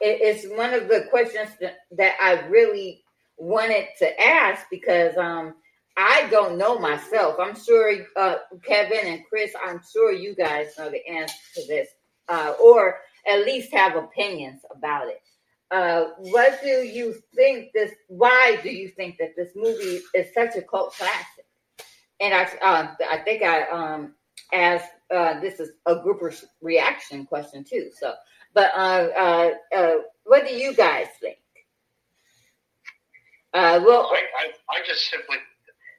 it's 0.00 0.46
one 0.56 0.74
of 0.74 0.88
the 0.88 1.06
questions 1.10 1.50
that, 1.60 1.78
that 1.92 2.14
I 2.20 2.46
really 2.48 3.02
wanted 3.38 3.86
to 3.98 4.20
ask 4.20 4.66
because 4.70 5.16
um, 5.16 5.54
I 5.96 6.28
don't 6.30 6.58
know 6.58 6.78
myself. 6.78 7.36
I'm 7.40 7.56
sure 7.58 7.94
uh, 8.16 8.36
Kevin 8.62 9.06
and 9.06 9.24
Chris, 9.28 9.52
I'm 9.64 9.80
sure 9.92 10.12
you 10.12 10.34
guys 10.34 10.72
know 10.78 10.90
the 10.90 11.06
answer 11.06 11.34
to 11.54 11.66
this, 11.66 11.88
uh, 12.28 12.54
or 12.62 12.98
at 13.30 13.44
least 13.46 13.72
have 13.72 13.96
opinions 13.96 14.60
about 14.74 15.08
it. 15.08 15.22
Uh, 15.70 16.04
what 16.18 16.60
do 16.62 16.68
you 16.68 17.14
think 17.34 17.72
this? 17.72 17.92
Why 18.08 18.58
do 18.62 18.70
you 18.70 18.88
think 18.88 19.18
that 19.18 19.34
this 19.36 19.50
movie 19.56 20.00
is 20.14 20.32
such 20.34 20.56
a 20.56 20.62
cult 20.62 20.94
classic? 20.94 21.46
And 22.20 22.34
I, 22.34 22.44
uh, 22.62 22.94
I 23.10 23.18
think 23.18 23.42
I 23.42 23.62
um, 23.68 24.14
asked. 24.52 24.90
Uh, 25.12 25.40
this 25.40 25.60
is 25.60 25.70
a 25.86 25.96
group 25.96 26.20
re- 26.22 26.48
reaction 26.60 27.26
question 27.26 27.64
too. 27.64 27.90
So, 27.98 28.14
but 28.54 28.72
uh, 28.76 29.08
uh, 29.16 29.50
uh, 29.74 29.94
what 30.24 30.46
do 30.46 30.54
you 30.54 30.74
guys 30.74 31.06
think? 31.20 31.38
Uh, 33.54 33.80
well, 33.84 34.10
I, 34.12 34.20
I 34.20 34.44
I 34.70 34.86
just 34.86 35.08
simply 35.10 35.36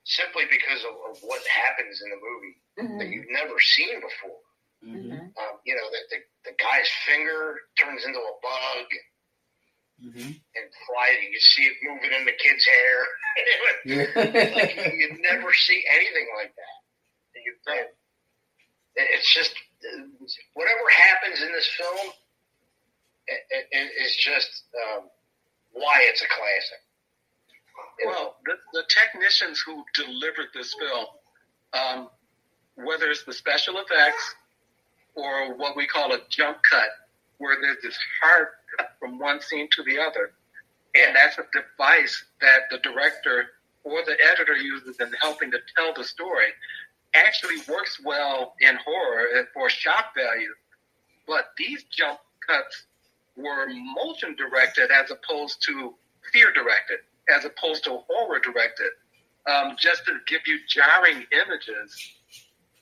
simply 0.03 0.43
because 0.49 0.83
of, 0.83 0.95
of 1.11 1.17
what 1.21 1.41
happens 1.47 2.01
in 2.03 2.09
the 2.11 2.19
movie 2.21 2.55
that 2.99 3.07
mhm, 3.07 3.13
you've 3.13 3.31
never 3.31 3.59
seen 3.59 3.95
before. 3.99 4.41
Mm-hmm. 4.85 5.11
Um, 5.11 5.53
you 5.65 5.75
know, 5.75 5.87
the, 5.91 6.01
the 6.15 6.51
the 6.51 6.55
guy's 6.57 6.89
finger 7.05 7.57
turns 7.81 8.05
into 8.05 8.19
a 8.19 8.35
bug, 8.41 8.85
Mm-hmm. 9.97 10.29
and 10.29 10.65
Friday 10.85 11.25
you 11.33 11.39
see 11.39 11.63
it 11.63 11.77
moving 11.81 12.13
in 12.13 12.25
the 12.25 12.37
kid's 12.37 12.65
hair. 12.65 12.97
Like 13.37 14.75
you, 14.77 14.93
you 14.93 15.17
never 15.21 15.53
see 15.53 15.83
anything 15.93 16.27
like 16.37 16.53
that. 16.53 16.77
And 17.33 17.41
you, 17.45 17.53
and 17.65 17.87
it's 19.13 19.33
just 19.33 19.53
uh, 19.53 20.01
whatever 20.53 20.89
happens 20.89 21.41
in 21.41 21.51
this 21.51 21.69
film 21.77 22.13
it, 23.27 23.41
it, 23.49 23.65
it 23.71 24.05
is 24.05 24.15
just 24.15 24.63
um, 24.75 25.09
why 25.71 25.99
it's 26.03 26.21
a 26.21 26.27
classic. 26.27 26.81
You? 27.99 28.07
Well, 28.07 28.35
the, 28.45 28.53
the 28.73 28.83
technicians 28.89 29.61
who 29.65 29.83
delivered 29.93 30.47
this 30.53 30.73
film, 30.79 31.05
um, 31.73 32.09
whether 32.75 33.09
it's 33.09 33.23
the 33.23 33.33
special 33.33 33.75
effects 33.79 34.35
or 35.15 35.55
what 35.55 35.75
we 35.75 35.87
call 35.87 36.13
a 36.13 36.19
jump 36.29 36.57
cut, 36.69 36.89
where 37.37 37.57
there's 37.61 37.77
this 37.83 37.97
hard 38.21 38.47
cut 38.47 38.56
from 38.99 39.19
one 39.19 39.41
scene 39.41 39.67
to 39.75 39.83
the 39.83 39.99
other, 39.99 40.33
and 40.95 41.15
that's 41.15 41.37
a 41.37 41.45
device 41.53 42.23
that 42.41 42.61
the 42.71 42.79
director 42.79 43.45
or 43.83 44.03
the 44.05 44.17
editor 44.31 44.57
uses 44.57 44.97
in 44.99 45.11
helping 45.21 45.51
to 45.51 45.59
tell 45.75 45.93
the 45.93 46.03
story, 46.03 46.47
actually 47.13 47.57
works 47.69 47.99
well 48.03 48.53
in 48.59 48.75
horror 48.85 49.47
for 49.53 49.69
shock 49.69 50.13
value. 50.15 50.53
But 51.25 51.51
these 51.57 51.83
jump 51.83 52.19
cuts 52.45 52.83
were 53.35 53.67
motion 53.67 54.35
directed 54.35 54.91
as 54.91 55.11
opposed 55.11 55.61
to 55.67 55.93
fear 56.33 56.51
directed, 56.51 56.99
as 57.33 57.45
opposed 57.45 57.83
to 57.85 57.99
horror 58.09 58.39
directed, 58.39 58.91
um, 59.49 59.75
just 59.79 60.05
to 60.05 60.17
give 60.27 60.41
you 60.45 60.59
jarring 60.67 61.25
images 61.31 62.13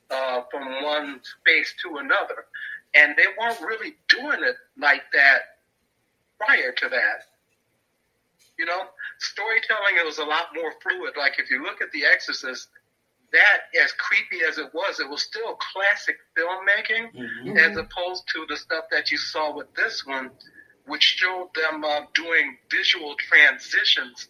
uh, 0.09 0.41
from 0.49 0.83
one 0.83 1.19
space 1.41 1.73
to 1.83 1.97
another. 1.97 2.45
And 2.95 3.15
they 3.17 3.25
weren't 3.39 3.59
really 3.61 3.95
doing 4.07 4.43
it 4.43 4.55
like 4.77 5.03
that 5.13 5.54
prior 6.39 6.71
to 6.71 6.89
that. 6.89 7.19
You 8.57 8.65
know, 8.65 8.83
storytelling 9.19 9.95
it 9.99 10.05
was 10.05 10.17
a 10.17 10.23
lot 10.23 10.47
more 10.55 10.71
fluid. 10.81 11.13
Like 11.17 11.39
if 11.39 11.51
you 11.51 11.61
look 11.63 11.81
at 11.81 11.91
The 11.91 12.05
Exorcist, 12.05 12.69
that 13.33 13.81
as 13.83 13.91
creepy 13.93 14.43
as 14.47 14.57
it 14.57 14.73
was, 14.73 14.99
it 14.99 15.09
was 15.09 15.23
still 15.23 15.57
classic 15.73 16.17
filmmaking 16.37 17.11
Mm-hmm. 17.15 17.57
as 17.57 17.77
opposed 17.77 18.23
to 18.33 18.45
the 18.47 18.55
stuff 18.55 18.85
that 18.91 19.11
you 19.11 19.17
saw 19.17 19.53
with 19.55 19.73
this 19.75 20.05
one, 20.05 20.31
which 20.85 21.03
showed 21.03 21.49
them 21.53 21.83
uh, 21.83 22.01
doing 22.13 22.57
visual 22.71 23.15
transitions 23.17 24.27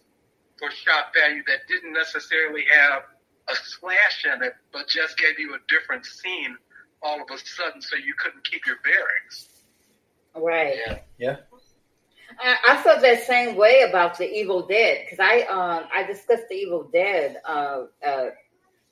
for 0.57 0.71
shot 0.71 1.13
value 1.13 1.43
that 1.47 1.67
didn't 1.67 1.93
necessarily 1.93 2.63
have 2.73 3.03
a 3.47 3.55
slash 3.55 4.25
in 4.25 4.41
it, 4.43 4.53
but 4.71 4.87
just 4.87 5.17
gave 5.17 5.37
you 5.37 5.53
a 5.53 5.59
different 5.67 6.05
scene 6.05 6.57
all 7.03 7.21
of 7.21 7.27
a 7.29 7.37
sudden 7.37 7.81
so 7.81 7.95
you 7.95 8.13
couldn't 8.17 8.43
keep 8.43 8.65
your 8.65 8.77
bearings. 8.83 9.49
Right. 10.35 10.75
yeah. 10.87 10.97
Yeah. 11.17 11.35
I, 12.39 12.57
I 12.69 12.77
felt 12.77 13.01
that 13.01 13.23
same 13.23 13.55
way 13.55 13.85
about 13.87 14.17
the 14.17 14.29
Evil 14.29 14.65
Dead 14.65 15.05
because 15.05 15.19
I 15.19 15.41
um 15.41 15.85
I 15.93 16.03
discussed 16.03 16.47
the 16.49 16.55
Evil 16.55 16.89
Dead 16.91 17.37
uh, 17.45 17.83
uh 18.05 18.29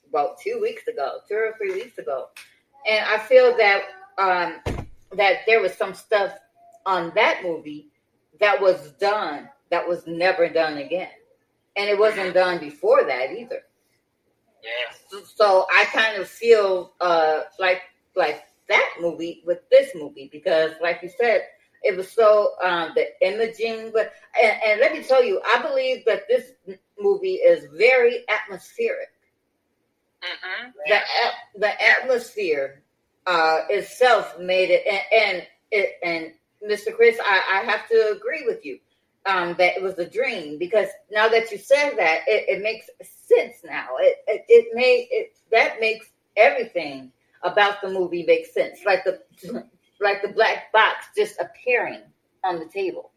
about 0.08 0.40
two 0.40 0.58
weeks 0.60 0.86
ago, 0.86 1.18
two 1.28 1.34
or 1.34 1.54
three 1.58 1.72
weeks 1.72 1.98
ago, 1.98 2.28
and 2.86 3.04
I 3.04 3.18
feel 3.18 3.56
that 3.56 3.82
um 4.18 4.86
that 5.16 5.40
there 5.46 5.60
was 5.60 5.74
some 5.74 5.94
stuff 5.94 6.32
on 6.86 7.12
that 7.14 7.40
movie 7.42 7.88
that 8.40 8.60
was 8.60 8.92
done 8.92 9.48
that 9.70 9.86
was 9.86 10.06
never 10.06 10.48
done 10.48 10.78
again, 10.78 11.10
and 11.76 11.88
it 11.88 11.98
wasn't 11.98 12.34
done 12.34 12.58
before 12.58 13.04
that 13.04 13.32
either. 13.32 13.62
Yeah. 14.62 15.20
So 15.36 15.66
I 15.70 15.84
kind 15.86 16.20
of 16.20 16.28
feel 16.28 16.92
uh 17.00 17.42
like 17.58 17.82
like 18.16 18.44
that 18.68 18.94
movie 19.00 19.42
with 19.44 19.68
this 19.70 19.90
movie 19.94 20.28
because, 20.32 20.72
like 20.80 21.00
you 21.02 21.10
said, 21.20 21.42
it 21.84 21.96
was 21.96 22.10
so 22.10 22.54
um, 22.64 22.92
the 22.94 23.06
imaging. 23.26 23.90
But 23.92 24.12
and, 24.42 24.56
and 24.66 24.80
let 24.80 24.92
me 24.92 25.02
tell 25.02 25.22
you, 25.22 25.40
I 25.44 25.62
believe 25.62 26.04
that 26.06 26.26
this 26.28 26.52
movie 26.98 27.34
is 27.34 27.66
very 27.72 28.24
atmospheric. 28.28 29.12
Mm-hmm. 30.22 30.70
The 30.88 31.60
the 31.60 31.82
atmosphere 31.82 32.82
uh, 33.26 33.60
itself 33.68 34.38
made 34.38 34.70
it, 34.70 34.84
and, 34.86 35.02
and 35.12 35.46
it 35.70 35.90
and 36.02 36.32
Mr. 36.68 36.94
Chris, 36.94 37.18
I, 37.22 37.60
I 37.60 37.70
have 37.70 37.86
to 37.88 38.16
agree 38.16 38.44
with 38.46 38.64
you 38.64 38.78
um, 39.26 39.54
that 39.58 39.76
it 39.76 39.82
was 39.82 39.98
a 39.98 40.08
dream 40.08 40.58
because 40.58 40.88
now 41.10 41.28
that 41.28 41.50
you 41.50 41.58
said 41.58 41.94
that, 41.96 42.20
it, 42.26 42.46
it 42.48 42.62
makes 42.62 42.88
sense 43.02 43.56
now. 43.64 43.88
It 43.98 44.16
it, 44.26 44.44
it 44.48 44.74
made 44.74 45.08
it 45.10 45.36
that 45.50 45.80
makes 45.80 46.06
everything 46.36 47.12
about 47.42 47.82
the 47.82 47.90
movie 47.90 48.24
make 48.26 48.46
sense. 48.46 48.80
Like 48.86 49.04
the 49.04 49.20
like 50.00 50.22
the 50.22 50.28
black 50.28 50.72
box 50.72 51.06
just 51.16 51.38
appearing 51.40 52.02
on 52.44 52.58
the 52.58 52.66
table 52.66 53.10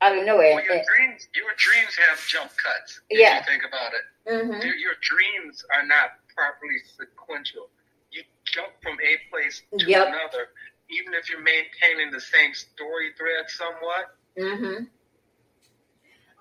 out 0.00 0.16
of 0.18 0.24
nowhere. 0.24 0.54
Well, 0.56 0.64
your 0.64 0.82
dreams, 0.96 1.28
your 1.34 1.52
dreams 1.56 1.96
have 2.08 2.18
jump 2.26 2.50
cuts. 2.56 3.00
If 3.08 3.20
Yeah. 3.20 3.38
you 3.38 3.44
think 3.44 3.64
about 3.64 3.92
it, 3.94 4.02
Mhm. 4.32 4.64
your, 4.64 4.74
your 4.74 4.94
dreams 5.00 5.64
are 5.74 5.86
not 5.86 6.12
properly 6.34 6.78
sequential. 6.96 7.70
You 8.10 8.24
jump 8.44 8.72
from 8.82 8.98
a 9.00 9.18
place 9.30 9.62
to 9.78 9.86
Yep. 9.86 10.08
another, 10.08 10.50
even 10.90 11.14
if 11.14 11.30
you're 11.30 11.40
maintaining 11.40 12.10
the 12.10 12.20
same 12.20 12.52
story 12.54 13.12
thread 13.16 13.48
somewhat. 13.48 14.16
Mm-hmm. 14.36 14.84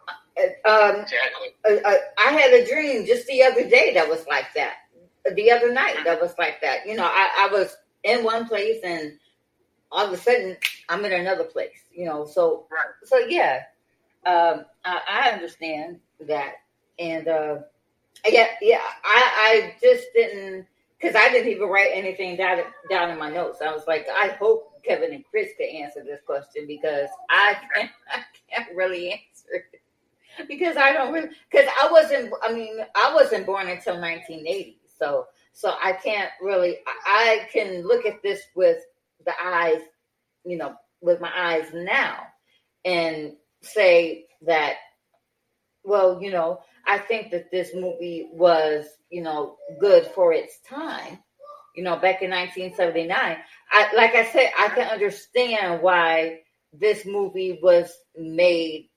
Uh, 0.07 0.14
Um, 0.66 1.01
Exactly. 1.01 1.55
uh, 1.70 1.76
uh, 1.88 1.97
I 2.18 2.32
had 2.32 2.51
a 2.53 2.66
dream 2.66 3.05
just 3.05 3.28
the 3.28 3.43
other 3.43 3.68
day 3.70 3.93
that 3.93 4.07
was 4.09 4.26
like 4.28 4.51
that. 4.55 4.78
The 5.36 5.51
other 5.51 5.72
night 5.72 6.03
that 6.03 6.20
was 6.20 6.36
like 6.39 6.62
that. 6.62 6.88
You 6.88 6.95
know, 6.95 7.05
I, 7.05 7.30
I 7.38 7.47
was 7.51 7.76
in 8.03 8.24
one 8.24 8.47
place 8.47 8.80
and 8.84 9.20
all 9.91 10.05
of 10.05 10.13
a 10.13 10.17
sudden 10.17 10.57
I'm 10.89 11.03
in 11.05 11.13
another 11.13 11.43
place. 11.45 11.83
You 11.93 12.05
know, 12.05 12.25
so 12.25 12.65
Right. 12.71 12.93
so 13.03 13.17
yeah, 13.19 13.63
um, 14.25 14.65
I, 14.85 15.01
I 15.09 15.29
understand 15.31 15.99
that, 16.27 16.55
and 16.99 17.27
uh, 17.27 17.57
yeah, 18.27 18.47
yeah, 18.61 18.81
I 19.03 19.73
I 19.73 19.75
just 19.81 20.05
didn't 20.13 20.65
because 20.99 21.15
I 21.15 21.29
didn't 21.29 21.51
even 21.51 21.69
write 21.69 21.91
anything 21.93 22.37
down 22.37 22.59
down 22.89 23.09
in 23.09 23.17
my 23.19 23.29
notes. 23.29 23.61
I 23.61 23.71
was 23.73 23.87
like, 23.87 24.07
I 24.09 24.29
hope 24.39 24.81
Kevin 24.83 25.13
and 25.13 25.23
Chris 25.29 25.49
could 25.57 25.69
answer 25.69 26.03
this 26.03 26.21
question 26.25 26.65
because 26.67 27.09
I 27.29 27.55
can't 27.73 27.91
I 28.09 28.23
can't 28.49 28.75
really 28.75 29.11
answer 29.11 29.65
it 29.71 29.81
because 30.47 30.77
I 30.77 30.93
don't 30.93 31.13
really 31.13 31.29
because 31.51 31.67
I 31.81 31.91
wasn't 31.91 32.33
I 32.43 32.53
mean 32.53 32.79
I 32.95 33.13
wasn't 33.13 33.45
born 33.45 33.67
until 33.67 33.99
1980 33.99 34.79
so 34.97 35.27
so 35.53 35.75
I 35.83 35.93
can't 35.93 36.31
really 36.41 36.77
I, 36.87 37.41
I 37.45 37.47
can 37.51 37.85
look 37.85 38.05
at 38.05 38.21
this 38.23 38.43
with 38.55 38.77
the 39.26 39.34
eyes 39.43 39.82
you 40.45 40.57
know 40.57 40.76
with 41.01 41.19
my 41.22 41.32
eyes 41.36 41.67
now 41.74 42.17
and 42.86 43.34
say 43.61 44.26
that 44.41 44.76
well 45.84 46.22
you 46.22 46.32
know 46.32 46.59
I 46.88 46.97
think 46.97 47.32
that 47.32 47.51
this 47.51 47.74
movie 47.76 48.30
was 48.34 48.86
you 49.09 49.22
know 49.22 49.57
good 49.80 50.05
for 50.07 50.34
its 50.34 50.59
time. 50.67 51.19
You 51.76 51.84
know 51.84 51.95
back 51.95 52.22
in 52.22 52.32
1979 52.32 53.38
I 53.72 53.95
like 53.95 54.15
I 54.15 54.26
said 54.32 54.51
I 54.57 54.69
can 54.69 54.89
understand 54.89 55.82
why 55.82 56.41
this 56.74 57.05
movie 57.05 57.59
was 57.61 57.93
made 58.17 58.89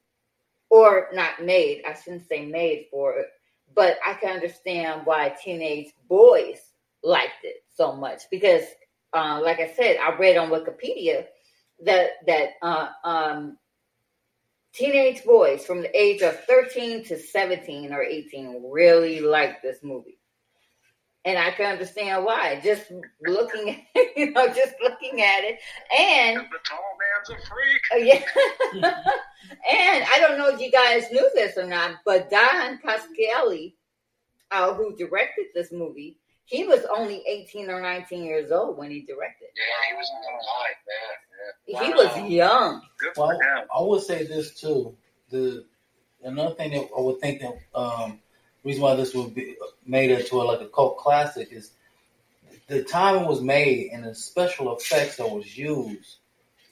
or 0.71 1.09
not 1.13 1.41
made, 1.41 1.83
I 1.87 1.95
shouldn't 1.95 2.27
say 2.29 2.45
made 2.45 2.87
for 2.91 3.19
it, 3.19 3.27
but 3.75 3.97
I 4.05 4.15
can 4.15 4.31
understand 4.35 5.03
why 5.05 5.35
teenage 5.43 5.93
boys 6.09 6.59
liked 7.03 7.45
it 7.45 7.57
so 7.77 7.93
much 7.93 8.23
because, 8.31 8.65
uh, 9.15 9.41
like 9.43 9.61
I 9.61 9.73
said, 9.73 9.97
I 9.97 10.17
read 10.17 10.37
on 10.37 10.51
Wikipedia 10.51 11.27
that 11.85 12.11
that 12.27 12.51
uh, 12.63 12.89
um, 13.05 13.59
teenage 14.73 15.25
boys 15.25 15.65
from 15.65 15.83
the 15.83 15.99
age 15.99 16.23
of 16.23 16.39
thirteen 16.45 17.05
to 17.05 17.19
seventeen 17.19 17.93
or 17.93 18.03
eighteen 18.03 18.63
really 18.71 19.21
like 19.21 19.63
this 19.63 19.79
movie, 19.83 20.19
and 21.25 21.39
I 21.39 21.53
can 21.53 21.73
understand 21.73 22.25
why. 22.25 22.61
Just 22.63 22.93
looking, 23.27 23.71
at, 23.71 24.07
you 24.17 24.33
know, 24.33 24.49
just 24.49 24.75
looking 24.83 25.23
at 25.23 25.45
it, 25.45 25.59
and 25.99 26.39
the 26.39 26.59
tall 26.69 26.79
man's 27.01 27.31
a 27.31 27.47
freak. 27.47 27.83
Oh, 27.93 27.97
yeah. 27.97 28.23
and 29.71 30.05
I 30.13 30.19
don't 30.19 30.39
know 30.39 30.49
if 30.49 30.61
you 30.61 30.71
guys 30.71 31.11
knew 31.11 31.29
this 31.35 31.57
or 31.57 31.67
not, 31.67 31.97
but 32.05 32.31
Don 32.31 32.79
Coscarelli, 32.79 33.75
uh, 34.51 34.75
who 34.75 34.97
directed 34.97 35.47
this 35.55 35.73
movie, 35.73 36.19
he 36.47 36.65
was 36.65 36.85
only 36.97 37.23
18 37.27 37.71
or 37.71 37.81
19 37.81 38.25
years 38.25 38.51
old 38.51 38.77
when 38.77 38.91
he 38.91 39.01
directed. 39.03 39.49
Yeah, 39.57 39.89
he 39.91 39.97
was 39.97 40.11
alive. 40.31 40.77
Yeah, 41.67 41.81
He 41.87 41.91
Wow. 41.91 41.97
was 42.23 42.31
young. 42.31 42.83
Good 42.99 43.13
Well, 43.17 43.39
for. 43.39 43.67
I 43.77 43.81
would 43.83 44.03
say 44.03 44.25
this 44.27 44.59
too. 44.61 44.97
The 45.31 45.65
another 46.23 46.55
thing 46.55 46.73
that 46.73 46.89
I 46.97 47.01
would 47.01 47.21
think 47.21 47.41
that 47.43 47.55
um, 47.75 48.21
reason 48.63 48.83
why 48.83 48.95
this 48.95 49.15
would 49.15 49.35
be 49.35 49.57
made 49.87 50.11
into 50.11 50.41
a, 50.41 50.45
like 50.45 50.61
a 50.61 50.69
cult 50.69 50.99
classic 50.99 51.49
is 51.51 51.73
the 52.69 52.83
time 52.85 53.23
it 53.25 53.29
was 53.29 53.41
made 53.41 53.91
and 53.93 54.05
the 54.05 54.15
special 54.15 54.75
effects 54.77 55.17
that 55.17 55.31
was 55.31 55.57
used 55.57 56.17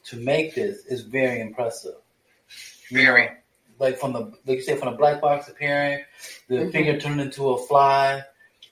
to 0.04 0.16
make 0.16 0.54
this 0.54 0.84
is 0.86 1.02
very 1.02 1.40
impressive. 1.40 1.94
You 2.90 2.98
know, 2.98 3.04
Very. 3.04 3.30
like 3.78 3.98
from 3.98 4.12
the 4.12 4.20
like 4.46 4.58
you 4.58 4.62
said 4.62 4.78
from 4.78 4.92
the 4.92 4.98
black 4.98 5.20
box 5.20 5.48
appearing, 5.48 6.04
the 6.48 6.56
Mhm. 6.56 6.72
figure 6.72 6.98
turned 7.00 7.20
into 7.20 7.50
a 7.50 7.58
fly. 7.66 8.22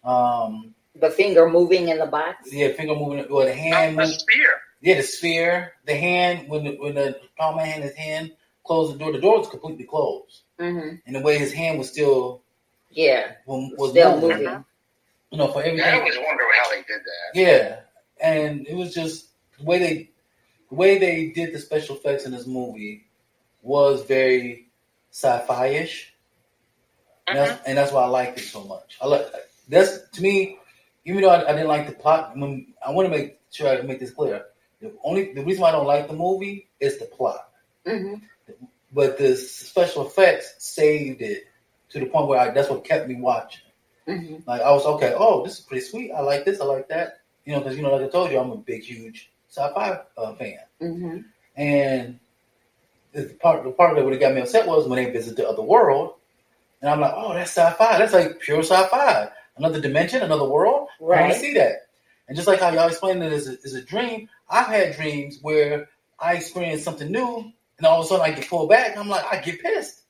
Um, 0.05 0.75
the 0.95 1.11
finger 1.11 1.49
moving 1.49 1.89
in 1.89 1.99
the 1.99 2.07
box. 2.07 2.53
Yeah, 2.53 2.73
finger 2.73 2.95
moving 2.95 3.25
or 3.27 3.45
the 3.45 3.55
No, 3.55 3.57
hand. 3.57 3.99
the 3.99 4.03
move- 4.03 4.15
spear. 4.15 4.49
yeah, 4.81 4.97
the 4.97 5.03
sphere, 5.03 5.73
the 5.87 5.95
hand 5.95 6.49
when 6.49 6.65
the, 6.65 6.71
when 6.77 6.95
the 6.95 7.21
palm 7.39 7.59
of 7.59 7.65
hand, 7.65 7.83
his 7.83 7.95
hand 7.95 8.33
closed 8.65 8.95
the 8.95 8.99
door. 8.99 9.13
The 9.13 9.21
door 9.21 9.39
was 9.39 9.49
completely 9.49 9.85
closed, 9.85 10.43
hmm 10.59 10.97
and 11.07 11.15
the 11.17 11.21
way 11.21 11.39
his 11.39 11.53
hand 11.53 11.79
was 11.79 11.91
still 11.91 12.43
Yeah, 12.91 13.33
was, 13.47 13.73
was 13.79 13.91
still 13.93 14.21
moving. 14.21 14.45
moving. 14.45 14.65
You 15.31 15.39
know, 15.39 15.49
for 15.49 15.63
everything. 15.63 15.89
I 15.89 15.99
always 15.99 16.17
wonder 16.19 16.45
how 16.61 16.71
they 16.71 16.79
did 16.83 17.01
that. 17.01 17.35
Yeah, 17.41 17.81
and 18.21 18.67
it 18.67 18.75
was 18.75 18.93
just 18.93 19.29
the 19.59 19.65
way 19.65 19.79
they 19.79 20.11
the 20.71 20.75
way 20.75 20.99
they 20.99 21.29
did 21.31 21.53
the 21.55 21.59
special 21.59 21.97
effects 21.97 22.25
in 22.27 22.33
this 22.33 22.47
movie 22.47 23.07
was 23.63 24.03
very 24.05 24.69
sci-fi 25.13 25.67
ish, 25.69 26.15
and 27.29 27.39
that's, 27.39 27.67
and 27.67 27.79
that's 27.79 27.93
why 27.93 28.03
I 28.03 28.07
liked 28.07 28.39
it 28.39 28.43
so 28.45 28.65
much. 28.65 28.97
I 29.01 29.07
like 29.07 29.27
that's 29.69 30.09
to 30.11 30.23
me, 30.23 30.59
even 31.11 31.23
though 31.23 31.31
I, 31.31 31.49
I 31.49 31.53
didn't 31.53 31.69
like 31.69 31.87
the 31.87 31.93
plot. 31.95 32.37
When, 32.37 32.73
I 32.87 32.91
want 32.93 33.07
to 33.11 33.17
make 33.17 33.39
sure 33.51 33.69
I 33.69 33.83
make 33.83 34.01
this 34.01 34.13
clear. 34.13 34.47
The 34.81 34.93
only 35.05 35.35
the 35.35 35.45
reason 35.45 35.63
why 35.63 35.71
I 35.71 35.73
don't 35.73 35.87
like 35.87 36.09
the 36.09 36.15
movie 36.15 36.69
is 36.81 36.99
the 36.99 37.07
plot, 37.07 37.51
hmm 37.87 38.15
but 38.93 39.19
the 39.19 39.37
special 39.37 40.07
effects 40.07 40.55
saved 40.59 41.23
it 41.23 41.45
to 41.91 42.01
the 42.01 42.07
point 42.07 42.29
where 42.29 42.41
I, 42.41 42.51
that's 42.51 42.69
what 42.71 42.85
kept 42.85 43.09
me 43.09 43.17
watching. 43.17 43.63
hmm 44.07 44.37
Like 44.47 44.63
I 44.63 44.73
was 44.73 44.87
okay. 44.87 45.15
Oh, 45.17 45.45
this 45.45 45.59
is 45.59 45.61
pretty 45.61 45.85
sweet. 45.85 46.13
I 46.13 46.21
like 46.21 46.45
this. 46.45 46.61
I 46.61 46.65
like 46.65 46.89
that. 46.89 47.21
You 47.45 47.55
know, 47.55 47.61
because 47.61 47.77
you 47.77 47.83
know, 47.83 47.93
like 47.95 48.03
I 48.03 48.09
told 48.09 48.31
you, 48.33 48.39
I'm 48.39 48.51
a 48.51 48.57
big, 48.57 48.83
huge 48.83 49.31
sci-fi 49.49 50.01
uh, 50.17 50.35
fan. 50.35 50.59
hmm 50.81 51.19
And 51.57 52.19
the 53.13 53.35
part, 53.41 53.65
the 53.65 53.71
part 53.71 53.97
that 53.97 54.05
would 54.05 54.13
have 54.13 54.21
got 54.21 54.35
me 54.35 54.41
upset 54.41 54.67
was 54.67 54.87
when 54.89 55.03
they 55.05 55.11
visit 55.11 55.37
the 55.37 55.49
other 55.49 55.63
world, 55.63 56.15
and 56.81 56.91
I'm 56.91 57.01
like, 57.01 57.13
oh, 57.15 57.35
that's 57.35 57.53
sci-fi. 57.53 57.99
That's 57.99 58.13
like 58.13 58.41
pure 58.41 58.63
sci-fi. 58.63 59.31
Another 59.61 59.79
dimension, 59.81 60.23
another 60.23 60.49
world. 60.49 60.89
I 60.99 61.05
want 61.05 61.21
Right. 61.21 61.33
to 61.35 61.39
see 61.39 61.53
that. 61.55 61.89
And 62.29 62.35
just 62.37 62.49
like 62.49 62.61
how 62.61 62.71
y'all 62.71 62.89
explained 62.89 63.23
it 63.23 63.31
as 63.31 63.47
a, 63.47 63.59
as 63.63 63.75
a 63.75 63.83
dream, 63.83 64.27
I've 64.49 64.69
had 64.69 64.97
dreams 64.97 65.39
where 65.43 65.91
I 66.19 66.35
experience 66.37 66.83
something 66.83 67.13
new, 67.13 67.53
and 67.77 67.87
all 67.87 68.01
of 68.01 68.07
a 68.07 68.09
sudden 68.09 68.25
I 68.25 68.31
get 68.35 68.49
pulled 68.49 68.71
back. 68.71 68.93
And 68.93 69.01
I'm 69.01 69.09
like, 69.11 69.25
I 69.31 69.39
get 69.43 69.61
pissed. 69.61 70.03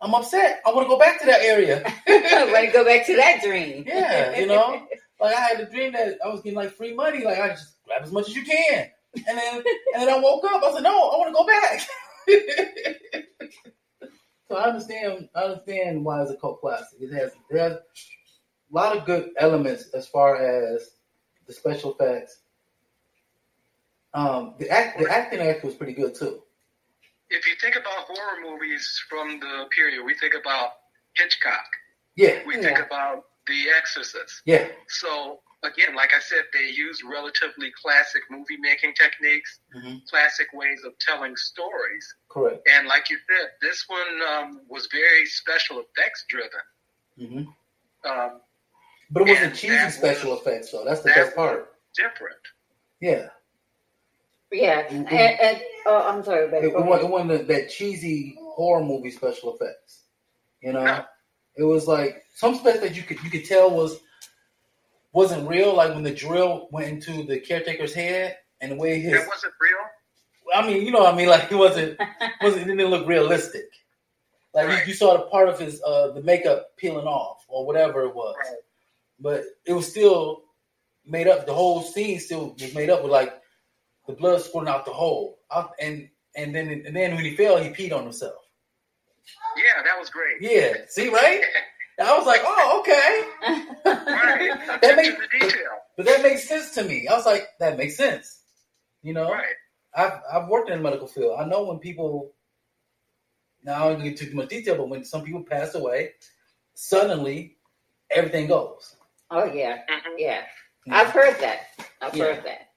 I'm 0.00 0.14
upset. 0.14 0.60
I 0.64 0.72
want 0.72 0.84
to 0.84 0.88
go 0.88 0.96
back 0.98 1.18
to 1.20 1.26
that 1.26 1.40
area. 1.40 1.82
I 2.06 2.48
Want 2.52 2.66
to 2.66 2.72
go 2.72 2.84
back 2.84 3.04
to 3.06 3.16
that 3.16 3.42
dream? 3.42 3.82
Yeah, 3.84 4.38
you 4.38 4.46
know? 4.52 4.86
Like 5.20 5.34
I 5.34 5.40
had 5.40 5.58
a 5.60 5.68
dream 5.68 5.92
that 5.94 6.18
I 6.24 6.28
was 6.28 6.40
getting 6.42 6.56
like 6.56 6.70
free 6.72 6.94
money. 6.94 7.24
Like 7.24 7.38
I 7.40 7.48
just 7.48 7.74
grab 7.84 8.02
as 8.02 8.12
much 8.12 8.28
as 8.28 8.36
you 8.36 8.44
can, 8.44 8.90
and 9.26 9.38
then 9.38 9.54
and 9.94 10.02
then 10.02 10.08
I 10.08 10.18
woke 10.20 10.44
up. 10.44 10.62
I 10.62 10.72
said, 10.72 10.84
no, 10.84 11.08
I 11.10 11.16
want 11.18 11.30
to 11.30 11.34
go 11.34 11.46
back. 11.46 13.24
so 14.48 14.56
I 14.56 14.64
understand. 14.68 15.28
I 15.34 15.40
understand 15.40 16.04
why 16.04 16.22
it's 16.22 16.30
a 16.30 16.36
cult 16.36 16.60
classic. 16.60 16.98
It 17.00 17.12
has 17.12 17.32
it 17.50 17.58
has 17.58 17.78
a 18.74 18.76
lot 18.76 18.96
of 18.96 19.04
good 19.04 19.30
elements 19.38 19.90
as 19.94 20.06
far 20.08 20.36
as 20.36 20.90
the 21.46 21.52
special 21.52 21.94
effects. 21.94 22.40
Um, 24.12 24.54
the 24.58 24.68
act 24.70 24.98
the 24.98 25.08
acting 25.10 25.40
act 25.40 25.64
was 25.64 25.74
pretty 25.74 25.92
good 25.92 26.14
too. 26.14 26.42
If 27.30 27.46
you 27.46 27.54
think 27.60 27.76
about 27.76 28.06
horror 28.08 28.40
movies 28.42 29.00
from 29.08 29.40
the 29.40 29.66
period, 29.74 30.04
we 30.04 30.14
think 30.14 30.34
about 30.34 30.70
Hitchcock. 31.16 31.66
Yeah, 32.16 32.42
We 32.46 32.56
Yeah. 32.56 32.62
think 32.62 32.78
about 32.80 33.24
The 33.46 33.70
Exorcist. 33.70 34.40
yeah, 34.46 34.68
So 34.88 35.40
again, 35.64 35.94
like 35.94 36.14
I 36.14 36.20
said, 36.20 36.44
they 36.52 36.68
use 36.70 37.02
relatively 37.04 37.70
classic 37.82 38.22
movie 38.30 38.56
making 38.58 38.94
techniques, 38.94 39.60
hmm 39.72 39.96
classic 40.10 40.48
ways 40.52 40.82
of 40.84 40.92
telling 40.98 41.36
stories. 41.36 42.06
correct. 42.28 42.66
And 42.68 42.86
like 42.88 43.10
you 43.10 43.18
said, 43.28 43.50
this 43.60 43.84
one 43.88 44.22
um, 44.32 44.60
was 44.68 44.86
very 44.92 45.26
special 45.26 45.80
effects 45.84 46.24
driven. 46.28 46.64
hmm 47.18 47.44
Um, 48.08 48.40
But 49.14 49.22
it 49.22 49.28
wasn't 49.28 49.46
And 49.52 49.54
cheesy 49.56 49.90
special 49.90 50.32
was- 50.32 50.40
effects 50.40 50.70
though. 50.72 50.84
That's 50.84 51.00
the 51.00 51.08
that 51.10 51.16
best 51.16 51.36
part. 51.36 51.72
different. 51.96 52.36
Yeah. 53.00 53.28
Yeah, 54.52 54.86
and, 54.90 55.10
and 55.10 55.62
oh, 55.86 56.02
I'm 56.08 56.22
sorry, 56.22 56.48
babe. 56.48 56.64
It, 56.64 56.72
Go 56.72 56.78
it, 56.80 56.86
wasn't, 57.08 57.30
ahead. 57.30 57.40
that- 57.40 57.48
that 57.48 57.70
cheesy 57.70 58.36
horror 58.40 58.84
movie 58.84 59.10
special 59.10 59.54
effects. 59.54 60.02
You 60.60 60.72
know, 60.72 60.84
No. 60.84 61.04
it 61.56 61.64
was 61.64 61.86
like 61.88 62.24
some 62.34 62.54
stuff 62.56 62.80
that 62.80 62.94
you 62.96 63.02
could 63.02 63.22
you 63.22 63.30
could 63.30 63.44
tell 63.44 63.70
was 63.70 63.98
wasn't 65.12 65.48
real. 65.48 65.74
Like 65.74 65.94
when 65.94 66.02
the 66.02 66.14
drill 66.14 66.68
went 66.72 66.88
into 66.88 67.22
the 67.24 67.38
caretaker's 67.40 67.94
head 67.94 68.38
and 68.60 68.72
the 68.72 68.76
way 68.76 69.00
his. 69.00 69.12
That 69.12 69.28
wasn't 69.28 69.54
real. 69.60 69.78
I 70.54 70.66
mean, 70.66 70.84
you 70.86 70.92
know, 70.92 71.00
what 71.00 71.14
I 71.14 71.16
mean, 71.16 71.28
like 71.28 71.50
it 71.50 71.56
wasn't 71.56 71.98
wasn't 72.42 72.62
it 72.62 72.74
didn't 72.76 72.90
look 72.90 73.06
realistic. 73.08 73.66
Like 74.54 74.68
Right. 74.68 74.78
you, 74.86 74.88
you 74.88 74.94
saw 74.94 75.14
the 75.16 75.24
part 75.24 75.48
of 75.48 75.58
his 75.58 75.82
uh 75.82 76.12
the 76.12 76.22
makeup 76.22 76.76
peeling 76.76 77.06
off 77.06 77.44
or 77.48 77.66
whatever 77.66 78.02
it 78.04 78.14
was, 78.14 78.36
Right. 78.38 78.58
But 79.20 79.44
it 79.66 79.72
was 79.72 79.88
still 79.88 80.42
made 81.06 81.28
up. 81.28 81.46
The 81.46 81.54
whole 81.54 81.82
scene 81.82 82.20
still 82.20 82.54
was 82.60 82.74
made 82.74 82.90
up 82.90 83.02
with 83.02 83.12
like 83.12 83.32
the 84.06 84.12
blood 84.14 84.40
squirting 84.42 84.72
out 84.72 84.84
the 84.84 84.92
hole, 84.92 85.38
out, 85.52 85.72
and 85.80 86.08
and 86.36 86.54
then 86.54 86.68
and 86.86 86.94
then 86.96 87.14
when 87.14 87.24
he 87.24 87.36
fell, 87.36 87.56
he 87.58 87.70
peed 87.70 87.92
on 87.96 88.02
himself. 88.04 88.34
Yeah, 89.56 89.82
that 89.84 89.98
was 89.98 90.10
great. 90.10 90.36
Yeah, 90.40 90.74
see, 90.88 91.08
right? 91.08 91.40
I 91.98 92.18
was 92.18 92.26
like, 92.26 92.40
oh, 92.44 92.80
okay, 92.80 93.22
Right. 93.86 94.80
That 94.82 94.96
makes- 94.96 95.16
detail. 95.40 95.70
but 95.96 96.06
that 96.06 96.22
makes 96.22 96.46
sense 96.48 96.72
to 96.74 96.82
me. 96.84 97.06
I 97.08 97.14
was 97.14 97.24
like, 97.24 97.46
that 97.60 97.78
makes 97.78 97.96
sense. 97.96 98.40
You 99.02 99.12
know, 99.14 99.30
Right. 99.30 99.54
I've 99.94 100.20
I've 100.32 100.48
worked 100.48 100.70
in 100.70 100.76
the 100.78 100.82
medical 100.82 101.06
field. 101.06 101.38
I 101.40 101.44
know 101.44 101.64
when 101.64 101.78
people. 101.78 102.32
Now 103.62 103.86
I 103.88 103.92
don't 103.92 104.02
get 104.02 104.16
too 104.18 104.30
much 104.34 104.48
detail, 104.50 104.76
but 104.76 104.88
when 104.90 105.04
some 105.04 105.22
people 105.22 105.42
pass 105.44 105.74
away, 105.74 106.10
suddenly 106.74 107.56
everything 108.10 108.46
goes. 108.48 108.96
Oh 109.34 109.52
yeah, 109.52 109.78
Mhm. 109.90 110.14
yeah. 110.18 110.42
You 110.86 110.94
I've 110.94 111.10
heard 111.10 111.38
that. 111.40 111.68
I've 112.00 112.14
Yeah. 112.14 112.24
heard 112.24 112.44
that. 112.44 112.68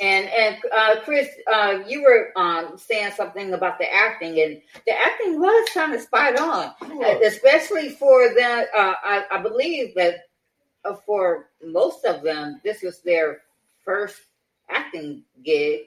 And 0.00 0.28
and 0.28 0.56
uh, 0.76 1.00
Chris, 1.04 1.28
uh, 1.52 1.80
you 1.86 2.02
were 2.02 2.32
um, 2.36 2.76
saying 2.76 3.12
something 3.12 3.52
about 3.52 3.78
the 3.78 3.92
acting, 3.92 4.40
and 4.40 4.60
the 4.86 4.92
acting 4.92 5.38
was 5.40 5.68
kind 5.72 5.94
of 5.94 6.00
spot 6.00 6.38
on, 6.40 6.74
uh, 7.04 7.18
especially 7.24 7.90
for 7.90 8.28
the. 8.34 8.66
Uh, 8.76 8.94
I, 9.04 9.24
I 9.30 9.38
believe 9.42 9.94
that 9.94 10.14
uh, 10.84 10.94
for 11.06 11.50
most 11.64 12.04
of 12.04 12.22
them, 12.22 12.60
this 12.64 12.82
was 12.82 13.00
their 13.02 13.42
first 13.84 14.20
acting 14.70 15.22
gig 15.44 15.82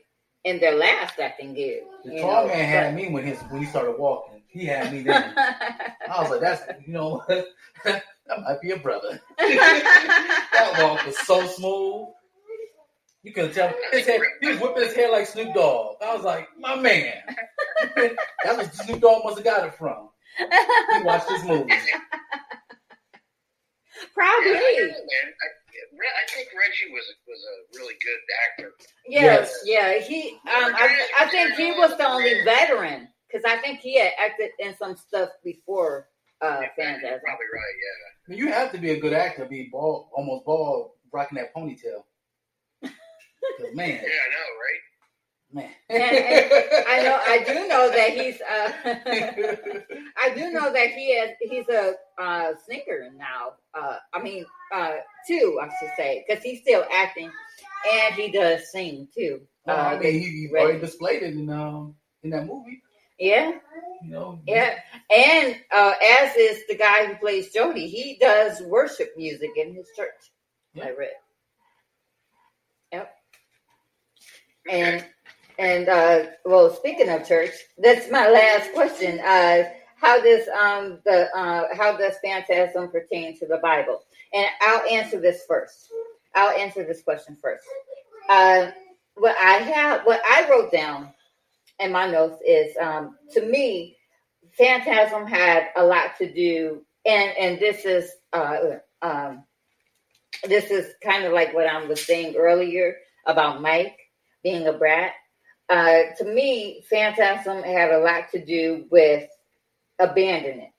and 0.46 0.62
their 0.62 0.76
last 0.76 1.20
acting 1.20 1.54
gig. 1.54 1.84
The 2.06 2.22
tall 2.22 2.44
know, 2.44 2.54
man 2.54 2.66
had 2.70 2.96
me 2.96 3.10
when 3.10 3.26
his 3.26 3.40
when 3.50 3.62
he 3.62 3.68
started 3.68 3.98
walking. 4.00 4.42
He 4.48 4.66
had 4.66 4.94
me 4.94 5.02
then. 5.02 5.34
I 5.38 6.22
was 6.22 6.30
like, 6.32 6.40
that's 6.42 6.62
you 6.88 6.94
know, 6.94 7.24
that 8.28 8.42
might 8.42 8.62
be 8.62 8.72
a 8.72 8.78
brother. 8.78 9.22
that 9.38 10.78
walk 10.80 11.06
was 11.06 11.18
so 11.20 11.46
smooth. 11.48 12.08
You 13.24 13.34
couldn't 13.34 13.54
tell. 13.54 13.74
His 13.92 14.06
hair, 14.06 14.20
he 14.40 14.48
was 14.50 14.60
whipping 14.60 14.84
his 14.84 14.94
hair 14.94 15.12
like 15.12 15.26
Snoop 15.26 15.54
Dogg. 15.56 15.96
I 16.02 16.14
was 16.14 16.24
like, 16.24 16.48
my 16.60 16.76
man. 16.76 17.16
That's 17.96 18.58
what 18.58 18.74
Snoop 18.74 19.02
Dogg 19.02 19.24
must 19.24 19.38
have 19.38 19.46
got 19.46 19.68
it 19.68 19.76
from. 19.76 20.10
He 20.38 21.04
watched 21.04 21.30
his 21.30 21.44
movies. 21.44 21.82
Probably. 24.14 24.52
Yeah, 24.52 24.58
I, 24.58 24.76
don't 24.78 24.88
know, 24.90 24.94
man. 24.94 25.34
I, 25.42 25.48
I 26.04 26.34
think 26.34 26.50
Reggie 26.54 26.94
was 26.94 27.06
was 27.28 27.40
a 27.40 27.80
really 27.80 27.96
good 28.04 28.20
actor. 28.48 28.74
Yes, 29.08 29.54
yeah. 29.66 30.00
He, 30.00 30.32
um, 30.44 30.76
I, 30.76 31.08
I 31.22 31.26
think 31.28 31.56
he 31.56 31.72
was 31.72 31.98
the 31.98 32.08
only 32.08 32.44
veteran 32.44 33.08
because 33.28 33.44
I 33.46 33.58
think 33.58 33.80
he 33.80 33.98
had 34.00 34.12
acted 34.20 34.52
in 34.60 34.76
some 34.78 34.96
stuff 34.96 35.30
before 35.44 36.10
uh, 36.42 36.60
You're 36.62 36.70
Phantasm. 36.78 37.20
probably 37.24 37.46
right. 37.54 37.76
Yeah. 37.80 38.15
I 38.28 38.32
mean, 38.32 38.40
you 38.40 38.48
have 38.52 38.72
to 38.72 38.78
be 38.78 38.92
a 38.92 39.00
good 39.00 39.14
actor, 39.14 39.46
be 39.46 39.70
bald, 39.72 40.08
almost 40.14 40.46
bald, 40.46 40.92
rocking 41.12 41.38
that 41.38 41.54
ponytail. 41.56 42.04
'Cause, 42.82 43.74
man, 43.74 43.90
Yeah, 43.90 44.10
I 44.26 44.30
know, 44.34 44.48
right? 44.64 44.82
man. 45.52 45.72
And- 45.90 46.02
and 46.02 46.86
I 46.88 47.04
know, 47.04 47.20
I 47.22 47.44
do 47.44 47.68
know 47.68 47.90
that 47.92 48.10
he's. 48.10 48.42
Uh, 48.42 48.72
I 50.24 50.34
do 50.36 50.52
know 50.52 50.74
that 50.74 50.90
he 50.90 51.12
is. 51.12 51.32
He's 51.40 51.70
a 51.70 51.94
uh, 52.18 52.54
singer 52.68 53.12
now. 53.16 53.54
Uh, 53.74 53.98
I 54.14 54.22
mean, 54.22 54.46
uh, 54.74 54.96
two, 55.28 55.60
I 55.62 55.68
should 55.80 55.92
say, 55.96 56.26
because 56.28 56.44
he's 56.44 56.62
still 56.62 56.84
acting, 56.92 57.32
and 57.94 58.16
he 58.16 58.32
does 58.32 58.72
sing 58.72 59.08
too. 59.16 59.42
No, 59.68 59.74
Uh, 59.74 59.78
I 59.78 60.00
mean, 60.00 60.14
he, 60.14 60.48
he 60.48 60.50
already 60.56 60.80
displayed 60.80 61.22
it 61.24 61.34
in 61.36 61.50
um 61.50 61.96
in 62.24 62.32
that 62.32 62.46
movie. 62.48 62.82
Yeah, 63.20 63.52
You 64.04 64.12
know. 64.12 64.40
yeah, 64.48 64.76
and 65.10 65.56
uh, 65.72 65.94
as 66.22 66.36
is 66.36 66.64
the 66.68 66.76
guy 66.78 67.06
who 67.06 67.16
plays 67.16 67.54
Jody, 67.54 67.88
he 67.88 68.18
does 68.20 68.62
worship 68.62 69.12
music 69.18 69.52
in 69.56 69.74
his 69.74 69.88
church. 69.96 70.32
I 70.82 70.90
read. 70.92 71.12
Yep. 72.92 73.16
And 74.70 75.06
and 75.58 75.88
uh, 75.90 76.26
well, 76.44 76.70
speaking 76.74 77.10
of 77.10 77.28
church, 77.28 77.52
that's 77.78 78.12
my 78.12 78.28
last 78.30 78.74
question. 78.74 79.20
Uh, 79.20 79.64
how 79.96 80.22
does 80.22 80.48
um 80.50 81.00
the 81.06 81.30
uh, 81.36 81.76
how 81.76 81.96
does 81.98 82.16
phantasm 82.24 82.90
pertain 82.92 83.38
to 83.40 83.46
the 83.48 83.58
Bible? 83.58 84.02
And 84.34 84.46
I'll 84.62 84.86
answer 84.90 85.20
this 85.20 85.44
first. 85.48 85.88
I'll 86.36 86.58
answer 86.58 86.84
this 86.84 87.02
question 87.02 87.38
first. 87.42 87.64
Uh, 88.30 88.72
what 89.16 89.36
I 89.40 89.54
have, 89.54 90.02
what 90.06 90.22
I 90.30 90.50
wrote 90.50 90.72
down 90.72 91.14
in 91.80 91.92
my 91.92 92.10
notes 92.10 92.42
is, 92.46 92.76
um, 92.82 93.18
to 93.34 93.46
me, 93.46 93.98
phantasm 94.58 95.28
had 95.28 95.68
a 95.76 95.84
lot 95.84 96.18
to 96.18 96.32
do, 96.32 96.86
and 97.06 97.38
and 97.38 97.60
this 97.60 97.86
is 97.86 98.12
uh, 98.34 98.58
um, 99.02 99.44
this 100.48 100.72
is 100.72 100.94
kind 101.04 101.26
of 101.26 101.34
like 101.34 101.54
what 101.54 101.68
I 101.68 101.86
was 101.86 102.06
saying 102.06 102.36
earlier 102.36 102.96
about 103.26 103.62
Mike 103.62 103.98
being 104.44 104.68
a 104.68 104.74
brat. 104.74 105.12
Uh, 105.70 106.14
to 106.18 106.26
me, 106.26 106.84
phantasm 106.90 107.64
had 107.64 107.92
a 107.92 108.00
lot 108.00 108.32
to 108.32 108.44
do 108.44 108.86
with 108.92 109.28
abandonment. 110.00 110.70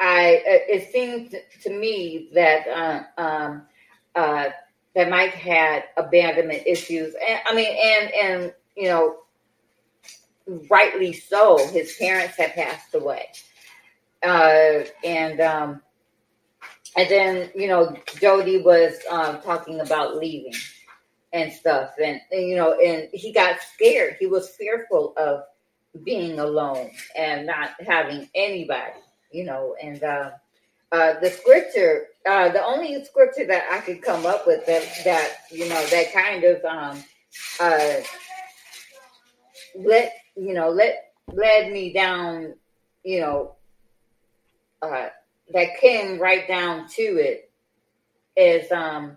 I 0.00 0.42
it 0.44 0.92
seemed 0.92 1.34
to 1.62 1.70
me 1.70 2.30
that 2.34 2.66
uh, 2.66 3.20
um, 3.20 3.62
uh, 4.14 4.48
that 4.94 5.08
Mike 5.08 5.34
had 5.34 5.84
abandonment 5.96 6.64
issues, 6.66 7.14
and 7.14 7.40
I 7.46 7.54
mean, 7.54 7.76
and 7.80 8.12
and 8.12 8.54
you 8.76 8.88
know, 8.88 9.16
rightly 10.70 11.12
so. 11.12 11.66
His 11.68 11.96
parents 11.96 12.36
had 12.36 12.54
passed 12.54 12.94
away, 12.94 13.28
uh, 14.22 14.84
and 15.04 15.40
um, 15.40 15.82
and 16.96 17.08
then 17.10 17.50
you 17.54 17.68
know, 17.68 17.96
Jody 18.20 18.62
was 18.62 18.94
um, 19.10 19.40
talking 19.42 19.80
about 19.80 20.16
leaving 20.16 20.54
and 21.32 21.52
stuff, 21.52 21.92
and, 22.02 22.20
and 22.30 22.46
you 22.46 22.56
know, 22.56 22.78
and 22.78 23.08
he 23.12 23.32
got 23.32 23.60
scared. 23.74 24.16
He 24.20 24.26
was 24.26 24.50
fearful 24.50 25.14
of 25.16 25.44
being 26.04 26.38
alone 26.38 26.90
and 27.16 27.46
not 27.46 27.70
having 27.86 28.28
anybody, 28.34 29.00
you 29.32 29.44
know, 29.44 29.74
and 29.82 30.02
uh, 30.02 30.30
uh, 30.92 31.18
the 31.20 31.30
scripture, 31.30 32.06
uh, 32.26 32.50
the 32.50 32.64
only 32.64 33.04
scripture 33.04 33.46
that 33.46 33.64
I 33.70 33.80
could 33.80 34.02
come 34.02 34.26
up 34.26 34.46
with 34.46 34.64
that 34.66 34.84
that 35.04 35.38
you 35.50 35.68
know 35.68 35.86
that 35.86 36.12
kind 36.12 36.44
of 36.44 36.64
um, 36.64 37.04
uh, 37.60 37.94
let 39.76 40.12
you 40.36 40.54
know 40.54 40.70
let 40.70 41.14
led 41.32 41.72
me 41.72 41.92
down, 41.92 42.54
you 43.02 43.20
know, 43.20 43.54
uh, 44.82 45.08
that 45.52 45.78
came 45.80 46.18
right 46.18 46.46
down 46.46 46.88
to 46.88 47.02
it 47.02 47.50
is 48.36 48.70
um, 48.72 49.16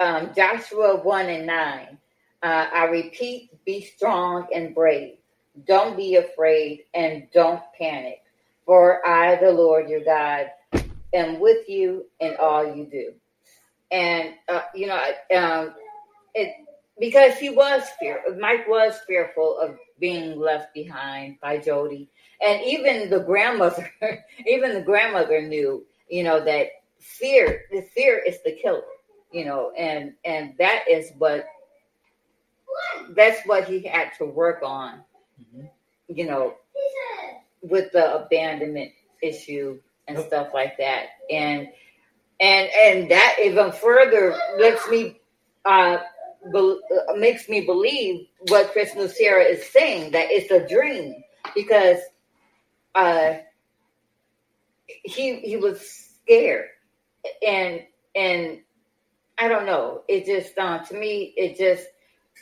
um, 0.00 0.30
Joshua 0.34 0.96
one 0.96 1.26
and 1.26 1.46
nine. 1.46 1.98
Uh, 2.42 2.68
I 2.72 2.84
repeat, 2.84 3.50
be 3.64 3.80
strong 3.80 4.46
and 4.54 4.74
brave. 4.74 5.16
Don't 5.66 5.96
be 5.96 6.16
afraid 6.16 6.84
and 6.92 7.26
don't 7.32 7.62
panic. 7.78 8.22
For 8.66 9.06
I, 9.06 9.36
the 9.36 9.50
Lord 9.50 9.88
your 9.88 10.04
God, 10.04 10.50
am 11.12 11.38
with 11.38 11.68
you 11.68 12.06
in 12.20 12.34
all 12.40 12.74
you 12.74 12.86
do. 12.86 13.12
And, 13.90 14.34
uh, 14.48 14.62
you 14.74 14.86
know, 14.86 15.00
um, 15.36 15.74
it, 16.34 16.54
because 16.98 17.38
he 17.38 17.50
was 17.50 17.82
fear, 18.00 18.22
Mike 18.38 18.66
was 18.68 18.98
fearful 19.06 19.58
of 19.58 19.76
being 19.98 20.38
left 20.38 20.74
behind 20.74 21.38
by 21.40 21.58
Jody. 21.58 22.08
And 22.44 22.62
even 22.62 23.10
the 23.10 23.20
grandmother, 23.20 23.90
even 24.46 24.74
the 24.74 24.82
grandmother 24.82 25.42
knew, 25.42 25.84
you 26.08 26.22
know, 26.22 26.44
that 26.44 26.68
fear, 26.98 27.62
the 27.70 27.82
fear 27.94 28.18
is 28.18 28.38
the 28.44 28.52
killer, 28.52 28.82
you 29.32 29.44
know, 29.44 29.72
and, 29.76 30.14
and 30.24 30.54
that 30.58 30.84
is 30.90 31.12
what, 31.18 31.46
that's 33.10 33.46
what 33.46 33.64
he 33.64 33.86
had 33.86 34.10
to 34.18 34.24
work 34.24 34.60
on, 34.62 35.00
mm-hmm. 35.40 35.66
you 36.08 36.26
know, 36.26 36.54
with 37.62 37.92
the 37.92 38.16
abandonment 38.16 38.92
issue 39.22 39.78
and 40.08 40.18
yep. 40.18 40.26
stuff 40.26 40.48
like 40.52 40.76
that. 40.78 41.06
And 41.30 41.68
and 42.40 42.68
and 42.82 43.10
that 43.10 43.36
even 43.42 43.72
further 43.72 44.36
lets 44.58 44.88
me 44.88 45.20
uh, 45.64 45.98
be, 46.52 46.80
uh, 47.10 47.14
makes 47.16 47.48
me 47.48 47.62
believe 47.62 48.26
what 48.48 48.72
Chris 48.72 48.92
Nucera 48.94 49.48
is 49.48 49.68
saying 49.70 50.12
that 50.12 50.28
it's 50.30 50.50
a 50.50 50.66
dream 50.66 51.22
because 51.54 51.98
uh, 52.94 53.34
he 54.86 55.36
he 55.40 55.56
was 55.56 55.80
scared 56.24 56.68
and 57.46 57.82
and 58.14 58.60
I 59.38 59.48
don't 59.48 59.66
know. 59.66 60.02
It 60.08 60.26
just 60.26 60.56
uh, 60.58 60.78
to 60.84 60.94
me 60.94 61.34
it 61.36 61.58
just 61.58 61.86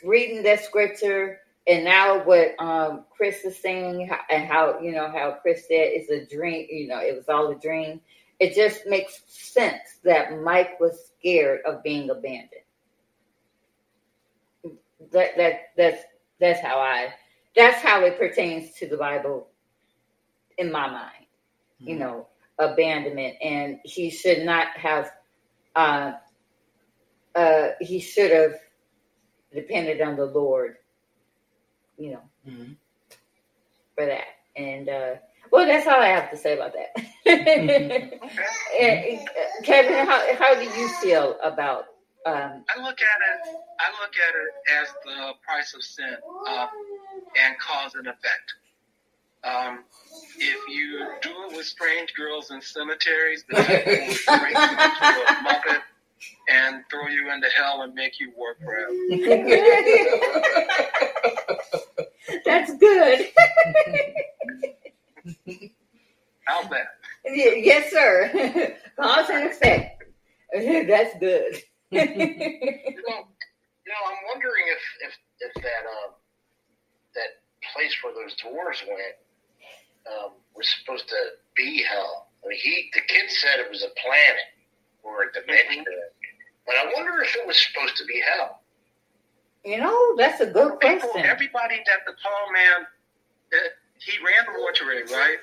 reading 0.03 0.43
that 0.43 0.63
scripture 0.63 1.39
and 1.67 1.85
now 1.85 2.23
what 2.23 2.55
um, 2.59 3.05
Chris 3.15 3.43
is 3.45 3.57
saying 3.57 4.09
and 4.29 4.45
how 4.47 4.79
you 4.79 4.91
know 4.91 5.09
how 5.09 5.37
Chris 5.41 5.61
said 5.67 5.89
it's 5.93 6.11
a 6.11 6.25
dream. 6.35 6.67
You 6.69 6.87
know, 6.87 6.99
it 6.99 7.15
was 7.15 7.29
all 7.29 7.49
a 7.51 7.55
dream. 7.55 8.01
It 8.39 8.55
just 8.55 8.85
makes 8.87 9.21
sense 9.27 9.99
that 10.03 10.41
Mike 10.41 10.79
was 10.79 11.11
scared 11.19 11.61
of 11.65 11.83
being 11.83 12.09
abandoned. 12.09 12.62
That 15.13 15.37
that 15.37 15.53
that's 15.77 16.03
that's 16.39 16.61
how 16.61 16.77
I 16.79 17.13
that's 17.55 17.81
how 17.81 18.03
it 18.05 18.19
pertains 18.19 18.73
to 18.79 18.87
the 18.87 18.97
Bible 18.97 19.47
in 20.57 20.71
my 20.71 20.89
mind. 20.89 21.25
Mm-hmm. 21.81 21.89
You 21.89 21.99
know, 21.99 22.27
abandonment, 22.59 23.35
and 23.41 23.79
he 23.85 24.09
should 24.09 24.43
not 24.43 24.67
have. 24.77 25.11
Uh, 25.75 26.13
uh, 27.35 27.69
he 27.81 27.99
should 27.99 28.31
have 28.31 28.53
depended 29.53 30.01
on 30.01 30.15
the 30.15 30.25
Lord 30.25 30.75
you 31.97 32.11
know, 32.11 32.21
mm-hmm. 32.47 32.73
for 33.95 34.05
that. 34.05 34.25
And 34.55 34.87
uh, 34.89 35.15
well, 35.51 35.65
that's 35.65 35.87
all 35.87 36.01
I 36.01 36.07
have 36.07 36.31
to 36.31 36.37
say 36.37 36.55
about 36.55 36.73
that. 36.73 36.95
Kevin, 39.63 40.05
how 40.05 40.35
how 40.35 40.55
do 40.55 40.63
you 40.63 40.87
feel 41.01 41.37
about? 41.43 41.85
Um, 42.25 42.63
I 42.69 42.77
look 42.81 43.01
at 43.01 43.19
it. 43.19 43.57
I 43.79 43.91
look 44.01 44.15
at 44.15 44.33
it 44.35 44.53
as 44.81 44.87
the 45.03 45.33
price 45.45 45.73
of 45.73 45.83
sin 45.83 46.15
uh, 46.47 46.67
and 47.43 47.57
cause 47.59 47.95
and 47.95 48.07
effect. 48.07 48.53
Um, 49.43 49.83
if 50.37 50.57
you 50.69 51.05
do 51.21 51.31
it 51.49 51.57
with 51.57 51.65
strange 51.65 52.13
girls 52.13 52.49
in 52.51 52.61
cemeteries, 52.61 53.43
then 53.49 53.61
will 53.61 53.67
bring 54.39 54.55
you 54.55 54.61
into 54.61 55.25
a 55.27 55.33
muppet 55.43 55.81
and 56.49 56.85
throw 56.89 57.07
you 57.07 57.29
into 57.29 57.49
hell 57.57 57.81
and 57.81 57.93
make 57.93 58.21
you 58.21 58.31
work 58.37 58.57
forever. 58.63 58.93
That's 62.45 62.73
good. 62.77 63.27
How's 66.45 66.69
that? 66.69 66.87
Yes, 67.25 67.91
sir. 67.91 68.77
Cause 68.99 69.29
and 69.29 69.45
effect. 69.49 70.03
That's 70.53 71.17
good. 71.19 71.61
you, 72.01 73.01
know, 73.07 73.19
you 73.85 73.89
know, 73.91 74.01
I'm 74.09 74.21
wondering 74.29 74.65
if 74.67 74.83
if, 75.07 75.13
if 75.39 75.53
that 75.63 75.83
um, 75.85 76.13
that 77.15 77.43
place 77.73 77.95
where 78.03 78.13
those 78.13 78.35
doors 78.35 78.83
went 78.87 79.15
um, 80.09 80.31
was 80.55 80.67
supposed 80.67 81.07
to 81.09 81.19
be 81.55 81.83
hell. 81.83 82.27
I 82.43 82.49
mean, 82.49 82.59
he 82.59 82.89
the 82.93 83.01
kid 83.07 83.29
said 83.29 83.59
it 83.59 83.69
was 83.69 83.83
a 83.83 83.93
planet 84.01 84.47
or 85.03 85.23
a 85.23 85.31
dimension, 85.31 85.85
but 86.65 86.75
I 86.75 86.91
wonder 86.95 87.21
if 87.21 87.35
it 87.35 87.45
was 87.47 87.59
supposed 87.59 87.97
to 87.97 88.05
be 88.05 88.21
hell. 88.35 88.59
You 89.63 89.77
know, 89.77 90.15
that's 90.17 90.41
a 90.41 90.45
good 90.45 90.79
People, 90.79 91.07
question. 91.09 91.25
Everybody 91.25 91.77
that 91.87 92.03
the 92.05 92.13
tall 92.21 92.51
man, 92.51 92.85
that 93.51 93.69
he 93.99 94.17
ran 94.19 94.51
the 94.51 94.59
mortuary, 94.59 95.03
right? 95.03 95.37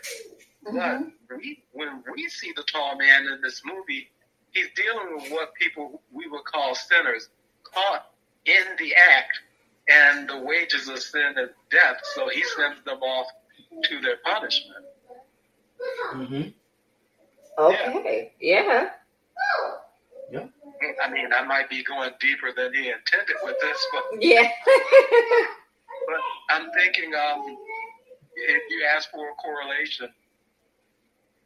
Mm-hmm. 0.66 1.09
But 1.28 1.38
we, 1.38 1.62
when 1.72 2.03
we 2.14 2.28
see 2.28 2.53
the 2.55 2.64
tall 2.64 2.96
man 2.96 3.26
in 3.26 3.40
this 3.40 3.62
movie, 3.64 4.11
he's 4.53 4.68
dealing 4.74 5.16
with 5.16 5.30
what 5.30 5.55
people 5.55 6.03
we 6.12 6.26
would 6.28 6.44
call 6.44 6.74
sinners, 6.74 7.28
caught 7.62 8.07
in 8.46 8.62
the 8.78 8.94
act, 8.94 9.38
and 9.88 10.28
the 10.28 10.38
wages 10.38 10.88
of 10.88 10.98
sin 10.98 11.34
is 11.36 11.51
death. 11.70 11.96
So 12.14 12.28
he 12.28 12.42
sends 12.57 12.82
them 12.84 13.01
off 13.03 13.26
to 13.84 14.01
their 14.01 14.16
punishment. 14.24 14.84
Mm-hmm. 16.14 16.48
Okay. 17.59 18.32
Yeah. 18.40 18.62
yeah. 18.62 18.90
Yeah. 20.30 20.46
I 21.03 21.11
mean, 21.11 21.32
I 21.32 21.44
might 21.44 21.68
be 21.68 21.82
going 21.82 22.11
deeper 22.20 22.53
than 22.57 22.72
he 22.72 22.90
intended 22.90 23.36
with 23.42 23.57
this, 23.61 23.86
but 23.92 24.22
yeah. 24.22 24.42
but 26.07 26.16
I'm 26.51 26.70
thinking, 26.72 27.12
um, 27.14 27.57
if 28.34 28.62
you 28.70 28.86
ask 28.94 29.11
for 29.11 29.28
a 29.28 29.34
correlation, 29.34 30.09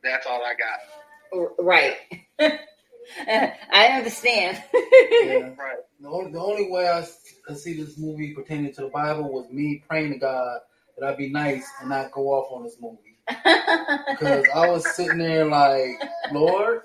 that's 0.03 0.27
all 0.27 0.43
I 0.45 0.55
got. 0.55 1.55
Right. 1.59 1.97
I 3.29 3.87
understand. 3.97 4.63
yeah. 4.73 5.51
Right. 5.59 5.79
The 6.01 6.09
only, 6.09 6.33
the 6.33 6.41
only 6.41 6.71
way 6.71 6.89
I, 6.89 7.07
I 7.49 7.55
see 7.55 7.75
this 7.75 7.97
movie 7.97 8.35
pertaining 8.35 8.73
to 8.75 8.83
the 8.83 8.89
Bible 8.89 9.33
was 9.33 9.49
me 9.51 9.83
praying 9.89 10.13
to 10.13 10.19
God 10.19 10.61
that 10.99 11.09
I'd 11.09 11.17
be 11.17 11.31
nice 11.31 11.67
and 11.81 11.89
not 11.91 12.13
go 12.13 12.29
off 12.29 12.53
on 12.53 12.65
this 12.65 12.77
movie. 12.81 13.17
Because 13.27 14.45
I 14.55 14.69
was 14.69 14.89
sitting 14.95 15.19
there 15.19 15.47
like, 15.47 16.03
Lord, 16.33 16.83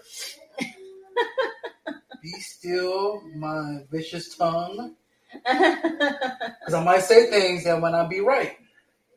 be 2.22 2.32
still 2.40 3.22
my 3.36 3.80
vicious 3.92 4.36
tongue. 4.36 4.96
Because 5.34 6.74
I 6.74 6.84
might 6.84 7.04
say 7.04 7.30
things 7.30 7.66
that 7.66 7.80
might 7.80 7.92
not 7.92 8.10
be 8.10 8.22
right. 8.22 8.58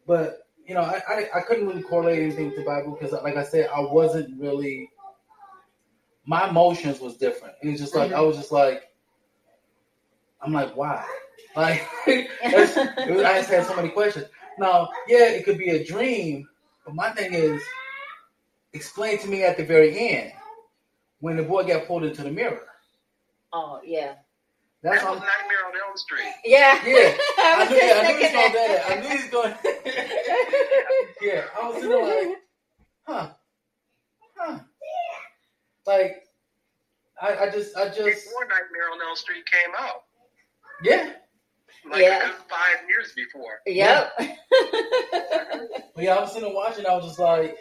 But, 0.07 0.47
you 0.67 0.75
know, 0.75 0.83
I, 0.83 1.01
I, 1.09 1.29
I 1.37 1.41
couldn't 1.43 1.67
really 1.67 1.83
correlate 1.83 2.23
anything 2.23 2.51
to 2.51 2.57
the 2.57 2.65
Bible 2.65 2.97
because, 2.99 3.13
like 3.23 3.37
I 3.37 3.45
said, 3.45 3.69
I 3.75 3.81
wasn't 3.81 4.39
really, 4.41 4.91
my 6.27 6.49
emotions 6.49 7.01
was 7.01 7.17
different. 7.17 7.55
It 7.63 7.71
was 7.71 7.81
just 7.81 7.95
like, 7.95 8.11
mm-hmm. 8.11 8.19
I 8.19 8.21
was 8.23 8.37
just 8.37 8.53
like, 8.53 8.83
I'm 10.41 10.53
like, 10.53 10.77
why? 10.77 11.05
Like, 11.55 11.87
was, 12.07 12.77
I 12.79 13.37
just 13.41 13.51
had 13.51 13.67
so 13.67 13.77
many 13.77 13.91
questions. 13.91 14.25
Now, 14.59 14.89
yeah, 15.07 15.29
it 15.29 15.45
could 15.45 15.59
be 15.59 15.69
a 15.69 15.85
dream, 15.85 16.49
but 16.87 16.95
my 16.95 17.11
thing 17.11 17.35
is, 17.35 17.63
explain 18.73 19.19
to 19.19 19.29
me 19.29 19.43
at 19.45 19.59
the 19.59 19.65
very 19.65 19.99
end 19.99 20.33
when 21.21 21.37
the 21.37 21.43
boy 21.43 21.65
got 21.65 21.87
pulled 21.87 22.05
into 22.05 22.23
the 22.23 22.31
mirror. 22.31 22.67
Oh 23.53 23.81
yeah, 23.85 24.15
That's 24.83 25.03
that 25.03 25.11
was 25.11 25.21
all. 25.21 25.27
Nightmare 25.27 25.67
on 25.67 25.73
Elm 25.89 25.97
Street. 25.97 26.33
yeah. 26.47 26.81
Yeah, 26.87 27.17
I 27.37 27.39
I 27.39 27.59
was 27.61 27.71
knew, 27.71 27.81
just 27.81 27.97
I 27.97 28.03
knew 28.03 28.17
he 28.17 28.23
was 28.23 28.31
thinking 28.31 28.33
going 28.33 28.53
that. 28.53 28.89
that. 28.89 28.91
I 28.91 29.01
knew 29.01 29.09
he 29.09 29.17
was 29.17 29.31
going. 29.31 29.55
yeah, 31.21 31.45
I 31.61 31.69
was 31.69 31.75
sitting 31.75 31.91
there 31.91 32.29
like, 32.29 32.39
huh, 33.07 33.31
huh. 34.37 34.59
Like, 35.87 36.25
I, 37.21 37.37
I 37.47 37.51
just, 37.51 37.77
I 37.77 37.87
just, 37.87 37.97
Before 38.27 38.43
Nightmare 38.45 38.91
on 38.93 39.01
Elm 39.07 39.17
Street 39.17 39.45
came 39.47 39.75
out, 39.79 40.05
yeah. 40.83 41.13
like 41.91 42.03
Yeah. 42.03 42.19
a 42.19 42.27
good 42.29 42.37
five 42.49 42.89
years 42.89 43.13
before. 43.15 43.61
Yep. 43.67 44.13
But 45.95 46.05
yeah, 46.05 46.15
I 46.15 46.21
was 46.23 46.33
sitting 46.33 46.49
there 46.49 46.55
watching. 46.57 46.87
I 46.87 46.95
was 46.95 47.05
just 47.05 47.19
like, 47.19 47.55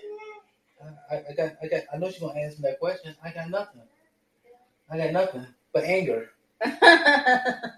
I, 1.12 1.16
I 1.18 1.34
got, 1.36 1.52
I 1.62 1.68
got. 1.68 1.82
I 1.94 1.98
know 1.98 2.10
she's 2.10 2.22
gonna 2.22 2.40
ask 2.40 2.58
me 2.58 2.64
that 2.70 2.80
question. 2.80 3.14
I 3.24 3.30
got 3.32 3.50
nothing. 3.50 3.82
I 4.90 4.98
got 4.98 5.12
nothing 5.12 5.46
but 5.74 5.84
anger. 5.84 6.30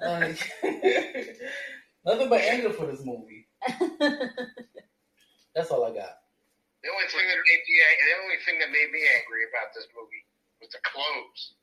Like, 0.04 0.38
nothing 2.06 2.30
but 2.30 2.42
anger 2.42 2.70
for 2.72 2.86
this 2.86 3.04
movie. 3.04 3.48
That's 5.56 5.72
all 5.72 5.86
I 5.86 5.94
got. 5.96 6.22
The 6.84 6.90
only 6.92 7.08
thing 7.10 7.26
that 7.28 7.38
made 7.40 7.64
me 7.66 7.76
the 7.82 8.24
only 8.24 8.38
thing 8.46 8.60
that 8.60 8.70
made 8.70 8.92
me 8.92 9.00
angry 9.16 9.44
about 9.50 9.74
this 9.74 9.88
movie 9.96 10.24
was 10.64 10.70
the 10.72 10.80
clothes. 10.84 11.54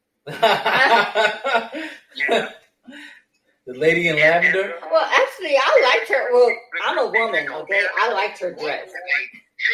Yeah. 2.17 2.49
the 3.67 3.75
lady 3.79 4.09
in 4.09 4.17
lavender. 4.17 4.75
well, 4.91 5.05
actually, 5.11 5.57
I 5.57 5.95
liked 5.99 6.09
her. 6.11 6.33
Well, 6.33 6.51
I'm 6.85 6.99
a 6.99 7.07
woman, 7.07 7.49
okay? 7.53 7.83
I 7.99 8.13
liked 8.13 8.39
her 8.41 8.53
dress. 8.53 8.91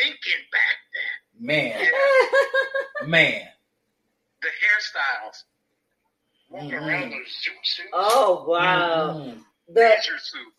thinking 0.02 0.42
back 0.52 0.76
then? 0.94 1.46
Man, 1.46 1.80
Yeah. 1.80 3.06
man. 3.06 3.42
The 4.42 4.48
hairstyles, 4.48 5.42
Walking 6.50 6.74
around 6.74 7.10
those 7.10 7.20
zoot 7.20 7.64
suits. 7.64 7.88
oh 7.92 8.44
wow, 8.46 9.14
Mhm. 9.16 9.42
the 9.68 9.80
razor 9.80 10.18
suit. 10.18 10.52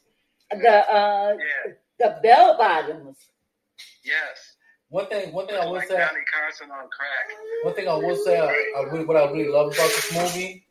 the 0.62 0.92
uh 0.94 1.38
Yeah. 1.40 1.74
the 2.00 2.20
bell 2.22 2.58
bottoms. 2.58 3.18
Yes. 4.04 4.57
One 4.90 5.08
thing, 5.08 5.34
one 5.34 5.48
thing 5.48 5.58
I 5.60 5.66
will 5.66 5.74
like 5.74 5.88
say, 5.88 5.98
Johnny 5.98 6.22
Carson 6.34 6.72
on 6.72 6.88
crack. 6.90 7.38
one 7.64 7.74
thing 7.74 7.88
I 7.90 7.96
will 7.96 8.16
say, 8.16 8.40
I, 8.40 8.80
I 8.80 8.84
really, 8.84 9.04
what 9.06 9.18
I 9.18 9.30
really 9.32 9.50
love 9.50 9.68
about 9.74 9.88
this 9.90 10.14
movie 10.16 10.66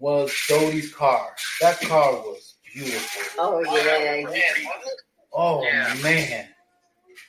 was 0.00 0.32
Jody's 0.48 0.92
car. 0.92 1.30
That 1.60 1.80
car 1.80 2.12
was 2.12 2.56
beautiful. 2.72 3.22
Oh 3.38 3.60
yeah, 3.64 4.24
Man. 4.24 4.42
Oh 5.32 5.62
Yeah. 5.62 5.94
man. 6.02 6.48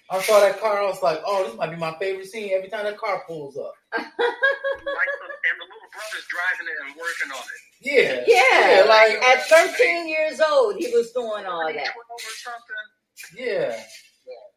I 0.09 0.21
saw 0.21 0.39
that 0.39 0.59
car. 0.59 0.79
I 0.81 0.85
was 0.85 1.01
like, 1.01 1.19
"Oh, 1.25 1.45
this 1.47 1.55
might 1.57 1.71
be 1.71 1.77
my 1.77 1.95
favorite 1.99 2.27
scene." 2.27 2.51
Every 2.53 2.69
time 2.69 2.85
that 2.85 2.97
car 2.97 3.23
pulls 3.27 3.57
up, 3.57 3.73
Like 3.97 4.05
and 4.07 4.07
the 4.13 5.65
little 5.65 5.89
brother's 5.91 6.27
driving 6.29 6.67
it 6.69 6.85
and 6.85 6.95
working 6.95 7.31
on 7.31 7.43
it. 7.43 7.61
yeah, 7.81 8.23
yeah. 8.27 8.85
like 8.87 9.13
At 9.35 9.45
13 9.47 10.07
years 10.07 10.39
old, 10.41 10.75
he 10.75 10.87
was 10.93 11.11
doing 11.11 11.45
all 11.45 11.65
that. 11.65 11.73
12 11.73 11.85
or 12.11 12.19
something. 12.19 13.35
yeah, 13.35 13.79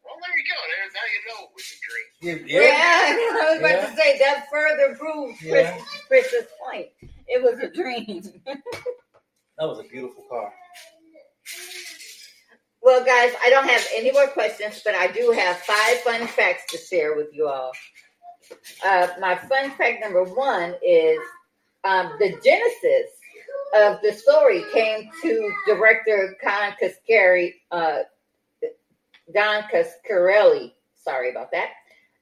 Well, 0.09 0.19
there 0.25 0.37
you 0.37 0.45
go. 0.49 0.57
There, 0.69 0.85
now 0.97 1.07
you 1.13 1.21
know 1.29 1.39
it 1.45 1.51
was 1.55 1.67
a 1.71 1.79
dream. 1.85 2.39
yeah, 2.49 2.61
Yeah, 2.61 2.67
yeah. 2.67 3.43
I 3.45 3.49
was 3.51 3.59
about 3.59 3.71
Yeah. 3.71 3.89
to 3.89 3.95
say 3.95 4.17
that 4.19 4.47
further 4.51 4.95
proves 4.95 5.41
Yeah. 5.41 5.77
Chris, 6.07 6.27
Chris's 6.31 6.47
point. 6.63 6.87
It 7.27 7.41
was 7.43 7.59
a 7.59 7.69
dream. 7.69 8.23
That 9.57 9.67
was 9.67 9.79
a 9.79 9.83
beautiful 9.83 10.23
car. 10.29 10.53
Well, 12.81 13.03
guys, 13.03 13.33
I 13.43 13.49
don't 13.49 13.67
have 13.67 13.85
any 13.93 14.09
more 14.11 14.27
questions, 14.27 14.81
but 14.85 14.95
I 14.95 15.07
do 15.07 15.31
have 15.31 15.57
five 15.57 15.97
fun 15.97 16.25
facts 16.27 16.71
to 16.71 16.77
share 16.77 17.13
with 17.15 17.27
you 17.33 17.49
all. 17.49 17.71
Uh, 18.85 19.07
my 19.19 19.35
fun 19.35 19.71
fact 19.71 20.01
number 20.01 20.23
one 20.23 20.75
is 20.81 21.19
um, 21.83 22.13
the 22.19 22.29
genesis 22.41 23.11
of 23.75 23.99
the 24.01 24.13
story 24.13 24.63
came 24.73 25.09
to 25.23 25.51
director 25.67 26.37
Con 26.41 26.73
Cascari, 26.81 27.53
uh, 27.71 27.99
Don 29.33 29.63
Coscarelli. 29.63 30.73
Sorry 30.95 31.31
about 31.31 31.51
that. 31.51 31.69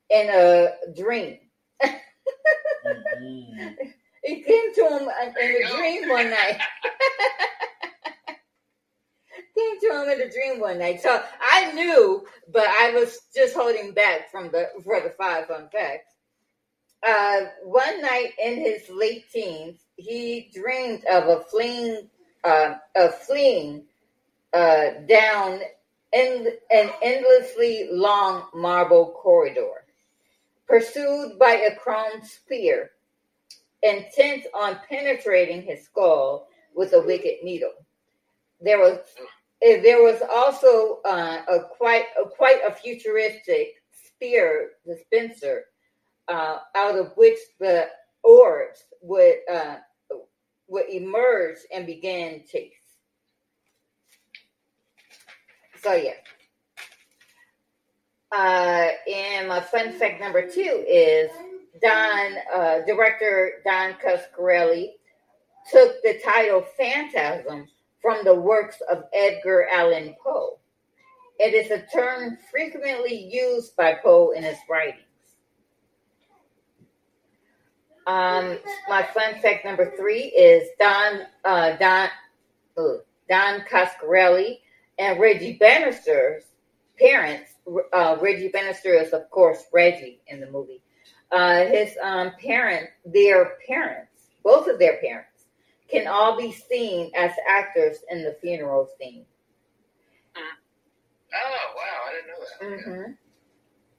In 0.10 0.30
a 0.30 0.70
dream, 0.96 1.40
Mhm. 2.86 3.76
it 4.24 4.46
came 4.46 4.74
to 4.76 4.98
him 4.98 5.10
in 5.42 5.64
a 5.66 5.78
dream 5.78 6.10
one 6.10 6.30
night. 6.30 6.60
came 9.58 9.80
to 9.82 10.02
him 10.04 10.10
in 10.10 10.22
a 10.22 10.32
dream 10.32 10.60
one 10.60 10.80
night. 10.80 11.02
So 11.02 11.22
I 11.42 11.72
knew, 11.74 12.26
but 12.52 12.68
I 12.68 12.92
was 12.92 13.20
just 13.36 13.56
holding 13.56 13.94
back 13.94 14.32
from 14.32 14.52
the 14.52 14.70
for 14.84 15.02
the 15.02 15.10
five 15.18 15.48
fun 15.48 15.70
facts. 15.72 16.14
Uh, 17.06 17.46
one 17.64 18.02
night 18.02 18.32
in 18.44 18.56
his 18.58 18.90
late 18.90 19.26
teens, 19.32 19.80
he 19.96 20.52
dreamed 20.54 21.04
of 21.06 21.28
a 21.28 21.42
fleeing, 21.44 22.10
uh, 22.44 22.76
of 22.96 23.16
fleeing 23.20 23.86
uh, 24.54 24.90
down 25.08 25.62
an 26.14 26.90
endlessly 27.02 27.90
long 27.92 28.48
marble 28.54 29.12
corridor, 29.22 29.86
pursued 30.68 31.38
by 31.40 31.54
a 31.54 31.76
chrome 31.76 32.24
sphere, 32.24 32.92
intent 33.84 34.46
on 34.54 34.80
penetrating 34.90 35.62
his 35.62 35.84
skull 35.86 36.48
with 36.76 36.94
a 36.94 37.02
wicked 37.02 37.44
needle. 37.44 37.74
There 38.62 38.80
was 38.80 39.00
uh, 39.66 39.82
there 39.82 40.02
was 40.04 40.22
also 40.30 41.00
uh, 41.04 41.42
a 41.50 41.60
quite 41.78 42.06
a 42.20 42.28
quite 42.30 42.60
a 42.66 42.74
futuristic 42.74 43.76
sphere 43.92 44.72
dispenser, 44.86 45.66
uh, 46.28 46.60
out 46.76 46.98
of 46.98 47.12
which 47.16 47.38
the 47.60 47.88
orbs 48.24 48.84
would 49.02 49.38
uh, 49.52 49.78
would 50.68 50.90
emerge 50.90 51.58
and 51.74 51.86
begin 51.86 52.44
chase. 52.50 52.74
Yeah. 55.94 56.14
Uh, 58.32 58.90
and 59.10 59.48
my 59.48 59.62
fun 59.62 59.94
fact 59.94 60.20
number 60.20 60.50
two 60.50 60.86
is 60.88 61.30
Don 61.82 62.34
uh, 62.54 62.80
director 62.86 63.62
Don 63.66 63.94
Coscarelli 63.94 64.92
took 65.72 66.02
the 66.04 66.20
title 66.24 66.66
Phantasm 66.78 67.68
from 68.02 68.24
the 68.24 68.36
works 68.36 68.82
of 68.92 69.04
Edgar 69.14 69.68
Allan 69.72 70.16
Poe. 70.24 70.60
It 71.40 71.54
is 71.54 71.72
a 71.72 71.86
term 71.94 72.38
frequently 72.52 73.30
used 73.32 73.76
by 73.76 73.96
Poe 73.96 74.32
in 74.32 74.44
his 74.44 74.58
writings. 74.70 75.02
Um, 78.08 78.58
my 78.88 79.04
fun 79.04 79.40
fact 79.42 79.66
number 79.66 79.94
three 79.98 80.24
is 80.24 80.70
Don 80.80 81.22
uh, 81.44 81.76
Don 81.76 82.10
uh, 82.78 82.82
Don 83.30 83.62
Coscarelli 83.70 84.60
and 84.98 85.20
Reggie 85.20 85.54
Bannister's 85.58 86.44
parents. 87.00 87.52
Uh, 87.94 88.18
Reggie 88.22 88.50
Bannister 88.50 88.94
is, 88.94 89.14
of 89.14 89.30
course, 89.30 89.64
Reggie 89.74 90.22
in 90.28 90.40
the 90.40 90.50
movie. 90.50 90.82
Uh, 91.32 91.66
his 91.66 91.98
um, 92.02 92.32
parents, 92.42 92.92
their 93.06 93.58
parents, 93.68 94.12
both 94.44 94.68
of 94.68 94.80
their 94.80 94.98
parents, 94.98 95.46
can 95.90 96.08
all 96.08 96.38
be 96.38 96.52
seen 96.52 97.12
as 97.16 97.32
actors 97.50 97.98
in 98.10 98.24
the 98.24 98.38
funeral 98.42 98.88
scene. 99.00 99.26
Oh 101.34 101.74
wow, 101.76 102.04
I 102.08 102.14
didn't 102.14 102.28
know 102.30 102.86
that. 103.04 103.06
hmm 103.08 103.12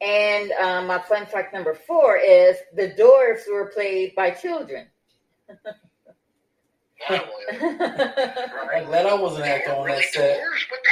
And 0.01 0.53
um, 0.53 0.87
my 0.87 0.99
fun 1.01 1.27
fact 1.27 1.53
number 1.55 1.75
four 1.75 2.17
is 2.17 2.57
the 2.75 2.89
dwarfs 2.97 3.45
were 3.51 3.71
played 3.75 4.15
by 4.15 4.31
children. 4.31 4.87
Well, 7.09 7.25
I'm 7.53 8.85
glad 8.87 9.07
I 9.07 9.15
wasn't 9.15 9.45
acting 9.47 9.73
on 9.75 9.85
really 9.87 10.01
that 10.03 10.13
set. 10.13 10.39
doors? 10.41 10.67
What 10.71 10.81
the 10.85 10.91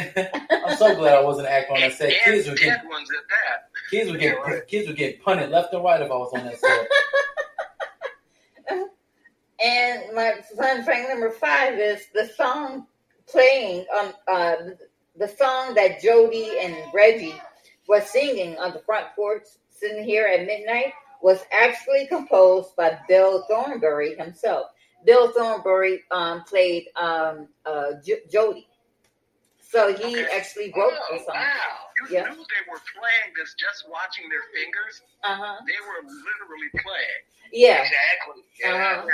heck? 0.00 0.50
I'm 0.70 0.76
so 0.76 0.94
glad 0.96 1.14
I 1.14 1.22
wasn't 1.22 1.48
acting 1.48 1.76
on 1.76 1.80
that 1.82 1.92
set. 1.94 2.12
And 2.12 2.22
Kids 2.24 2.48
would 2.48 2.58
get 2.58 2.84
ones 2.88 3.08
at 3.10 3.24
that. 3.28 3.68
kids 3.90 4.10
would 4.10 4.20
get 4.20 4.68
kids 4.68 4.86
would 4.88 4.96
get 4.96 5.22
punted 5.22 5.50
left 5.50 5.72
and 5.72 5.82
right 5.84 6.00
if 6.00 6.10
I 6.10 6.14
was 6.14 6.32
on 6.34 6.44
that 6.44 6.58
set. 6.58 6.88
And 9.62 10.14
my 10.14 10.40
fun 10.56 10.82
fact 10.84 11.10
number 11.10 11.30
five 11.30 11.78
is 11.78 12.06
the 12.14 12.26
song 12.34 12.86
playing 13.26 13.84
on 13.94 14.14
uh, 14.26 14.56
the 15.16 15.28
song 15.28 15.74
that 15.74 16.00
Jody 16.00 16.50
and 16.62 16.74
Reggie 16.94 17.34
was 17.86 18.06
singing 18.08 18.56
on 18.56 18.72
the 18.72 18.78
front 18.78 19.08
porch 19.14 19.44
sitting 19.68 20.02
here 20.02 20.26
at 20.26 20.46
midnight 20.46 20.94
was 21.20 21.44
actually 21.52 22.06
composed 22.06 22.74
by 22.74 22.98
Bill 23.06 23.44
Thornbury 23.50 24.16
himself. 24.16 24.68
Bill 25.04 25.30
Thornbury 25.32 26.02
um, 26.10 26.42
played 26.44 26.86
um, 26.96 27.48
uh, 27.66 27.92
J- 28.04 28.22
Jody, 28.30 28.68
so 29.60 29.92
he 29.94 30.22
Okay. 30.22 30.36
actually 30.36 30.72
wrote 30.76 30.92
Oh, 30.94 31.16
the 31.16 31.24
song. 31.24 31.34
wow. 31.34 31.46
You 32.00 32.16
Yeah. 32.16 32.22
knew 32.24 32.36
they 32.36 32.70
were 32.70 32.80
playing 32.98 33.34
this 33.36 33.54
just 33.54 33.88
watching 33.88 34.28
their 34.28 34.42
fingers. 34.54 35.02
Uh 35.24 35.34
huh. 35.36 35.56
They 35.66 35.80
were 35.86 36.02
literally 36.08 36.70
playing. 36.82 37.22
Yeah. 37.52 37.82
Exactly. 37.82 38.44
Yeah. 38.58 38.98
Uh-huh. 38.98 39.06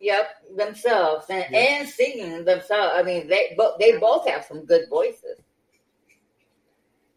Yep, 0.00 0.56
themselves 0.56 1.26
and, 1.28 1.44
Yeah. 1.50 1.58
and 1.58 1.88
singing 1.88 2.44
themselves. 2.44 2.92
I 2.96 3.02
mean, 3.02 3.26
they 3.26 3.54
both 3.56 3.78
they 3.78 3.98
both 3.98 4.28
have 4.28 4.44
some 4.44 4.64
good 4.64 4.88
voices. 4.88 5.40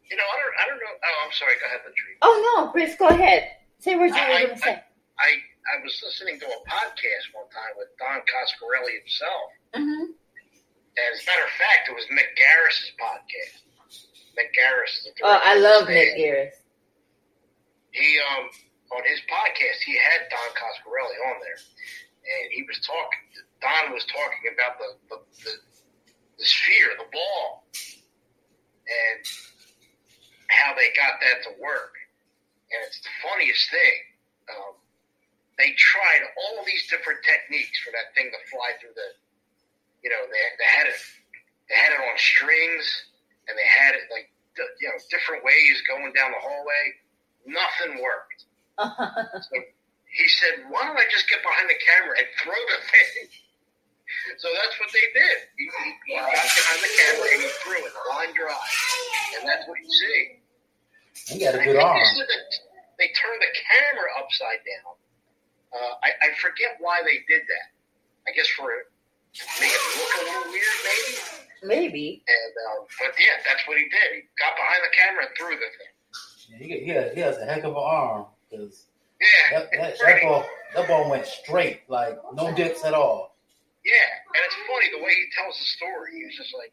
You 0.10 0.18
know, 0.18 0.24
I 0.24 0.40
don't, 0.42 0.54
I 0.60 0.68
don't 0.68 0.78
know. 0.78 0.94
Oh, 1.06 1.26
I'm 1.26 1.32
sorry. 1.32 1.54
Go 1.60 1.68
ahead, 1.68 1.80
Latrice. 1.88 2.18
Oh 2.24 2.56
no, 2.58 2.72
Chris, 2.72 2.96
go 2.96 3.08
ahead. 3.08 3.48
Say 3.80 3.96
what 3.96 4.08
you 4.10 4.14
were 4.16 4.28
going 4.28 4.50
to 4.50 4.58
say. 4.58 4.84
I 5.20 5.28
I 5.70 5.82
was 5.84 5.94
listening 6.04 6.40
to 6.40 6.48
a 6.48 6.60
podcast 6.66 7.26
one 7.34 7.50
time 7.54 7.74
with 7.78 7.90
Don 7.98 8.22
Coscarelli 8.26 8.98
himself. 9.00 9.52
Mhm. 9.76 10.16
And 10.98 11.08
as 11.14 11.22
a 11.22 11.26
matter 11.26 11.46
of 11.46 11.52
fact, 11.52 11.88
it 11.90 11.96
was 11.96 12.06
Mick 12.08 12.36
Garris's 12.36 12.92
podcast. 13.00 13.62
Mick 14.38 14.52
Garris 14.58 15.04
the 15.04 15.12
Oh, 15.24 15.40
I 15.44 15.56
love 15.56 15.84
of 15.84 15.90
Mick 15.90 16.18
Garris. 16.18 16.56
He 17.92 18.20
um 18.20 18.50
on 18.92 19.04
his 19.06 19.20
podcast 19.30 19.80
he 19.86 19.96
had 19.96 20.28
Don 20.30 20.50
Coscarelli 20.56 21.18
on 21.32 21.40
there, 21.42 21.60
and 21.60 22.52
he 22.52 22.64
was 22.64 22.80
talking. 22.80 23.20
Don 23.62 23.94
was 23.94 24.04
talking 24.06 24.52
about 24.54 24.80
the 24.80 24.98
the, 25.10 25.18
the, 25.44 25.52
the 26.40 26.46
sphere, 26.46 26.96
the 26.98 27.06
ball, 27.12 27.68
and 28.88 29.26
how 30.50 30.74
they 30.76 30.90
got 30.96 31.20
that 31.22 31.44
to 31.44 31.62
work. 31.62 31.94
And 32.72 32.84
it's 32.88 33.00
the 33.02 33.10
funniest 33.22 33.70
thing. 33.70 34.00
Um, 34.50 34.74
they 35.58 35.74
tried 35.78 36.24
all 36.38 36.64
these 36.64 36.88
different 36.88 37.20
techniques 37.24 37.80
for 37.84 37.92
that 37.92 38.14
thing 38.16 38.32
to 38.32 38.40
fly 38.50 38.76
through 38.80 38.96
the. 38.96 39.10
You 40.02 40.10
know, 40.10 40.24
they, 40.30 40.42
they 40.58 40.70
had 40.70 40.88
it. 40.90 40.98
They 41.70 41.78
had 41.78 41.92
it 41.94 42.02
on 42.02 42.18
strings, 42.18 42.86
and 43.48 43.54
they 43.54 43.70
had 43.70 43.94
it 43.96 44.10
like 44.10 44.32
you 44.58 44.88
know 44.90 44.98
different 45.10 45.44
ways 45.44 45.82
going 45.88 46.12
down 46.14 46.34
the 46.34 46.42
hallway. 46.42 46.84
Nothing 47.46 48.02
worked. 48.02 48.46
So 49.42 49.56
he 50.12 50.28
said, 50.28 50.68
"Why 50.68 50.84
don't 50.84 50.98
I 50.98 51.08
just 51.08 51.30
get 51.32 51.40
behind 51.40 51.70
the 51.72 51.80
camera 51.80 52.14
and 52.20 52.28
throw 52.44 52.58
the 52.58 52.80
thing?" 52.84 53.32
So 54.38 54.48
that's 54.52 54.76
what 54.80 54.92
they 54.92 55.08
did. 55.16 55.38
He, 55.56 55.64
he, 55.64 55.88
he 56.08 56.14
got 56.20 56.36
behind 56.36 56.80
the 56.84 56.92
camera 57.00 57.28
and 57.32 57.42
he 57.48 57.50
threw 57.64 57.80
it 57.80 57.94
line 58.12 58.34
drive, 58.36 58.74
and 59.40 59.48
that's 59.48 59.64
what 59.68 59.80
you 59.80 59.88
see. 59.88 60.20
He 61.32 61.40
got 61.40 61.56
a 61.56 61.62
I 61.62 61.66
good 61.66 61.80
arm. 61.80 61.96
They, 61.96 63.08
they 63.08 63.10
turned 63.16 63.40
the 63.40 63.54
camera 63.56 64.08
upside 64.20 64.62
down. 64.68 65.00
Uh, 65.72 65.94
I, 66.04 66.10
I 66.20 66.30
forget 66.40 66.76
why 66.80 67.02
they 67.04 67.24
did 67.28 67.48
that. 67.48 67.68
I 68.28 68.36
guess 68.36 68.48
for 68.54 68.70
to 68.70 69.44
make 69.60 69.72
it 69.72 69.84
look 69.96 70.12
a 70.12 70.24
little 70.28 70.52
weird, 70.52 70.80
maybe. 70.84 71.42
Maybe. 71.64 72.08
And 72.28 72.54
um, 72.68 72.80
but 73.00 73.16
yeah, 73.16 73.40
that's 73.48 73.64
what 73.68 73.78
he 73.78 73.86
did. 73.88 74.08
He 74.16 74.22
got 74.36 74.58
behind 74.60 74.82
the 74.84 74.92
camera 74.92 75.24
and 75.30 75.34
threw 75.38 75.56
the 75.56 75.70
thing. 75.80 75.94
Yeah, 76.52 76.58
he, 76.60 76.68
he, 76.84 76.92
has, 76.92 77.08
he 77.14 77.20
has 77.22 77.38
a 77.38 77.46
heck 77.46 77.64
of 77.64 77.78
an 77.78 77.86
arm 77.86 78.26
because 78.50 78.92
Yeah, 79.22 79.60
that, 79.60 79.72
that, 79.72 79.92
that 79.96 80.22
ball 80.22 80.44
that 80.76 80.88
ball 80.88 81.10
went 81.10 81.26
straight, 81.26 81.88
like 81.88 82.20
no 82.34 82.52
dips 82.52 82.84
at 82.84 82.94
all. 82.94 83.38
Yeah, 83.86 84.36
and 84.36 84.42
it's 84.46 84.60
funny 84.68 84.92
the 84.92 85.02
way 85.02 85.14
he 85.16 85.26
tells 85.34 85.56
the 85.58 85.66
story. 85.66 86.18
He 86.20 86.26
was 86.28 86.36
just 86.38 86.54
like, 86.54 86.70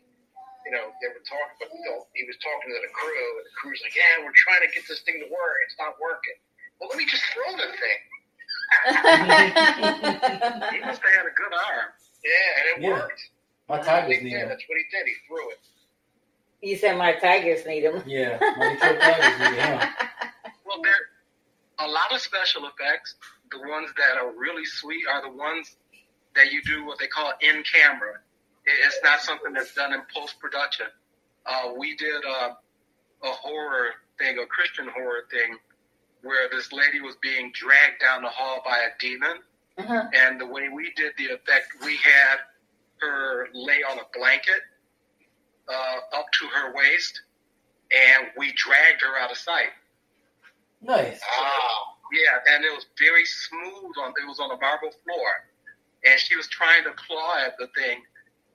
you 0.66 0.72
know, 0.74 0.92
they 1.00 1.08
were 1.08 1.24
talking, 1.24 1.56
but 1.56 1.70
you 1.72 1.84
know, 1.88 2.04
he 2.12 2.26
was 2.26 2.36
talking 2.42 2.68
to 2.68 2.78
the 2.82 2.92
crew, 2.92 3.28
and 3.38 3.46
the 3.46 3.54
crew's 3.56 3.80
like, 3.80 3.94
"Yeah, 3.96 4.24
we're 4.26 4.36
trying 4.36 4.66
to 4.66 4.70
get 4.74 4.84
this 4.90 5.00
thing 5.06 5.22
to 5.22 5.28
work. 5.30 5.56
It's 5.68 5.78
not 5.78 5.96
working. 6.02 6.36
Well, 6.80 6.90
let 6.90 6.98
me 6.98 7.06
just 7.06 7.24
throw 7.32 7.48
the 7.54 7.70
thing." 7.76 8.00
He 8.86 10.80
must 10.80 11.00
have 11.02 11.14
had 11.14 11.26
a 11.26 11.34
good 11.36 11.52
arm. 11.52 11.88
Yeah, 12.24 12.32
and 12.58 12.66
it 12.84 12.88
Yeah. 12.88 12.92
worked. 12.98 13.30
My 13.68 13.78
Tigers 13.80 14.22
need 14.22 14.32
yeah, 14.32 14.38
him. 14.44 14.48
that's 14.48 14.64
what 14.68 14.78
he 14.78 14.84
did. 14.90 15.06
He 15.06 15.14
threw 15.26 15.50
it. 15.50 15.58
you 16.62 16.76
said 16.76 16.96
my 16.96 17.12
Tigers 17.12 17.64
need 17.66 17.84
him. 17.84 18.02
Yeah, 18.06 18.38
my 18.56 18.70
Detroit 18.74 19.00
Tigers 19.00 19.38
need 19.38 19.58
him. 19.60 19.78
Well, 20.64 20.82
there 20.82 20.94
a 21.80 21.86
lot 21.86 22.12
of 22.12 22.20
special 22.20 22.66
effects. 22.66 23.14
The 23.50 23.58
ones 23.60 23.90
that 23.96 24.18
are 24.20 24.32
really 24.36 24.64
sweet 24.64 25.04
are 25.10 25.22
the 25.22 25.30
ones 25.36 25.76
that 26.34 26.50
you 26.52 26.62
do 26.62 26.84
what 26.84 26.98
they 26.98 27.06
call 27.06 27.32
in 27.40 27.62
camera. 27.62 28.18
It's 28.66 28.98
not 29.02 29.20
something 29.20 29.52
that's 29.54 29.72
done 29.74 29.92
in 29.94 30.02
post 30.14 30.38
production. 30.40 30.86
Uh, 31.46 31.72
we 31.78 31.96
did 31.96 32.22
uh, 32.26 32.50
a 33.22 33.28
horror 33.30 33.90
thing, 34.18 34.38
a 34.38 34.46
Christian 34.46 34.88
horror 34.88 35.24
thing, 35.30 35.56
where 36.22 36.48
this 36.50 36.72
lady 36.72 37.00
was 37.00 37.16
being 37.22 37.52
dragged 37.54 38.00
down 38.00 38.22
the 38.22 38.28
hall 38.28 38.62
by 38.64 38.78
a 38.78 38.90
demon. 39.00 39.38
Uh-huh. 39.78 40.04
And 40.12 40.40
the 40.40 40.46
way 40.46 40.68
we 40.68 40.92
did 40.96 41.12
the 41.16 41.26
effect, 41.26 41.68
we 41.84 41.96
had 41.96 42.38
her 43.00 43.48
lay 43.54 43.82
on 43.88 43.98
a 43.98 44.18
blanket 44.18 44.60
uh, 45.68 46.18
up 46.18 46.26
to 46.32 46.46
her 46.46 46.74
waist, 46.74 47.20
and 47.92 48.28
we 48.36 48.52
dragged 48.52 49.02
her 49.02 49.18
out 49.22 49.30
of 49.30 49.36
sight. 49.36 49.70
Nice. 50.82 51.20
Wow. 51.38 51.94
Yeah, 52.12 52.54
and 52.54 52.64
it 52.64 52.72
was 52.72 52.86
very 52.98 53.24
smooth 53.24 53.92
on. 54.00 54.14
It 54.22 54.26
was 54.26 54.40
on 54.40 54.50
a 54.50 54.58
marble 54.58 54.90
floor, 55.04 55.30
and 56.04 56.18
she 56.18 56.36
was 56.36 56.48
trying 56.48 56.84
to 56.84 56.90
claw 56.92 57.36
at 57.44 57.58
the 57.58 57.68
thing, 57.76 58.00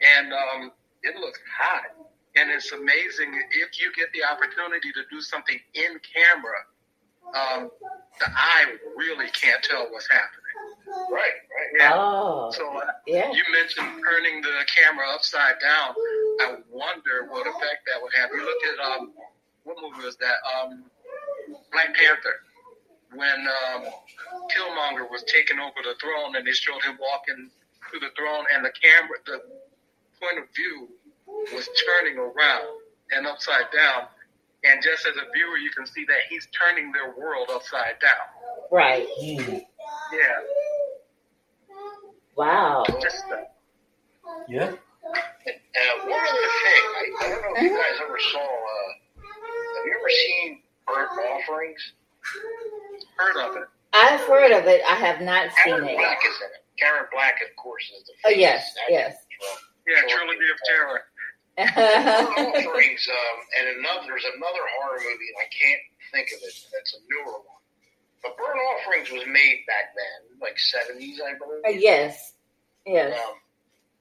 and 0.01 0.33
um, 0.33 0.71
it 1.03 1.15
looked 1.17 1.39
hot. 1.57 2.09
And 2.35 2.49
it's 2.49 2.71
amazing 2.71 3.29
if 3.51 3.79
you 3.79 3.93
get 3.93 4.09
the 4.11 4.25
opportunity 4.25 4.91
to 4.91 5.01
do 5.11 5.21
something 5.21 5.59
in 5.75 5.99
camera. 6.01 6.65
Um, 7.33 7.69
the 8.19 8.27
eye 8.29 8.65
really 8.95 9.27
can't 9.31 9.63
tell 9.63 9.87
what's 9.89 10.07
happening. 10.09 10.39
Right, 11.09 11.17
right. 11.17 11.71
Yeah. 11.79 11.91
Oh, 11.95 12.51
So 12.53 12.77
uh, 12.77 12.85
yeah. 13.07 13.31
you 13.31 13.43
mentioned 13.51 13.87
turning 14.05 14.41
the 14.41 14.65
camera 14.69 15.05
upside 15.13 15.59
down. 15.59 15.95
I 16.41 16.55
wonder 16.69 17.25
what 17.29 17.47
effect 17.47 17.87
that 17.87 18.01
would 18.01 18.13
have. 18.15 18.29
You 18.31 18.45
look 18.45 18.61
at 18.69 18.85
um, 18.85 19.13
what 19.63 19.77
movie 19.81 20.05
was 20.05 20.15
that? 20.17 20.37
Um, 20.45 20.83
Black 21.71 21.95
Panther. 21.95 22.41
When 23.15 23.47
um, 23.73 23.83
Killmonger 24.49 25.09
was 25.09 25.23
taking 25.23 25.59
over 25.59 25.81
the 25.83 25.93
throne, 26.01 26.35
and 26.35 26.45
they 26.45 26.51
showed 26.51 26.81
him 26.81 26.97
walking 26.99 27.49
through 27.89 27.99
the 27.99 28.09
throne, 28.17 28.45
and 28.53 28.65
the 28.65 28.71
camera, 28.81 29.17
the 29.25 29.41
point 30.19 30.39
of 30.41 30.45
view 30.55 30.89
was 31.53 31.69
turning 31.85 32.17
around 32.17 32.65
and 33.11 33.27
upside 33.27 33.69
down. 33.71 34.07
And 34.65 34.81
just 34.81 35.05
as 35.05 35.15
a 35.17 35.25
viewer, 35.33 35.57
you 35.57 35.69
can 35.71 35.85
see 35.85 36.05
that 36.05 36.19
he's 36.29 36.47
turning 36.57 36.91
their 36.91 37.13
world 37.17 37.49
upside 37.53 37.99
down. 37.99 38.25
Right. 38.71 39.05
Hmm. 39.19 39.57
Yeah, 40.13 40.39
Wow. 42.35 42.83
just 43.01 43.23
uh, 43.31 43.37
Yeah. 44.47 44.71
Uh, 44.71 46.07
one 46.07 46.19
other 46.19 46.47
thing, 46.63 46.83
I, 46.95 47.25
I 47.25 47.29
don't 47.29 47.41
know 47.41 47.53
if 47.57 47.61
you 47.63 47.69
guys 47.69 47.99
ever 48.01 48.17
saw. 48.31 48.39
Uh, 48.39 49.21
have 49.21 49.85
you 49.85 49.95
ever 49.99 50.09
seen 50.09 50.61
Burnt 50.87 51.09
Offerings? 51.11 51.93
heard 53.17 53.37
of 53.49 53.55
it. 53.57 53.63
I've 53.93 54.21
heard 54.21 54.51
of 54.51 54.65
it. 54.67 54.81
I 54.87 54.95
have 54.95 55.19
not 55.21 55.49
seen 55.51 55.73
Karen 55.75 55.87
it. 55.89 55.97
Black 55.97 56.19
is 56.25 56.35
in 56.37 56.47
it. 56.55 56.63
Karen 56.79 57.05
Black, 57.11 57.35
of 57.47 57.55
course, 57.61 57.83
is 57.95 58.03
the 58.05 58.13
Oh, 58.29 58.31
yes, 58.31 58.73
yes. 58.89 59.15
Yeah, 59.87 59.99
Trilogy 60.07 60.39
of 60.49 60.57
Terror. 60.65 61.01
From 61.55 61.65
Burnt 61.75 62.55
Offerings, 62.55 63.07
um, 63.11 63.37
and 63.59 63.79
another. 63.79 64.07
There's 64.07 64.25
another 64.35 64.63
horror 64.79 64.97
movie. 64.97 65.31
I 65.39 65.47
can't 65.51 65.81
think 66.11 66.27
of 66.35 66.39
it. 66.47 66.53
That's 66.73 66.93
a 66.95 66.99
newer 67.09 67.33
one. 67.33 67.61
But 68.23 68.37
Burn 68.37 68.57
Offerings 68.57 69.11
was 69.11 69.23
made 69.27 69.63
back 69.67 69.93
then, 69.95 70.39
like 70.41 70.55
70s, 70.57 71.17
I 71.21 71.37
believe. 71.37 71.81
yes. 71.81 72.33
Yes. 72.85 73.17
Um, 73.19 73.35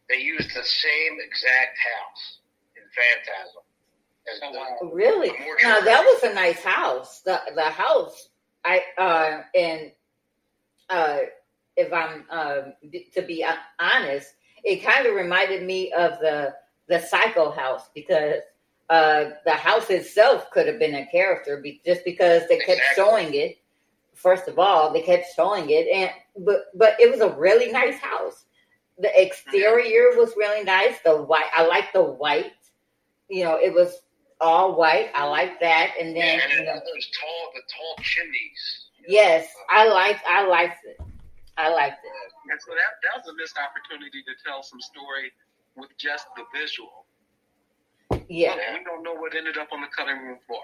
they 0.09 0.19
used 0.19 0.49
the 0.51 0.63
same 0.65 1.19
exact 1.25 1.79
house 1.79 2.39
in 2.77 2.83
Phantasm. 2.95 3.63
As 4.33 4.41
Oh, 4.45 4.53
the, 4.53 4.59
wow. 4.89 4.93
Really? 4.95 5.31
Now 5.63 5.81
that 5.81 6.03
was 6.05 6.23
a 6.31 6.35
nice 6.35 6.63
house. 6.63 7.23
The 7.23 7.41
the 7.57 7.63
house 7.63 8.29
I 8.65 8.83
uh 8.97 9.43
and 9.55 9.91
uh 10.89 11.19
if 11.77 11.93
I'm 11.93 12.25
uh 12.31 12.61
to 13.15 13.23
be 13.23 13.45
honest, 13.81 14.33
it 14.63 14.85
kind 14.85 15.07
of 15.07 15.15
reminded 15.17 15.63
me 15.65 15.93
of 15.93 16.21
the 16.21 16.55
the 16.93 17.01
Psycho 17.01 17.51
house 17.51 17.85
because 17.95 18.41
uh 18.91 19.31
the 19.47 19.53
house 19.69 19.89
itself 19.91 20.51
could 20.53 20.67
have 20.67 20.79
been 20.79 20.95
a 20.95 21.07
character 21.07 21.61
be, 21.65 21.81
just 21.87 22.05
because 22.05 22.43
they 22.49 22.59
kept 22.59 22.81
Exactly. 22.81 22.97
showing 22.97 23.35
it. 23.35 23.59
First 24.15 24.49
of 24.49 24.59
all, 24.59 24.93
they 24.93 25.03
kept 25.03 25.27
showing 25.35 25.71
it 25.71 25.87
and 25.99 26.11
but 26.47 26.59
but 26.75 26.93
it 27.01 27.11
was 27.11 27.21
a 27.21 27.33
really 27.47 27.71
nice 27.73 27.99
house. 27.99 28.45
The 28.99 29.11
exterior 29.21 30.07
was 30.21 30.35
really 30.37 30.65
nice. 30.65 30.97
The 31.05 31.17
white 31.31 31.51
I 31.55 31.67
like 31.67 31.93
the 31.93 32.03
white. 32.03 32.53
You 33.29 33.45
know, 33.45 33.57
it 33.57 33.73
was 33.73 33.91
all 34.41 34.75
white. 34.77 35.11
I 35.15 35.25
like 35.39 35.61
that. 35.61 35.95
And 36.01 36.15
then 36.17 36.41
and 36.41 36.53
you 36.53 36.61
it, 36.61 36.67
know, 36.67 36.75
those 36.75 37.07
tall, 37.19 37.43
the 37.55 37.63
tall 37.75 37.95
chimneys. 38.03 38.63
yes, 39.09 39.49
I 39.71 39.89
liked 39.89 40.21
I 40.29 40.47
liked 40.47 40.85
it. 40.85 41.01
I 41.57 41.69
liked 41.71 42.05
it. 42.05 42.13
And 42.51 42.61
so 42.61 42.73
that, 42.73 42.93
that 43.05 43.13
was 43.21 43.29
a 43.33 43.35
missed 43.41 43.57
opportunity 43.59 44.23
to 44.25 44.33
tell 44.45 44.63
some 44.63 44.81
story 44.81 45.31
with 45.77 45.91
just 45.99 46.27
the 46.37 46.45
visual. 46.55 47.07
Yeah. 48.29 48.55
Yeah. 48.57 48.79
We 48.79 48.85
don't 48.85 49.03
know 49.03 49.15
what 49.15 49.35
ended 49.35 49.59
up 49.59 49.69
on 49.73 49.81
the 49.81 49.89
cutting 49.97 50.19
room 50.19 50.39
floor. 50.47 50.61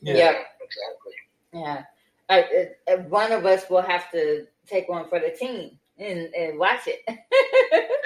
Yeah. 0.00 0.14
Yeah. 0.14 0.42
exactly. 0.60 1.12
Yeah. 1.52 1.84
Uh, 2.28 2.42
uh, 2.90 2.96
one 3.08 3.32
of 3.32 3.44
us 3.44 3.68
will 3.68 3.82
have 3.82 4.10
to 4.12 4.46
take 4.66 4.88
one 4.88 5.08
for 5.08 5.18
the 5.20 5.30
team 5.30 5.78
and, 5.98 6.32
and 6.34 6.58
watch 6.58 6.86
it. 6.86 7.00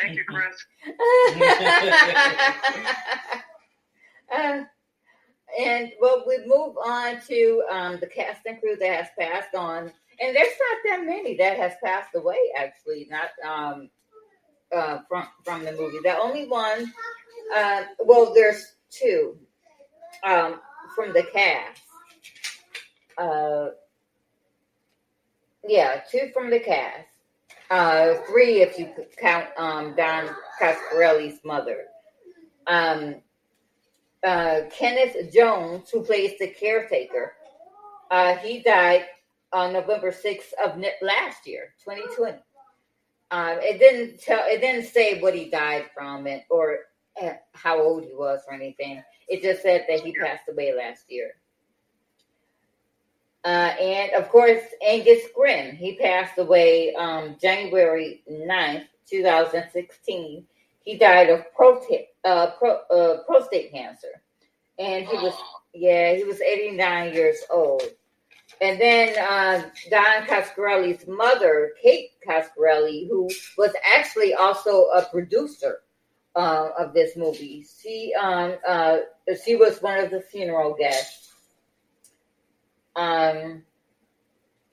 Thank 0.00 0.16
you, 0.16 0.24
Chris. 0.24 0.64
uh, 4.34 4.64
and 5.58 5.92
well, 6.00 6.24
we 6.26 6.38
move 6.46 6.76
on 6.84 7.20
to 7.28 7.64
um, 7.70 7.98
the 8.00 8.06
cast 8.06 8.40
and 8.46 8.60
crew 8.60 8.76
that 8.76 9.04
has 9.04 9.08
passed 9.18 9.54
on, 9.54 9.92
and 10.20 10.36
there's 10.36 10.48
not 10.48 10.78
that 10.86 11.06
many 11.06 11.36
that 11.36 11.56
has 11.56 11.72
passed 11.82 12.14
away. 12.14 12.36
Actually, 12.58 13.08
not 13.10 13.30
um, 13.48 13.88
uh, 14.76 15.00
from 15.08 15.28
from 15.44 15.64
the 15.64 15.72
movie. 15.72 15.98
The 16.04 16.18
only 16.18 16.46
one, 16.46 16.92
uh, 17.56 17.84
well, 18.00 18.34
there's 18.34 18.74
two 18.90 19.38
um, 20.24 20.60
from 20.94 21.12
the 21.14 21.24
cast. 21.24 21.82
Uh, 23.18 23.68
Yeah, 25.68 26.00
two 26.10 26.30
from 26.32 26.50
the 26.50 26.60
cast. 26.60 27.06
Uh, 27.70 28.14
three 28.28 28.62
if 28.62 28.78
you 28.78 28.88
count 29.18 29.46
um, 29.58 29.94
Don 29.96 30.28
Coscarelli's 30.60 31.40
mother. 31.44 31.86
Um, 32.66 33.16
uh, 34.24 34.62
Kenneth 34.70 35.32
Jones, 35.32 35.90
who 35.90 36.02
plays 36.02 36.32
the 36.38 36.48
caretaker, 36.48 37.34
uh, 38.10 38.36
he 38.36 38.60
died 38.62 39.06
on 39.52 39.72
November 39.72 40.12
6th 40.12 40.52
of 40.64 40.78
last 41.02 41.46
year, 41.46 41.74
2020. 41.84 42.38
Um, 43.30 43.58
it 43.60 43.78
didn't 43.78 44.20
tell. 44.20 44.44
It 44.46 44.60
didn't 44.60 44.86
say 44.86 45.20
what 45.20 45.34
he 45.34 45.50
died 45.50 45.86
from, 45.94 46.26
it 46.26 46.44
or 46.48 46.78
uh, 47.20 47.32
how 47.52 47.80
old 47.82 48.04
he 48.04 48.14
was, 48.14 48.40
or 48.46 48.54
anything. 48.54 49.02
It 49.28 49.42
just 49.42 49.62
said 49.62 49.84
that 49.88 50.00
he 50.00 50.12
passed 50.12 50.48
away 50.48 50.74
last 50.74 51.04
year. 51.08 51.32
Uh, 53.46 53.74
and 53.80 54.12
of 54.14 54.28
course, 54.28 54.62
Angus 54.84 55.22
Scrimm, 55.28 55.76
he 55.76 55.96
passed 55.96 56.36
away 56.36 56.92
um, 56.94 57.36
January 57.40 58.22
9th, 58.28 58.86
2016. 59.08 60.44
He 60.82 60.98
died 60.98 61.30
of 61.30 61.44
prostate, 61.54 62.08
uh, 62.24 62.50
pro, 62.58 62.78
uh, 62.90 63.22
prostate 63.22 63.70
cancer. 63.70 64.20
And 64.80 65.06
he 65.06 65.16
was, 65.18 65.34
yeah, 65.72 66.14
he 66.14 66.24
was 66.24 66.40
89 66.40 67.14
years 67.14 67.36
old. 67.48 67.82
And 68.60 68.80
then 68.80 69.14
uh, 69.18 69.68
Don 69.90 70.26
Coscarelli's 70.26 71.06
mother, 71.06 71.72
Kate 71.82 72.10
Coscarelli, 72.26 73.08
who 73.08 73.28
was 73.58 73.72
actually 73.94 74.34
also 74.34 74.84
a 74.94 75.06
producer 75.10 75.80
uh, 76.34 76.70
of 76.78 76.94
this 76.94 77.16
movie, 77.16 77.66
she 77.82 78.12
um, 78.20 78.56
uh, 78.66 78.98
she 79.44 79.56
was 79.56 79.80
one 79.82 79.98
of 79.98 80.10
the 80.10 80.20
funeral 80.20 80.74
guests. 80.78 81.32
Um, 82.94 83.62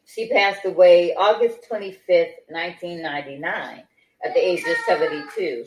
she 0.06 0.30
passed 0.30 0.66
away 0.66 1.14
August 1.16 1.60
25th, 1.70 2.36
1999, 2.48 3.84
at 4.24 4.34
the 4.34 4.40
age 4.40 4.64
of 4.66 4.78
72. 4.86 5.66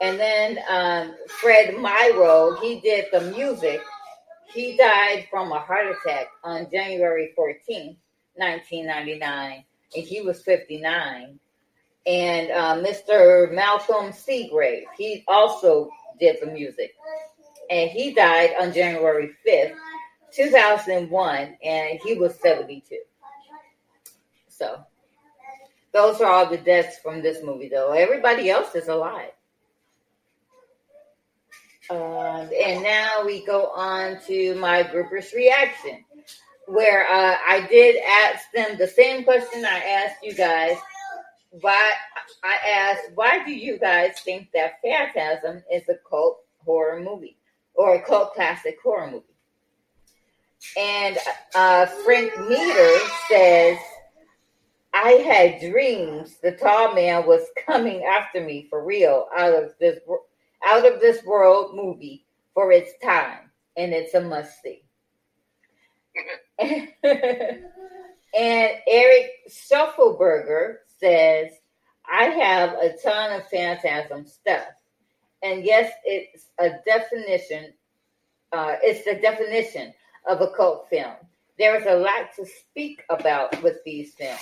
And 0.00 0.18
then 0.18 0.58
um, 0.68 1.14
Fred 1.40 1.74
Myrow, 1.74 2.60
he 2.60 2.80
did 2.80 3.06
the 3.12 3.20
music. 3.36 3.80
He 4.46 4.76
died 4.76 5.26
from 5.30 5.52
a 5.52 5.58
heart 5.58 5.86
attack 5.86 6.28
on 6.44 6.70
January 6.70 7.32
14th, 7.36 7.96
1999, 8.36 9.64
and 9.96 10.04
he 10.04 10.20
was 10.20 10.42
59. 10.42 11.38
And 12.06 12.50
uh, 12.50 12.76
Mr. 12.76 13.52
Malcolm 13.52 14.12
Seagrave, 14.12 14.84
he 14.96 15.24
also 15.28 15.90
did 16.18 16.38
the 16.40 16.46
music. 16.46 16.94
And 17.70 17.90
he 17.90 18.12
died 18.12 18.54
on 18.60 18.72
January 18.72 19.30
5th, 19.46 19.74
2001, 20.34 21.56
and 21.62 22.00
he 22.04 22.14
was 22.14 22.34
72. 22.40 22.96
So, 24.48 24.84
those 25.92 26.20
are 26.20 26.26
all 26.26 26.46
the 26.46 26.58
deaths 26.58 26.98
from 27.02 27.22
this 27.22 27.42
movie, 27.42 27.68
though. 27.68 27.92
Everybody 27.92 28.50
else 28.50 28.74
is 28.74 28.88
alive. 28.88 29.32
Uh, 31.90 32.46
and 32.64 32.82
now 32.82 33.24
we 33.24 33.44
go 33.44 33.66
on 33.68 34.18
to 34.26 34.54
my 34.54 34.82
groupers 34.82 35.32
reaction, 35.34 36.04
where 36.66 37.06
uh, 37.10 37.36
I 37.46 37.66
did 37.68 38.02
ask 38.02 38.50
them 38.52 38.78
the 38.78 38.86
same 38.86 39.24
question 39.24 39.64
I 39.64 39.78
asked 39.78 40.22
you 40.22 40.34
guys. 40.34 40.76
Why 41.60 41.92
I 42.42 42.58
asked, 42.70 43.10
why 43.14 43.44
do 43.44 43.52
you 43.52 43.78
guys 43.78 44.14
think 44.24 44.48
that 44.54 44.80
Phantasm 44.82 45.62
is 45.70 45.82
a 45.88 45.96
cult 46.08 46.40
horror 46.64 47.00
movie 47.00 47.36
or 47.74 47.96
a 47.96 48.02
cult 48.02 48.34
classic 48.34 48.78
horror 48.82 49.10
movie? 49.10 49.26
And 50.78 51.18
uh, 51.54 51.86
Frank 51.86 52.32
Meter 52.48 52.98
says, 53.28 53.76
I 54.94 55.12
had 55.12 55.60
dreams 55.70 56.36
the 56.42 56.52
tall 56.52 56.94
man 56.94 57.26
was 57.26 57.42
coming 57.66 58.04
after 58.04 58.40
me 58.40 58.66
for 58.70 58.84
real 58.84 59.26
out 59.36 59.54
of 59.54 59.74
this 59.80 59.98
out 60.66 60.86
of 60.86 61.00
this 61.00 61.24
world 61.24 61.74
movie 61.74 62.26
for 62.54 62.72
its 62.72 62.92
time, 63.02 63.50
and 63.76 63.92
it's 63.92 64.14
a 64.14 64.20
must 64.20 64.62
see. 64.62 64.82
and 66.58 66.88
Eric 68.34 69.30
Schuffelberger 69.50 70.76
says, 70.86 71.52
I 72.10 72.24
have 72.24 72.74
a 72.74 72.96
ton 73.02 73.40
of 73.40 73.48
phantasm 73.48 74.26
stuff. 74.26 74.68
And 75.42 75.64
yes, 75.64 75.92
it's 76.04 76.46
a 76.58 76.70
definition, 76.86 77.72
uh, 78.52 78.76
it's 78.82 79.04
the 79.04 79.20
definition 79.20 79.92
of 80.28 80.40
a 80.40 80.50
cult 80.56 80.88
film. 80.88 81.14
There 81.58 81.76
is 81.80 81.86
a 81.86 81.96
lot 81.96 82.34
to 82.36 82.46
speak 82.46 83.02
about 83.10 83.62
with 83.62 83.78
these 83.84 84.14
films. 84.14 84.38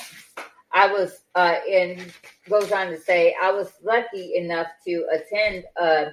I 0.72 0.86
was, 0.92 1.22
uh, 1.34 1.56
and 1.68 2.12
goes 2.48 2.70
on 2.70 2.88
to 2.88 3.00
say, 3.00 3.34
I 3.42 3.50
was 3.50 3.72
lucky 3.82 4.36
enough 4.36 4.68
to 4.86 5.06
attend 5.12 5.64
a, 5.76 6.12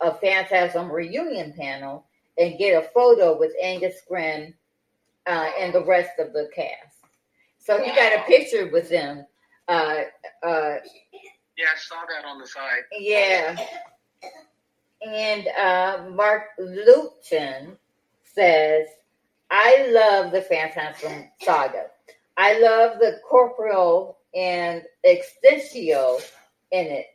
a 0.00 0.14
Phantasm 0.16 0.90
reunion 0.90 1.54
panel 1.54 2.06
and 2.38 2.58
get 2.58 2.82
a 2.82 2.88
photo 2.88 3.38
with 3.38 3.52
Angus 3.62 4.00
Scrimm 4.02 4.52
uh, 5.26 5.48
and 5.58 5.72
the 5.72 5.84
rest 5.84 6.18
of 6.18 6.32
the 6.32 6.50
cast. 6.54 6.98
So 7.58 7.82
he 7.82 7.94
got 7.94 8.12
a 8.12 8.22
picture 8.26 8.68
with 8.70 8.90
them. 8.90 9.24
Uh, 9.68 10.02
uh, 10.42 10.76
yeah, 11.56 11.70
I 11.72 11.78
saw 11.78 11.96
that 12.08 12.26
on 12.26 12.38
the 12.38 12.46
side. 12.46 12.82
Yeah. 12.98 13.56
And 15.06 15.48
uh, 15.48 16.10
Mark 16.10 16.48
Luton 16.58 17.78
says, 18.24 18.86
I 19.50 19.86
love 19.90 20.32
the 20.32 20.42
Phantasm 20.42 21.30
saga. 21.40 21.86
I 22.36 22.58
love 22.58 22.98
the 22.98 23.20
corporeal 23.28 24.18
and 24.34 24.82
extensio 25.04 26.20
in 26.72 26.86
it. 26.86 27.06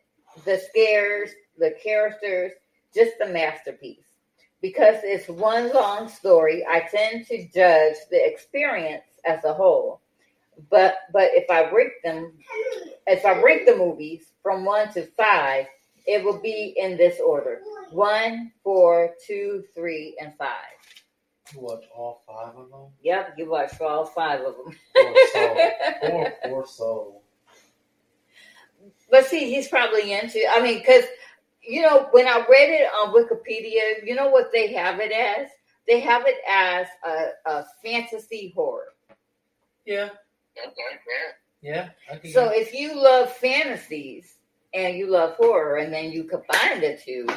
The 0.46 0.58
scares, 0.70 1.32
the 1.58 1.76
characters, 1.84 2.54
just 2.94 3.14
a 3.24 3.28
masterpiece. 3.28 4.06
Because 4.62 4.98
it's 5.04 5.28
one 5.28 5.74
long 5.74 6.10
story, 6.10 6.66
I 6.70 6.82
tend 6.82 7.28
to 7.28 7.48
judge 7.48 7.96
the 8.12 8.26
experience 8.26 9.04
as 9.26 9.44
a 9.44 9.54
whole. 9.54 10.02
But 10.70 10.96
but 11.14 11.30
if 11.34 11.50
I 11.50 11.70
rank 11.72 11.94
them, 12.04 12.34
if 13.08 13.26
I 13.26 13.42
rank 13.42 13.66
the 13.66 13.78
movies 13.78 14.32
from 14.44 14.66
one 14.66 14.92
to 14.94 15.06
five, 15.18 15.68
it 16.06 16.24
will 16.24 16.40
be 16.42 16.74
in 16.76 16.98
this 16.98 17.22
order: 17.22 17.62
one, 17.92 18.52
four, 18.64 19.16
two, 19.26 19.64
three, 19.74 20.18
and 20.20 20.34
five. 20.38 20.79
You 21.54 21.62
watch 21.62 21.84
all 21.96 22.22
five 22.28 22.56
of 22.56 22.70
them? 22.70 22.88
Yep, 23.04 23.36
you 23.38 23.50
watched 23.50 23.82
all 23.82 24.06
five 24.06 24.42
of 24.42 24.56
them. 24.56 24.76
Poor 24.96 25.16
soul. 25.34 25.58
poor, 26.02 26.34
poor 26.44 26.66
soul. 26.68 27.24
But 29.10 29.26
see, 29.26 29.50
he's 29.54 29.68
probably 29.68 30.14
into. 30.14 30.44
I 30.50 30.62
mean, 30.62 30.80
because 30.80 31.06
you 31.62 31.82
know, 31.82 32.08
when 32.12 32.28
I 32.28 32.46
read 32.50 32.70
it 32.70 32.88
on 32.88 33.14
Wikipedia, 33.14 34.06
you 34.06 34.16
know 34.16 34.30
what 34.30 34.52
they 34.54 34.74
have 34.74 35.00
it 35.00 35.12
as? 35.12 35.50
They 35.88 36.00
have 36.00 36.24
it 36.26 36.38
as 36.48 36.88
a, 37.06 37.52
a 37.52 37.66
fantasy 37.84 38.54
horror. 38.56 38.94
Yeah. 39.86 40.10
Yeah. 41.62 41.90
Yeah. 42.12 42.30
So 42.32 42.50
if 42.50 42.74
you 42.74 43.02
love 43.02 43.32
fantasies 43.34 44.36
and 44.74 44.98
you 44.98 45.10
love 45.10 45.36
horror, 45.36 45.78
and 45.78 45.92
then 45.92 46.12
you 46.12 46.24
combine 46.24 46.82
the 46.82 47.00
two, 47.04 47.28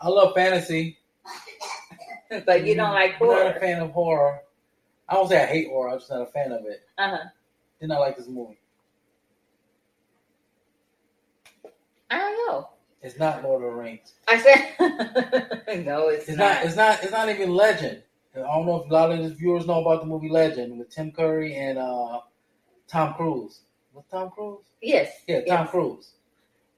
I 0.00 0.08
love 0.08 0.34
fantasy. 0.34 0.98
but 2.46 2.64
you 2.64 2.74
don't 2.74 2.92
like 2.92 3.14
horror. 3.14 3.38
I'm 3.38 3.46
not 3.46 3.56
a 3.56 3.60
fan 3.60 3.82
of 3.82 3.90
horror. 3.92 4.40
I 5.08 5.14
don't 5.14 5.28
say 5.28 5.42
I 5.42 5.46
hate 5.46 5.68
horror. 5.68 5.90
I'm 5.90 5.98
just 5.98 6.10
not 6.10 6.22
a 6.22 6.26
fan 6.26 6.52
of 6.52 6.64
it. 6.66 6.82
Uh 6.98 7.10
huh. 7.10 7.24
Did 7.80 7.88
not 7.88 8.00
like 8.00 8.16
this 8.16 8.28
movie. 8.28 8.58
I 12.10 12.18
don't 12.18 12.48
know. 12.48 12.68
It's 13.02 13.18
not 13.18 13.42
Lord 13.42 13.62
of 13.62 13.70
the 13.70 13.76
Rings. 13.76 14.14
I 14.26 14.38
said 14.40 14.74
no. 15.84 16.08
It's, 16.08 16.28
It's 16.28 16.38
not. 16.38 16.54
not. 16.56 16.64
It's 16.64 16.76
not. 16.76 17.02
It's 17.02 17.12
not 17.12 17.28
even 17.28 17.50
Legend. 17.50 18.02
I 18.34 18.40
don't 18.40 18.66
know 18.66 18.82
if 18.82 18.90
a 18.90 18.92
lot 18.92 19.12
of 19.12 19.18
the 19.22 19.34
viewers 19.34 19.66
know 19.66 19.80
about 19.80 20.00
the 20.00 20.06
movie 20.06 20.28
Legend 20.28 20.78
with 20.78 20.90
Tim 20.90 21.10
Curry 21.10 21.54
and 21.54 21.78
uh, 21.78 22.20
Tom 22.86 23.14
Cruise. 23.14 23.60
What's 23.92 24.10
Tom 24.10 24.30
Cruise? 24.30 24.64
Yes. 24.82 25.10
Yeah, 25.26 25.38
Tom 25.40 25.46
yes. 25.64 25.70
Cruise. 25.70 26.12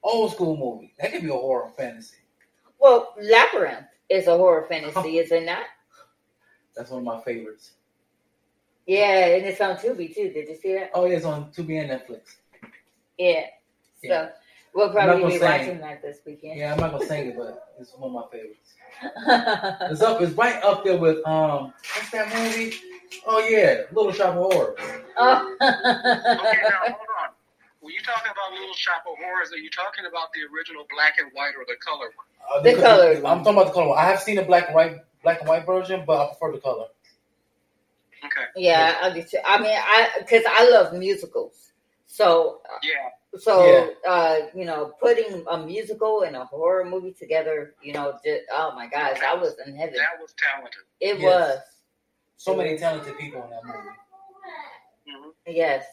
Old 0.01 0.31
school 0.31 0.55
movie. 0.55 0.93
That 0.99 1.11
could 1.11 1.21
be 1.21 1.29
a 1.29 1.33
horror 1.33 1.69
fantasy. 1.77 2.15
Well, 2.79 3.13
Labyrinth 3.21 3.87
is 4.09 4.27
a 4.27 4.37
horror 4.37 4.65
fantasy, 4.67 5.17
is 5.17 5.31
it 5.31 5.45
not? 5.45 5.65
That's 6.75 6.91
one 6.91 6.99
of 6.99 7.05
my 7.05 7.21
favorites. 7.21 7.71
Yeah, 8.87 9.27
and 9.27 9.45
it's 9.45 9.61
on 9.61 9.75
Tubi 9.75 10.13
too. 10.13 10.29
Did 10.29 10.47
you 10.47 10.55
see 10.55 10.73
that? 10.73 10.91
Oh, 10.93 11.05
yeah, 11.05 11.17
it's 11.17 11.25
on 11.25 11.51
Tubi 11.51 11.79
and 11.79 11.91
Netflix. 11.91 12.37
Yeah. 13.17 13.45
So 14.03 14.29
we'll 14.73 14.89
probably 14.89 15.25
be 15.25 15.37
say. 15.37 15.45
watching 15.45 15.79
that 15.81 16.01
this 16.01 16.19
weekend. 16.25 16.57
Yeah, 16.57 16.73
I'm 16.73 16.79
not 16.79 16.93
gonna 16.93 17.05
sing 17.05 17.27
it, 17.27 17.37
but 17.37 17.73
it's 17.79 17.93
one 17.95 18.09
of 18.09 18.13
my 18.13 18.23
favorites. 18.31 18.73
It's 19.91 20.01
up. 20.01 20.21
It's 20.21 20.33
right 20.33 20.61
up 20.63 20.83
there 20.83 20.97
with 20.97 21.25
um. 21.27 21.73
What's 21.95 22.09
that 22.11 22.33
movie? 22.33 22.75
Oh 23.25 23.39
yeah, 23.39 23.81
Little 23.91 24.11
Shop 24.11 24.35
of 24.35 24.51
Horrors. 24.51 24.79
oh. 25.17 25.55
Okay, 25.61 26.57
now 26.69 26.79
hold 26.81 26.95
on. 27.21 27.29
When 27.81 27.93
you 27.93 28.01
talking 28.01 28.31
about 28.31 28.59
Little 28.59 28.73
Shop 28.75 29.03
of 29.09 29.17
Horrors, 29.17 29.51
are 29.53 29.57
you 29.57 29.69
talking 29.69 30.05
about 30.05 30.33
the 30.33 30.41
original 30.53 30.85
black 30.89 31.15
and 31.17 31.31
white 31.33 31.53
or 31.57 31.65
the 31.67 31.77
color 31.77 32.11
one? 32.15 32.27
Uh, 32.51 32.61
The 32.61 32.81
colored 32.81 33.17
I'm 33.25 33.39
talking 33.43 33.53
about 33.53 33.67
the 33.67 33.73
color 33.73 33.87
one. 33.89 33.97
I 33.99 34.05
have 34.05 34.19
seen 34.21 34.35
the 34.35 34.43
black 34.43 34.67
and 34.67 34.75
white, 34.75 34.97
black 35.23 35.39
and 35.39 35.47
white 35.47 35.65
version, 35.65 36.03
but 36.05 36.21
I 36.21 36.27
prefer 36.27 36.51
the 36.53 36.59
color. 36.59 36.87
Okay. 38.25 38.45
Yeah, 38.55 38.97
I 39.01 39.13
do 39.13 39.23
too. 39.23 39.37
I 39.45 39.59
mean, 39.61 39.71
I 39.71 40.09
because 40.19 40.43
I 40.45 40.69
love 40.69 40.93
musicals, 40.93 41.71
so 42.05 42.61
Yeah. 42.83 43.09
so 43.37 43.93
uh, 44.05 44.37
you 44.53 44.65
know, 44.65 44.93
putting 44.99 45.45
a 45.49 45.57
musical 45.65 46.23
and 46.23 46.35
a 46.35 46.43
horror 46.43 46.83
movie 46.83 47.13
together, 47.13 47.75
you 47.81 47.93
know, 47.93 48.19
just 48.25 48.43
oh 48.51 48.73
my 48.75 48.87
gosh, 48.87 49.19
I 49.25 49.35
was 49.35 49.55
in 49.65 49.73
heaven. 49.75 49.95
That 49.95 50.19
was 50.21 50.33
talented. 50.37 50.81
It 50.99 51.19
Yes. 51.19 51.23
was. 51.23 51.59
So 52.35 52.55
many 52.55 52.77
talented 52.77 53.17
people 53.17 53.43
in 53.43 53.49
that 53.51 53.63
movie. 53.65 53.89
hmm 55.07 55.29
Yes, 55.47 55.85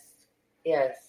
yes. 0.65 1.06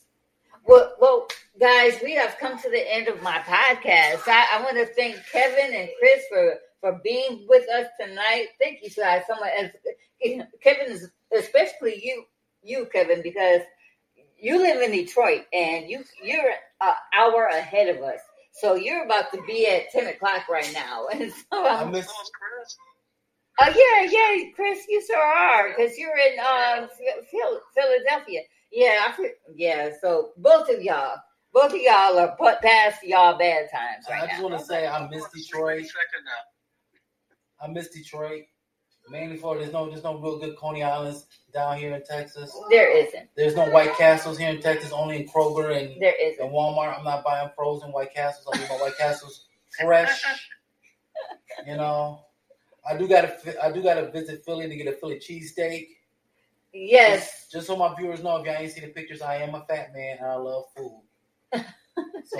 Well, 0.67 0.93
well, 0.99 1.27
guys, 1.59 1.97
we 2.03 2.13
have 2.15 2.37
come 2.39 2.59
to 2.59 2.69
the 2.69 2.93
end 2.93 3.07
of 3.07 3.21
my 3.21 3.37
podcast. 3.39 4.27
I, 4.27 4.47
I 4.51 4.61
want 4.63 4.75
to 4.75 4.85
thank 4.93 5.15
Kevin 5.31 5.73
and 5.73 5.89
Chris 5.97 6.23
for 6.29 6.55
for 6.81 6.99
being 7.03 7.45
with 7.47 7.67
us 7.69 7.87
tonight. 7.99 8.47
Thank 8.61 8.79
you 8.83 8.89
guys 8.89 9.23
so 9.27 9.35
much. 9.35 9.49
As 9.57 9.71
Kevin 10.61 10.91
is 10.91 11.09
especially 11.35 12.01
you, 12.03 12.25
you 12.63 12.85
Kevin, 12.91 13.21
because 13.23 13.61
you 14.37 14.57
live 14.59 14.81
in 14.81 14.91
Detroit 14.91 15.45
and 15.53 15.89
you 15.89 16.03
you're 16.21 16.51
an 16.81 16.93
hour 17.17 17.45
ahead 17.45 17.95
of 17.95 18.03
us. 18.03 18.19
So 18.51 18.75
you're 18.75 19.05
about 19.05 19.31
to 19.31 19.41
be 19.47 19.67
at 19.67 19.89
ten 19.91 20.07
o'clock 20.07 20.49
right 20.49 20.69
now, 20.73 21.07
and 21.13 21.31
so 21.31 21.65
I 21.65 21.81
um, 21.83 21.91
miss. 21.91 22.07
So 22.07 22.11
Chris. 22.11 22.75
Oh 23.59 23.69
yeah, 23.69 24.11
yeah, 24.11 24.51
Chris, 24.53 24.85
you 24.89 25.01
sure 25.07 25.17
are 25.17 25.69
because 25.69 25.97
you're 25.97 26.17
in 26.17 26.39
um 26.39 26.89
Phil- 27.31 27.61
Philadelphia. 27.73 28.41
Yeah, 28.71 29.05
I 29.07 29.11
feel, 29.11 29.29
yeah. 29.55 29.91
So 30.01 30.31
both 30.37 30.69
of 30.69 30.81
y'all, 30.81 31.17
both 31.53 31.73
of 31.73 31.79
y'all 31.79 32.19
are 32.19 32.35
put 32.37 32.61
past 32.61 33.03
y'all 33.03 33.37
bad 33.37 33.69
times 33.71 34.05
I 34.09 34.19
right 34.19 34.29
just 34.29 34.43
want 34.43 34.57
to 34.57 34.63
say 34.63 34.87
I 34.87 35.07
miss 35.07 35.25
Detroit. 35.33 35.85
Second 35.85 36.25
now. 36.25 37.65
I 37.65 37.67
miss 37.71 37.89
Detroit. 37.89 38.43
Mainly 39.09 39.37
for 39.37 39.57
there's 39.57 39.71
no 39.71 39.89
there's 39.89 40.03
no 40.03 40.19
real 40.19 40.37
good 40.37 40.57
Coney 40.57 40.83
Islands 40.83 41.27
down 41.53 41.77
here 41.77 41.95
in 41.95 42.03
Texas. 42.03 42.53
There 42.69 42.91
isn't. 42.91 43.29
There's 43.37 43.55
no 43.55 43.69
White 43.69 43.95
Castles 43.95 44.37
here 44.37 44.49
in 44.49 44.59
Texas, 44.59 44.91
only 44.91 45.21
in 45.21 45.27
Kroger 45.29 45.75
and, 45.79 46.01
There 46.01 46.13
and. 46.41 46.51
Walmart. 46.51 46.97
I'm 46.97 47.05
not 47.05 47.23
buying 47.23 47.49
frozen 47.55 47.91
White 47.93 48.13
Castles. 48.13 48.49
I 48.53 48.59
need 48.59 48.69
my 48.69 48.75
White 48.75 48.97
Castles 48.97 49.47
fresh. 49.81 50.23
You 51.65 51.75
know, 51.75 52.21
I 52.87 52.95
do 52.95 53.07
gotta 53.07 53.35
I 53.63 53.71
do 53.71 53.81
gotta 53.81 54.11
visit 54.11 54.45
Philly 54.45 54.69
to 54.69 54.75
get 54.75 54.87
a 54.87 54.93
Philly 54.93 55.19
cheesesteak. 55.19 55.87
Yes. 56.73 57.21
Just, 57.21 57.51
just 57.51 57.67
so 57.67 57.75
my 57.75 57.93
viewers 57.95 58.23
know, 58.23 58.37
if 58.37 58.45
y'all 58.45 58.55
ain't 58.55 58.71
seen 58.71 58.83
the 58.83 58.89
pictures, 58.89 59.21
I 59.21 59.35
am 59.37 59.55
a 59.55 59.65
fat 59.65 59.93
man 59.93 60.17
and 60.19 60.27
I 60.27 60.35
love 60.35 60.65
food. 60.75 61.01
so 61.53 62.39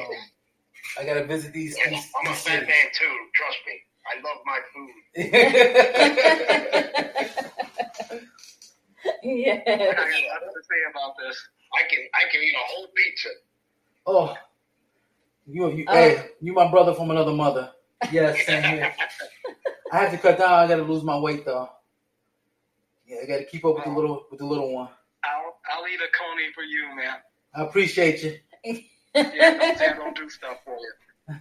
I 1.00 1.06
gotta 1.06 1.26
visit 1.26 1.54
these. 1.54 1.78
Yeah, 1.78 1.90
these, 1.92 2.10
I'm 2.20 2.28
a 2.32 2.36
fat 2.36 2.38
cities. 2.38 2.68
man 2.68 2.86
too. 2.94 3.18
Trust 3.36 3.58
me. 3.68 3.82
I 4.08 4.16
love 4.24 4.40
my 4.46 4.60
food. 4.74 4.94
yeah. 9.24 9.62
I 9.66 9.66
got 9.66 9.78
nothing 9.78 10.54
to 10.54 10.62
say 10.64 10.80
about 10.92 11.14
this. 11.20 11.38
I 11.74 11.82
can 11.90 12.00
I 12.14 12.24
can 12.32 12.42
eat 12.42 12.56
a 12.56 12.74
whole 12.74 12.88
pizza. 12.96 13.30
oh, 14.06 14.36
you 15.46 15.70
you 15.72 15.86
Oh. 15.88 15.94
hey, 15.94 16.30
you 16.42 16.54
my 16.54 16.70
brother 16.70 16.94
from 16.94 17.12
another 17.12 17.34
mother. 17.34 17.72
Yes, 18.12 18.46
same 18.46 18.64
here. 18.64 18.94
I 19.92 19.98
have 19.98 20.12
to 20.12 20.18
cut 20.18 20.38
down. 20.38 20.54
I 20.54 20.68
gotta 20.68 20.84
lose 20.84 21.04
my 21.04 21.18
weight 21.18 21.46
though. 21.46 21.70
Yeah, 23.08 23.20
I 23.24 23.26
gotta 23.26 23.46
keep 23.46 23.64
up 23.64 23.76
with 23.76 23.86
the 23.86 23.92
little 23.92 24.26
with 24.30 24.40
the 24.40 24.46
little 24.46 24.74
one. 24.74 24.90
I'll 25.24 25.60
I'll 25.72 25.88
eat 25.88 26.00
a 26.02 26.12
coney 26.18 26.52
for 26.54 26.64
you, 26.64 26.94
man. 26.96 27.16
I 27.56 27.64
appreciate 27.64 28.22
you. 28.22 28.38
Yeah, 29.16 29.58
don't 29.58 29.78
say 29.78 29.88
I 29.88 29.94
don't 29.94 30.16
do 30.16 30.30
stuff 30.30 30.58
for 30.64 30.78
you. 30.78 30.92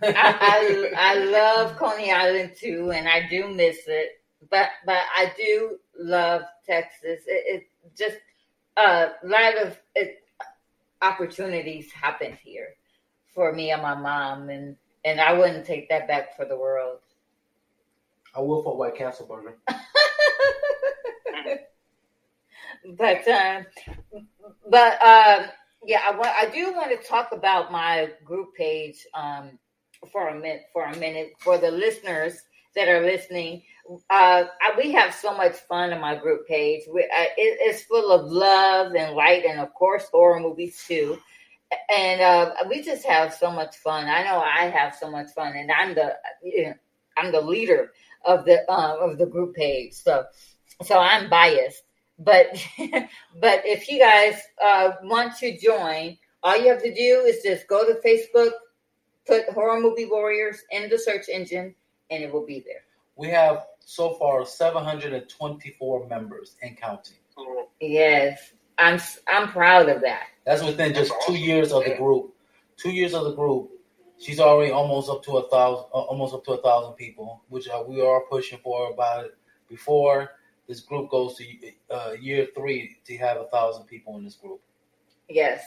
I, 0.03 0.39
I 0.41 0.93
I 0.97 1.15
love 1.25 1.77
Coney 1.77 2.11
Island 2.11 2.53
too, 2.59 2.93
and 2.93 3.09
I 3.09 3.29
do 3.29 3.49
miss 3.49 3.79
it. 3.87 4.23
But 4.49 4.69
but 4.85 5.03
I 5.15 5.33
do 5.37 5.79
love 5.99 6.43
Texas. 6.65 7.21
It, 7.27 7.27
it 7.27 7.71
just 7.97 8.17
a 8.77 9.11
lot 9.25 9.59
of 9.59 9.79
it, 9.95 10.23
opportunities 11.03 11.91
happened 11.93 12.39
here 12.43 12.69
for 13.35 13.53
me 13.53 13.73
and 13.73 13.83
my 13.83 13.95
mom, 13.95 14.49
and 14.51 14.77
and 15.05 15.21
I 15.21 15.33
wouldn't 15.33 15.67
take 15.67 15.89
that 15.89 16.09
back 16.09 16.37
for 16.37 16.45
the 16.45 16.57
world. 16.57 17.01
I 18.35 18.41
will 18.41 18.63
for 18.63 18.77
White 18.77 18.97
Castle 18.97 19.27
burger. 19.27 19.57
but 22.99 23.29
um, 23.29 23.67
but 24.71 25.03
um, 25.03 25.47
yeah, 25.85 26.01
I 26.05 26.11
want 26.13 26.31
I 26.39 26.51
do 26.53 26.73
want 26.75 26.91
to 26.91 27.09
talk 27.09 27.31
about 27.33 27.73
my 27.73 28.11
group 28.25 28.55
page 28.55 29.07
um 29.15 29.59
for 30.13 30.29
a 30.29 30.35
minute 30.35 30.63
for 30.73 30.85
a 30.85 30.97
minute 30.97 31.33
for 31.39 31.59
the 31.59 31.71
listeners 31.71 32.43
that 32.75 32.89
are 32.89 33.03
listening. 33.03 33.63
Uh, 34.11 34.45
I, 34.61 34.75
we 34.77 34.93
have 34.93 35.15
so 35.15 35.37
much 35.37 35.55
fun 35.69 35.93
on 35.93 36.01
my 36.01 36.17
group 36.17 36.47
page. 36.49 36.83
We, 36.93 37.03
uh, 37.03 37.25
it, 37.37 37.59
it's 37.61 37.83
full 37.85 38.11
of 38.11 38.27
love 38.31 38.95
and 38.95 39.15
light, 39.15 39.45
and 39.45 39.61
of 39.61 39.73
course 39.75 40.07
horror 40.13 40.41
movies 40.41 40.83
too. 40.87 41.19
And 41.97 42.21
uh, 42.21 42.55
we 42.69 42.83
just 42.83 43.05
have 43.07 43.33
so 43.33 43.51
much 43.51 43.77
fun. 43.77 44.07
I 44.07 44.23
know 44.25 44.41
I 44.41 44.67
have 44.67 44.95
so 44.95 45.11
much 45.11 45.29
fun, 45.35 45.57
and 45.57 45.71
I'm 45.71 45.95
the 45.95 46.15
you 46.43 46.67
know, 46.67 46.75
I'm 47.17 47.33
the 47.33 47.41
leader 47.41 47.93
of 48.25 48.45
the 48.45 48.71
uh, 48.71 48.97
of 49.01 49.19
the 49.19 49.27
group 49.27 49.55
page. 49.55 49.93
So 49.93 50.25
so 50.83 50.99
I'm 50.99 51.29
biased, 51.31 51.83
but 52.19 52.47
but 52.79 53.63
if 53.65 53.89
you 53.89 53.99
guys 53.99 54.41
uh, 54.65 54.93
want 55.03 55.37
to 55.39 55.57
join, 55.59 56.19
all 56.43 56.57
you 56.57 56.69
have 56.69 56.83
to 56.83 56.95
do 56.95 57.25
is 57.27 57.43
just 57.43 57.67
go 57.67 57.87
to 57.87 58.01
Facebook, 58.07 58.53
put 59.27 59.49
Horror 59.51 59.81
Movie 59.81 60.07
Warriors 60.07 60.63
in 60.71 60.89
the 60.89 60.99
search 60.99 61.29
engine, 61.29 61.75
and 62.11 62.23
it 62.23 62.33
will 62.33 62.47
be 62.47 62.61
there. 62.61 62.83
We 63.17 63.29
have 63.29 63.67
so 63.81 64.15
far 64.15 64.45
724 64.45 66.07
members 66.09 66.57
and 66.63 66.77
counting. 66.77 67.17
Yes, 67.81 68.53
I'm 68.79 69.01
I'm 69.29 69.49
proud 69.49 69.89
of 69.89 70.03
that. 70.03 70.29
That's 70.45 70.63
within 70.63 70.95
just 70.95 71.13
two 71.27 71.37
years 71.37 71.73
of 71.73 71.85
the 71.85 71.95
group. 71.97 72.35
Two 72.77 72.91
years 72.91 73.15
of 73.15 73.25
the 73.25 73.35
group, 73.35 73.71
she's 74.19 74.39
already 74.39 74.71
almost 74.71 75.09
up 75.09 75.25
to 75.25 75.39
a 75.39 75.49
thousand, 75.49 75.87
uh, 75.95 75.99
almost 75.99 76.35
up 76.35 76.45
to 76.45 76.53
a 76.53 76.63
thousand 76.63 76.95
people, 76.95 77.43
which 77.49 77.69
uh, 77.69 77.83
we 77.87 78.01
are 78.03 78.21
pushing 78.29 78.59
for 78.63 78.91
about 78.91 79.31
before 79.69 80.31
this 80.69 80.81
group 80.81 81.11
goes 81.11 81.37
to 81.37 81.45
uh, 81.91 82.13
year 82.21 82.49
three 82.55 82.97
to 83.07 83.17
have 83.19 83.37
a 83.39 83.45
thousand 83.47 83.85
people 83.85 84.17
in 84.17 84.25
this 84.25 84.35
group. 84.35 84.61
Yes, 85.29 85.63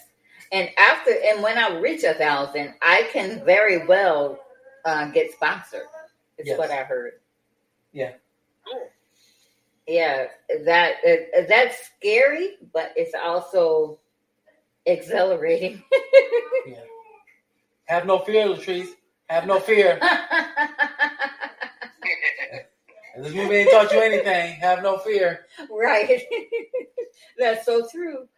and 0.52 0.70
after 0.78 1.12
and 1.12 1.42
when 1.44 1.58
I 1.58 1.78
reach 1.80 2.04
a 2.04 2.14
thousand, 2.14 2.74
I 2.82 3.08
can 3.12 3.44
very 3.46 3.86
well 3.86 4.40
uh, 4.86 5.10
get 5.12 5.32
sponsored. 5.32 5.88
Is 6.38 6.48
Yes. 6.48 6.58
what 6.58 6.72
I 6.72 6.84
heard. 6.84 7.14
Yeah. 7.92 8.14
Yeah, 9.88 10.28
that 10.66 10.96
uh, 11.06 11.42
that's 11.50 11.76
scary, 11.98 12.58
but 12.74 12.94
it's 12.96 13.14
also 13.16 14.00
exhilarating. 14.86 15.82
Yeah. 16.66 16.84
Have 17.86 18.06
no 18.06 18.20
fear, 18.20 18.46
Latrice. 18.48 18.90
Have 19.30 19.48
no 19.48 19.60
fear. 19.60 20.00
And 23.20 23.26
this 23.26 23.36
movie 23.36 23.56
ain't 23.56 23.70
taught 23.70 23.92
you 23.92 24.00
anything. 24.00 24.56
Have 24.62 24.82
no 24.82 24.98
fear. 24.98 25.46
right. 25.70 26.22
That's 27.38 27.66
so 27.66 27.86
true. 27.92 28.30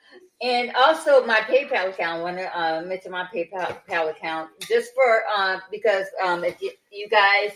And 0.42 0.72
also 0.76 1.24
my 1.24 1.36
PayPal 1.42 1.90
account. 1.90 2.20
I 2.20 2.22
want 2.24 2.38
to 2.38 2.60
uh, 2.60 2.82
mention 2.82 3.12
my 3.12 3.28
PayPal 3.32 4.10
account 4.10 4.50
just 4.68 4.92
for 4.96 5.22
uh, 5.38 5.60
because 5.70 6.08
um, 6.26 6.44
if 6.44 6.60
you, 6.64 6.72
you 6.92 7.08
guys 7.10 7.52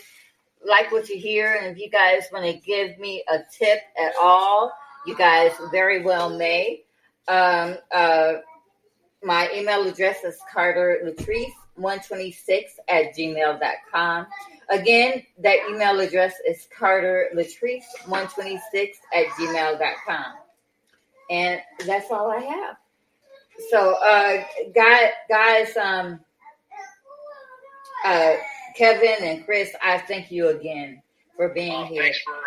like 0.64 0.92
what 0.92 1.10
you 1.10 1.18
hear 1.18 1.60
and 1.64 1.76
if 1.76 1.80
you 1.80 1.90
guys 1.90 2.26
want 2.32 2.46
to 2.46 2.60
give 2.60 3.00
me 3.00 3.24
a 3.28 3.40
tip 3.52 3.80
at 4.00 4.14
all, 4.22 4.72
you 5.08 5.18
guys 5.18 5.52
very 5.72 6.04
well 6.04 6.30
may. 6.30 6.84
Um, 7.28 7.78
uh, 7.92 8.34
my 9.24 9.50
email 9.52 9.88
address 9.88 10.24
is 10.24 10.38
Carter 10.54 11.00
Latrice 11.04 11.50
126 11.74 12.72
at 12.88 13.16
gmail.com. 13.18 14.28
Again, 14.70 15.24
that 15.40 15.58
email 15.70 16.00
address 16.00 16.34
is 16.48 16.68
Carter 16.78 17.30
Latrice 17.36 17.84
126 18.08 18.98
at 19.14 19.26
gmail.com. 19.28 20.26
And 21.30 21.62
that's 21.86 22.12
all 22.12 22.32
I 22.32 22.40
have. 22.40 22.78
So, 23.70 23.96
uh, 24.04 24.44
guys, 24.76 25.12
guys, 25.30 25.78
um, 25.78 26.20
uh, 28.04 28.34
Kevin 28.76 29.16
and 29.24 29.46
Chris, 29.46 29.74
I 29.82 30.00
thank 30.00 30.32
you 30.32 30.50
again 30.50 31.02
for 31.36 31.50
being 31.50 31.72
Oh, 31.74 31.86
here. 31.86 32.04
thanks 32.04 32.20
for 32.22 32.34
uh, 32.34 32.38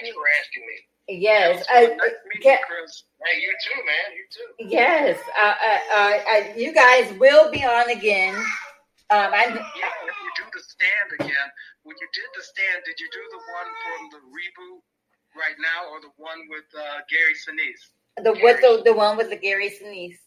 thanks 0.00 0.14
for 0.14 0.22
asking 0.40 0.62
me. 0.66 1.18
Yes, 1.20 1.64
Nice 1.72 1.88
uh, 1.88 1.94
you, 1.94 2.40
Ke- 2.40 2.62
Chris. 2.66 3.02
Hey, 3.24 3.40
you 3.40 3.52
too, 3.64 3.80
man. 3.84 4.16
You 4.16 4.24
too. 4.30 4.68
yes, 4.70 5.18
uh, 5.42 5.54
uh, 5.66 5.78
uh, 5.94 6.18
uh, 6.32 6.56
you 6.56 6.72
guys 6.72 7.12
will 7.18 7.50
be 7.50 7.64
on 7.64 7.90
again. 7.90 8.34
Um, 8.34 9.30
I, 9.34 9.46
Yeah, 9.48 9.90
you 10.38 10.44
do 10.44 10.50
the 10.52 10.62
stand 10.64 11.08
again, 11.20 11.48
when 11.82 11.96
you 12.00 12.08
did 12.12 12.28
the 12.36 12.42
stand, 12.42 12.82
did 12.84 12.98
you 13.00 13.08
do 13.12 13.22
the 13.32 13.40
one 13.52 13.68
from 13.84 14.00
the 14.16 14.20
reboot 14.32 14.80
right 15.36 15.56
now, 15.60 15.90
or 15.90 16.00
the 16.00 16.12
one 16.16 16.38
with 16.48 16.66
uh, 16.76 17.00
Gary 17.08 17.34
Sinise? 17.36 17.92
the 18.22 18.32
what 18.44 18.60
the 18.60 18.82
the 18.84 18.92
one 18.92 19.16
with 19.16 19.30
the 19.30 19.36
Gary 19.36 19.70
Sinise. 19.70 20.18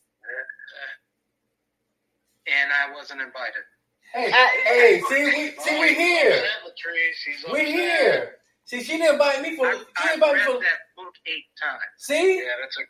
And 2.48 2.70
I 2.72 2.94
wasn't 2.94 3.22
invited. 3.22 3.66
Hey, 4.14 4.32
Uh, 4.32 4.48
hey, 4.66 5.02
see, 5.10 5.24
we 5.26 5.52
see 5.60 5.80
we 5.80 5.88
he's 5.90 5.98
here. 5.98 6.32
upset, 6.32 6.62
Latrice. 6.62 7.20
He's 7.26 7.44
We 7.52 7.62
upset. 7.62 7.68
here. 7.74 8.36
See, 8.66 8.84
she 8.84 8.98
didn't 8.98 9.14
invite 9.14 9.42
me 9.42 9.56
for. 9.58 9.66
I, 9.68 9.74
She 9.74 9.84
I 9.98 10.02
didn't 10.04 10.14
invite 10.16 10.34
me 10.34 10.40
read 10.40 10.46
for. 10.46 10.62
that 10.62 10.80
book 10.96 11.14
eight 11.26 11.46
times. 11.62 11.82
See, 11.98 12.38
Yeah, 12.38 12.44
that's 12.62 12.78
a 12.78 12.82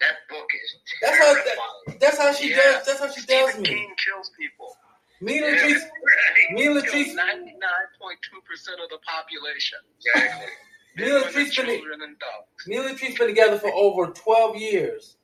that 0.00 0.16
book 0.28 0.48
is 0.54 0.76
Terrifying. 1.00 1.20
That's 1.20 1.38
how- 1.38 1.44
terrifying. 1.44 1.98
that's 2.00 2.18
how 2.18 2.32
she 2.32 2.50
Yeah. 2.50 2.56
does. 2.56 2.86
That's 2.86 2.98
how 3.00 3.10
she 3.10 3.20
does 3.26 3.50
Stephen 3.50 3.62
me. 3.62 3.68
King 3.68 3.94
kills 4.04 4.30
people. 4.38 4.76
Me 5.20 5.38
and 5.38 5.46
Yeah, 5.56 5.62
Latrice, 5.62 5.80
right. 5.80 6.52
me 6.52 6.66
and 6.66 6.76
Latrice, 6.76 7.14
ninety 7.14 7.52
nine 7.52 7.88
point 8.00 8.18
two 8.30 8.40
percent 8.48 8.80
of 8.82 8.88
the 8.90 8.98
population. 9.06 9.78
Exactly. 10.14 10.46
me 10.96 11.04
and 11.04 11.12
Women, 11.14 11.28
Latrice 11.28 11.34
been, 11.34 11.50
children, 11.50 12.02
and 12.02 12.18
dogs. 12.18 12.66
me 12.66 12.76
and 12.76 12.86
Latrice 12.98 13.18
been 13.18 13.28
together 13.28 13.58
for 13.58 13.72
over 13.72 14.06
twelve 14.12 14.56
years, 14.56 15.16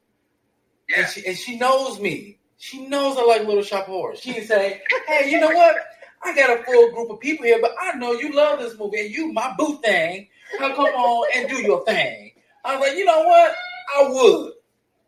Yeah. 0.89 1.01
and 1.01 1.09
she 1.09 1.27
and 1.27 1.37
she 1.37 1.59
knows 1.59 1.99
me. 2.01 2.39
She 2.59 2.87
knows 2.87 3.17
I 3.19 3.23
like 3.25 3.47
Little 3.47 3.63
Shop 3.63 3.83
of 3.83 3.89
Horrors. 3.89 4.21
She 4.21 4.33
can 4.35 4.45
say, 4.47 4.83
"Hey, 5.07 5.31
you 5.31 5.41
know 5.41 5.49
what? 5.51 5.77
I 6.23 6.35
got 6.35 6.59
a 6.59 6.63
full 6.65 6.91
group 6.93 7.11
of 7.11 7.21
people 7.21 7.45
here, 7.47 7.59
but 7.61 7.75
I 7.81 7.93
know 7.97 8.13
you 8.13 8.33
love 8.35 8.59
this 8.59 8.79
movie, 8.79 9.01
and 9.01 9.11
you 9.11 9.33
my 9.33 9.55
boo 9.59 9.79
thing. 9.85 10.29
Now 10.61 10.75
come 10.75 10.87
on 10.87 11.29
and 11.35 11.49
do 11.49 11.57
your 11.63 11.85
thing." 11.85 12.33
I 12.65 12.77
was 12.77 12.89
like, 12.89 12.99
"You 12.99 13.05
know 13.07 13.23
what? 13.23 13.55
I 13.97 14.09
would." 14.09 14.53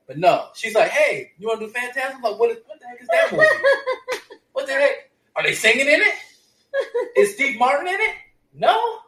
But 0.07 0.19
no, 0.19 0.49
she's 0.55 0.75
like, 0.75 0.91
"Hey, 0.91 1.33
you 1.39 1.47
want 1.49 1.61
to 1.61 1.67
do 1.67 1.73
Fantastic?" 1.73 2.15
I'm 2.17 2.23
like, 2.23 2.39
"What, 2.39 2.51
is, 2.51 2.59
what 2.67 2.81
the 2.81 2.87
heck 2.87 3.01
is 3.03 3.09
that 3.09 3.33
movie? 3.33 3.45
what 4.59 4.67
the 4.67 4.73
heck? 4.73 5.09
Are 5.37 5.45
they 5.45 5.55
singing 5.55 5.87
in 5.87 6.01
it? 6.01 6.15
Is 7.17 7.35
Steve 7.35 7.61
Martin 7.61 7.87
in 7.87 7.95
it? 7.95 8.17
No. 8.53 8.99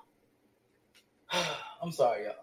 I'm 1.83 1.91
sorry, 1.91 2.23
y'all. 2.23 2.35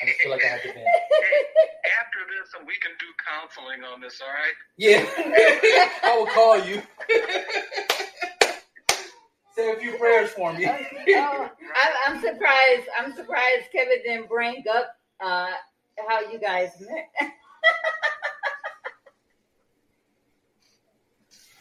I 0.00 0.06
just 0.06 0.20
feel 0.20 0.30
like 0.30 0.44
I 0.44 0.48
have 0.50 0.62
to 0.62 0.68
vent. 0.68 0.78
Hey, 0.78 0.84
after 2.00 2.18
this, 2.30 2.54
we 2.64 2.74
can 2.80 2.92
do 3.00 3.06
counseling 3.26 3.82
on 3.82 4.00
this. 4.00 4.20
All 4.20 4.28
right. 4.28 4.54
Yeah, 4.76 5.04
I 6.04 6.16
will 6.16 6.26
call 6.26 6.64
you. 6.64 6.80
Say 9.56 9.72
a 9.72 9.76
few 9.80 9.98
prayers 9.98 10.30
for 10.30 10.52
me. 10.52 10.66
Oh, 10.68 11.50
I, 11.74 11.94
I'm 12.06 12.20
surprised. 12.20 12.88
I'm 12.96 13.16
surprised 13.16 13.64
Kevin 13.72 13.98
didn't 14.04 14.28
bring 14.28 14.62
up 14.72 14.94
uh, 15.18 15.50
how 16.08 16.20
you 16.30 16.38
guys 16.38 16.70
met. 16.80 17.32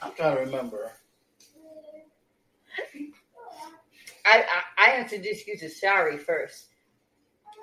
I'm 0.06 0.14
trying 0.14 0.36
to 0.36 0.42
remember. 0.44 0.92
I, 4.26 4.46
I, 4.78 4.92
I 4.98 5.02
introduced 5.02 5.48
you 5.48 5.58
to 5.58 5.70
Shari 5.70 6.18
first. 6.20 6.68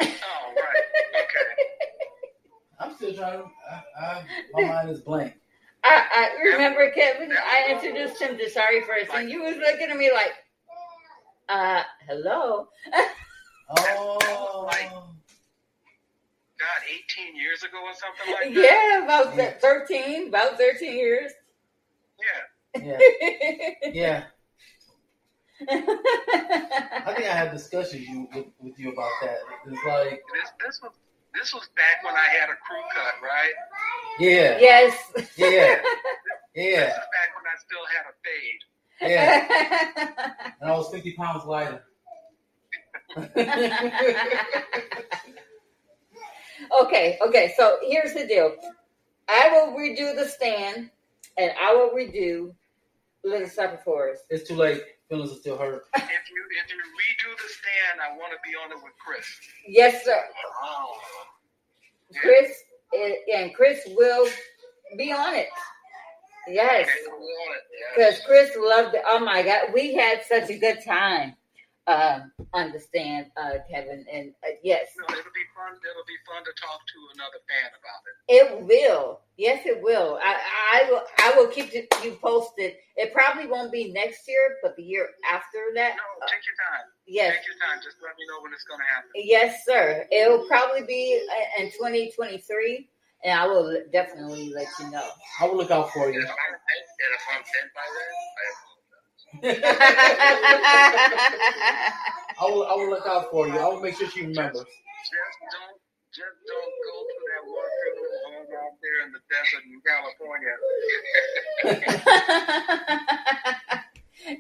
Oh, 0.01 0.07
right. 0.57 0.85
Okay. 1.23 1.63
I'm 2.81 2.95
still 2.97 3.15
trying 3.15 3.43
to. 3.43 3.45
I, 3.71 4.05
I, 4.05 4.25
my 4.53 4.63
mind 4.67 4.91
is 4.91 5.01
blank. 5.01 5.35
I, 5.85 6.05
I 6.17 6.51
remember 6.53 6.91
Kevin. 6.91 7.33
I 7.33 7.73
introduced 7.73 8.21
him 8.21 8.37
to 8.39 8.51
Shari 8.51 8.81
first, 8.83 9.13
and 9.15 9.31
you 9.31 9.43
was 9.45 9.57
looking 9.57 9.91
at 9.91 9.97
me 9.97 10.11
like, 10.13 10.33
uh, 11.49 11.83
hello. 12.09 12.69
Oh, 13.71 14.19
God, 16.59 16.69
18 17.25 17.37
years 17.37 17.63
ago 17.63 17.79
or 17.85 17.95
something 17.95 18.35
like 18.35 18.55
that. 18.55 18.63
Yeah, 18.63 19.05
about 19.05 19.37
Yeah. 19.37 19.53
thirteen, 19.61 20.29
about 20.29 20.59
thirteen 20.59 20.97
years. 20.97 21.33
Yeah. 22.83 22.99
yeah, 23.21 23.91
yeah. 23.93 24.25
I 25.71 27.13
think 27.15 27.29
I 27.29 27.35
had 27.35 27.53
discussions 27.53 28.09
you 28.09 28.29
with, 28.35 28.47
with 28.61 28.79
you 28.79 28.91
about 28.93 29.11
that. 29.23 29.39
It's 29.67 29.85
like, 29.87 30.21
This 30.33 30.51
this 30.67 30.81
was 30.83 30.93
this 31.35 31.55
was 31.55 31.69
back 31.77 32.03
when 32.05 32.15
I 32.15 32.29
had 32.41 32.49
a 32.51 32.57
crew 32.67 32.83
cut, 32.95 33.15
right? 33.23 33.55
yeah, 34.19 34.59
yes. 34.59 35.13
yeah, 35.37 35.47
yeah. 36.57 36.87
This 36.87 36.95
is 36.95 37.09
back 37.17 37.31
when 37.37 37.47
I 37.47 37.57
still 37.59 37.87
had 37.95 38.05
a 38.11 38.15
fade. 38.23 38.63
yeah. 39.01 40.53
And 40.61 40.71
I 40.71 40.73
was 40.77 40.91
50 40.93 41.13
pounds 41.15 41.45
lighter. 41.47 41.83
okay, 46.83 47.19
okay. 47.27 47.53
So 47.57 47.79
here's 47.83 48.15
the 48.15 48.27
deal. 48.27 48.55
I 49.29 49.49
will 49.53 49.77
redo 49.77 50.15
the 50.15 50.27
stand, 50.27 50.91
and 51.39 51.53
I 51.61 51.75
will 51.75 51.91
redo 51.91 52.53
Little 53.25 53.49
Supper 53.49 53.79
Forest. 53.85 54.25
it's 54.31 54.47
too 54.49 54.57
late. 54.57 54.83
Feelings 55.09 55.33
are 55.33 55.37
still 55.37 55.59
hurt. 55.59 55.85
If 55.97 56.31
you 56.31 56.45
if 56.65 56.71
you 56.71 56.77
redo 56.77 57.37
the 57.37 57.49
stand, 57.49 58.01
I 58.01 58.17
want 58.17 58.33
to 58.33 58.39
be 58.49 58.55
on 58.57 58.71
it 58.71 58.83
with 58.83 58.93
Chris. 59.05 59.27
Yes, 59.67 60.05
sir. 60.05 60.19
Oh. 60.63 60.95
Chris 62.21 62.51
eh, 62.95 63.15
and 63.37 63.55
Chris 63.55 63.81
will 63.97 64.29
be 64.97 65.13
on 65.13 65.35
it. 65.35 65.49
Yes, 66.49 66.89
Okay, 66.89 66.99
we're 67.09 67.15
on 67.17 67.57
it. 67.57 67.63
Yeah. 67.73 68.09
because 68.11 68.21
Chris 68.27 68.51
loved 68.59 68.95
it. 68.95 69.03
Oh 69.07 69.21
my 69.21 69.43
God, 69.43 69.69
we 69.75 69.95
had 69.95 70.23
such 70.25 70.51
a 70.51 70.59
good 70.59 70.79
time. 70.85 71.35
Um, 71.89 72.31
understand, 72.55 73.27
uh, 73.37 73.59
Kevin, 73.69 74.07
and 74.07 74.31
uh, 74.47 74.55
yes, 74.63 74.87
No, 74.97 75.03
it'll 75.19 75.35
be 75.35 75.47
fun. 75.51 75.75
It'll 75.83 76.07
be 76.07 76.15
fun 76.23 76.45
to 76.47 76.53
talk 76.55 76.79
to 76.79 76.99
another 77.19 77.43
fan 77.51 77.71
about 77.75 78.01
it. 78.07 78.15
it 78.31 78.63
will. 78.71 79.19
Yes, 79.37 79.67
it 79.67 79.83
will. 79.83 80.17
I, 80.23 80.37
I 80.79 80.91
will. 80.91 81.03
I 81.19 81.33
will 81.37 81.49
keep 81.49 81.75
you 81.75 82.13
posted. 82.23 82.75
It 82.97 83.13
probably 83.13 83.49
won't 83.49 83.73
be 83.73 83.91
next 83.93 84.29
year, 84.29 84.59
but 84.63 84.77
the 84.77 84.85
year 84.85 85.09
after 85.29 85.59
that. 85.75 85.97
No, 85.99 86.07
uh, 86.23 86.29
take 86.31 86.47
your 86.47 86.55
time. 86.71 86.87
yes, 87.09 87.35
Take 87.35 87.47
your 87.51 87.59
time. 87.67 87.83
Just 87.83 87.97
let 88.01 88.15
me 88.15 88.25
know 88.31 88.41
when 88.45 88.53
it's 88.53 88.63
going 88.63 88.79
to 88.79 88.87
happen. 88.87 89.11
yes, 89.17 89.65
sir. 89.67 90.07
It'll 90.13 90.47
probably 90.47 90.87
be 90.87 91.19
uh, 91.59 91.63
in 91.65 91.73
2023, 91.73 92.89
and 93.25 93.41
I 93.41 93.47
will 93.49 93.75
definitely 93.93 94.53
let 94.55 94.69
you 94.79 94.89
know. 94.93 95.09
I 95.41 95.49
will 95.49 95.57
look 95.57 95.73
out 95.73 95.91
for 95.91 96.05
And 96.07 96.15
you. 96.15 96.21
if 96.23 96.31
I'm 96.31 96.55
dead, 96.55 96.85
and 97.03 97.15
if 97.19 97.25
I'm 97.35 97.43
dead 97.43 97.67
by 97.75 97.83
then, 97.91 98.13
I 98.15 98.43
apologize. 98.55 98.72
I 99.43 99.49
will. 102.43 102.67
I 102.67 102.75
will 102.75 102.91
look 102.91 103.07
out 103.07 103.31
for 103.31 103.49
you. 103.49 103.59
I 103.59 103.67
will 103.69 103.81
make 103.81 103.97
sure 103.97 104.09
she 104.09 104.23
remembers. 104.23 104.59
Just 104.59 105.39
don't. 105.51 105.81
Just 106.13 106.37
don't 106.47 106.75
go 106.85 106.95
to 107.09 107.17
that 107.33 107.45
one 107.49 107.73
funeral 107.83 108.21
home 108.27 108.51
out 108.61 108.77
there 108.83 108.99
in 109.07 109.13
the 109.13 109.23
desert 109.33 109.65
in 109.65 109.81
California. 109.89 110.55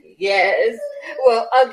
yes. 0.19 0.78
Well, 1.27 1.48
uh, 1.55 1.73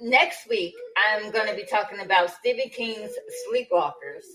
next 0.00 0.48
week 0.48 0.74
I'm 0.96 1.30
going 1.30 1.46
to 1.46 1.54
be 1.54 1.64
talking 1.64 2.00
about 2.00 2.30
Stephen 2.30 2.68
King's 2.70 3.12
Sleepwalkers. 3.48 4.26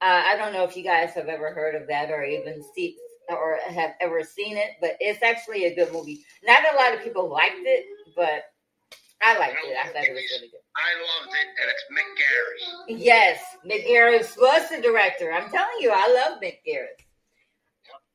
Uh, 0.00 0.22
I 0.24 0.36
don't 0.36 0.54
know 0.54 0.64
if 0.64 0.76
you 0.76 0.84
guys 0.84 1.12
have 1.12 1.28
ever 1.28 1.52
heard 1.52 1.74
of 1.74 1.88
that 1.88 2.10
or 2.10 2.24
even 2.24 2.62
see 2.74 2.96
or 3.28 3.58
have 3.68 3.94
ever 4.00 4.22
seen 4.24 4.56
it, 4.56 4.72
but 4.80 4.96
it's 5.00 5.22
actually 5.22 5.64
a 5.66 5.74
good 5.74 5.92
movie. 5.92 6.24
Not 6.44 6.60
a 6.72 6.76
lot 6.76 6.94
of 6.94 7.02
people 7.02 7.28
liked 7.28 7.60
it, 7.60 7.84
but 8.16 8.44
I 9.20 9.38
liked 9.38 9.58
it. 9.64 9.76
I 9.76 9.88
thought 9.88 10.04
it 10.04 10.14
was 10.14 10.24
really 10.36 10.48
good. 10.48 10.64
I 10.76 10.90
loved 11.02 11.34
it, 11.34 11.48
and 11.60 11.70
it's 11.70 11.84
Mick 11.90 12.10
Garris. 12.16 13.02
Yes, 13.04 13.40
Mick 13.66 13.86
Garris 13.86 14.36
was 14.40 14.68
the 14.70 14.80
director. 14.80 15.32
I'm 15.32 15.50
telling 15.50 15.80
you, 15.80 15.92
I 15.92 16.08
love 16.08 16.40
Mick 16.40 16.58
Garris. 16.66 16.96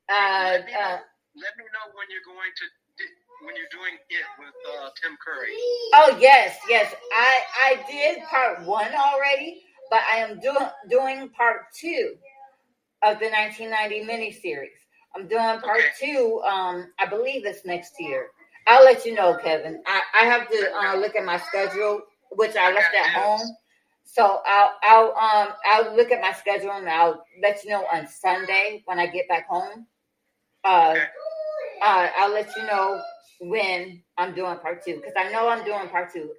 Uh, 0.09 0.59
let, 0.59 0.65
me 0.65 0.71
know, 0.71 0.79
uh, 0.79 0.99
let 1.35 1.53
me 1.57 1.65
know 1.71 1.85
when 1.95 2.07
you're 2.09 2.25
going 2.25 2.51
to 2.57 2.65
when 3.43 3.55
you're 3.55 3.71
doing 3.71 3.97
it 4.09 4.25
with 4.39 4.55
uh, 4.79 4.89
Tim 5.01 5.17
Curry. 5.23 5.51
Oh 5.95 6.17
yes, 6.19 6.57
yes. 6.69 6.93
I 7.13 7.41
I 7.63 7.91
did 7.91 8.23
part 8.23 8.65
one 8.65 8.93
already, 8.93 9.63
but 9.89 9.99
I 10.09 10.17
am 10.17 10.39
doing 10.39 10.67
doing 10.89 11.29
part 11.29 11.63
two 11.75 12.15
of 13.03 13.19
the 13.19 13.27
1990 13.27 14.05
miniseries. 14.07 14.79
I'm 15.15 15.27
doing 15.27 15.59
part 15.59 15.81
two. 15.99 16.41
Um, 16.45 16.91
I 16.99 17.05
believe 17.05 17.45
it's 17.45 17.65
next 17.65 17.93
year. 17.99 18.27
I'll 18.67 18.83
let 18.83 19.05
you 19.05 19.13
know, 19.13 19.37
Kevin. 19.43 19.81
I, 19.85 20.01
I 20.21 20.25
have 20.25 20.49
to 20.49 20.71
uh, 20.75 20.95
look 20.95 21.15
at 21.15 21.25
my 21.25 21.37
schedule, 21.37 22.01
which 22.31 22.55
I 22.55 22.71
left 22.73 22.95
at 22.95 23.09
home. 23.11 23.47
So 24.05 24.41
I'll 24.45 24.71
I'll 24.83 25.07
um 25.11 25.53
I'll 25.65 25.95
look 25.95 26.11
at 26.11 26.21
my 26.21 26.33
schedule 26.33 26.71
and 26.71 26.87
I'll 26.89 27.23
let 27.41 27.63
you 27.63 27.71
know 27.71 27.85
on 27.91 28.07
Sunday 28.07 28.83
when 28.85 28.99
I 28.99 29.07
get 29.07 29.27
back 29.27 29.47
home. 29.47 29.87
Uh, 30.63 30.95
uh, 31.81 32.07
I'll 32.17 32.31
let 32.31 32.55
you 32.55 32.63
know 32.63 33.01
when 33.41 34.01
I'm 34.17 34.33
doing 34.33 34.57
part 34.57 34.83
two 34.85 34.95
because 34.95 35.13
I 35.17 35.31
know 35.31 35.49
I'm 35.49 35.65
doing 35.65 35.89
part 35.89 36.13
two. 36.13 36.31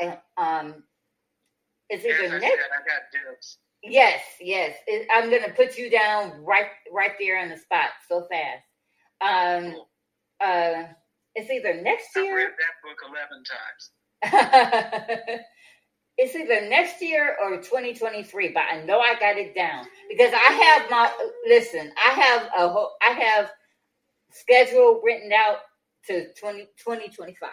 And, 0.00 0.18
um, 0.36 0.82
is 1.90 2.04
it 2.04 2.16
the 2.20 2.28
said, 2.28 2.40
next? 2.40 2.58
I 2.72 2.88
got 2.88 3.02
dibs. 3.12 3.58
Yes, 3.82 4.20
yes. 4.40 4.76
It, 4.86 5.08
I'm 5.14 5.30
gonna 5.30 5.52
put 5.54 5.78
you 5.78 5.90
down 5.90 6.42
right, 6.44 6.66
right 6.92 7.12
there 7.18 7.42
in 7.42 7.50
the 7.50 7.56
spot 7.56 7.90
so 8.08 8.26
fast. 8.30 8.64
Um, 9.20 9.76
uh, 10.40 10.84
it's 11.34 11.50
either 11.50 11.80
next 11.82 12.14
year. 12.16 12.24
Year. 12.24 12.36
read 12.36 12.48
that 12.58 12.76
book 12.84 12.98
eleven 13.08 13.44
times. 13.44 15.42
it's 16.18 16.34
either 16.34 16.68
next 16.68 17.00
year 17.02 17.36
or 17.42 17.56
2023, 17.58 18.50
but 18.52 18.64
I 18.70 18.82
know 18.84 19.00
I 19.00 19.14
got 19.18 19.38
it 19.38 19.54
down 19.54 19.86
because 20.10 20.32
I 20.34 20.52
have 20.52 20.90
my 20.90 21.10
listen. 21.48 21.92
I 21.96 22.10
have 22.10 22.48
a 22.56 22.68
whole, 22.68 22.92
I 23.02 23.12
have 23.12 23.50
schedule 24.30 25.00
written 25.04 25.32
out 25.32 25.58
to 26.06 26.32
20, 26.34 26.64
2025. 26.76 27.50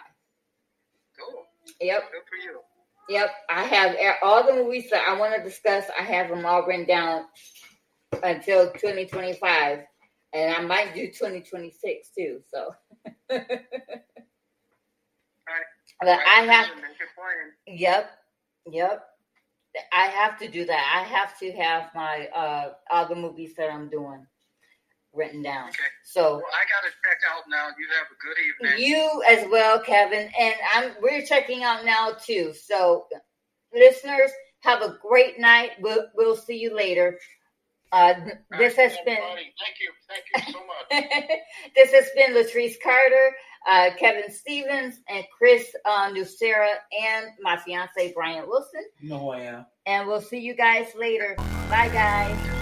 Cool. 1.18 1.44
Yep, 1.80 2.02
Good 2.12 2.22
for 2.28 2.36
you. 2.36 2.60
Yep. 3.08 3.30
I 3.50 3.64
have 3.64 3.96
all 4.22 4.46
the 4.46 4.54
movies 4.54 4.90
that 4.90 5.04
I 5.08 5.18
want 5.18 5.34
to 5.36 5.42
discuss. 5.42 5.84
I 5.98 6.02
have 6.02 6.28
them 6.28 6.46
all 6.46 6.66
written 6.66 6.86
down 6.86 7.24
until 8.22 8.70
2025, 8.72 9.80
and 10.34 10.54
I 10.54 10.60
might 10.62 10.94
do 10.94 11.06
2026 11.08 12.10
too. 12.16 12.40
So, 12.52 12.74
but 13.28 13.42
I 16.02 16.42
have. 16.42 16.68
Yep, 17.66 18.10
yep. 18.70 19.04
I 19.92 20.06
have 20.06 20.38
to 20.40 20.48
do 20.48 20.64
that. 20.66 20.94
I 20.96 21.04
have 21.08 21.38
to 21.38 21.52
have 21.52 21.90
my 21.94 22.28
uh 22.34 22.72
all 22.90 23.08
the 23.08 23.14
movies 23.14 23.54
that 23.58 23.70
I'm 23.70 23.88
doing 23.90 24.26
written 25.18 25.42
down. 25.42 25.68
Okay. 25.68 25.78
So 26.04 26.36
Well, 26.36 26.42
I 26.52 26.64
got 26.64 26.88
to 26.88 26.94
check 27.04 27.18
out 27.34 27.42
now. 27.50 27.68
You 27.78 27.86
have 27.98 28.06
a 28.06 28.18
good 28.22 28.70
evening. 28.72 28.88
you 28.88 29.22
as 29.28 29.50
well, 29.50 29.80
Kevin, 29.80 30.30
and 30.38 30.54
I'm 30.74 30.92
we're 31.02 31.22
checking 31.22 31.64
out 31.64 31.84
now 31.84 32.12
too. 32.12 32.54
So 32.54 33.06
listeners, 33.74 34.30
have 34.60 34.82
a 34.82 34.96
great 35.02 35.38
night. 35.38 35.72
We'll 35.80 36.06
we'll 36.14 36.36
see 36.36 36.56
you 36.56 36.74
later. 36.74 37.18
Uh, 37.90 38.14
this 38.58 38.76
has 38.76 38.96
been 39.04 39.16
Everybody, 39.16 39.54
Thank 39.58 39.76
you. 39.80 39.92
Thank 40.08 40.24
you 40.46 40.52
so 40.52 40.60
much. 40.66 41.38
this 41.74 41.92
has 41.92 42.10
been 42.14 42.34
Latrice 42.34 42.74
Carter, 42.82 43.34
uh, 43.66 43.90
Kevin 43.98 44.30
Stephens, 44.30 45.00
and 45.08 45.24
Chris 45.36 45.74
uh, 45.86 46.10
Nucera, 46.10 46.74
and 47.02 47.26
my 47.40 47.56
fiance 47.56 48.12
Bryant 48.12 48.46
Wilson. 48.46 48.84
You 49.00 49.10
know 49.10 49.18
who 49.18 49.30
I 49.30 49.40
am. 49.40 49.66
And 49.86 50.06
we'll 50.06 50.20
see 50.20 50.38
you 50.38 50.54
guys 50.54 50.88
later. 50.94 51.34
Bye, 51.70 51.88
guys. 51.92 52.57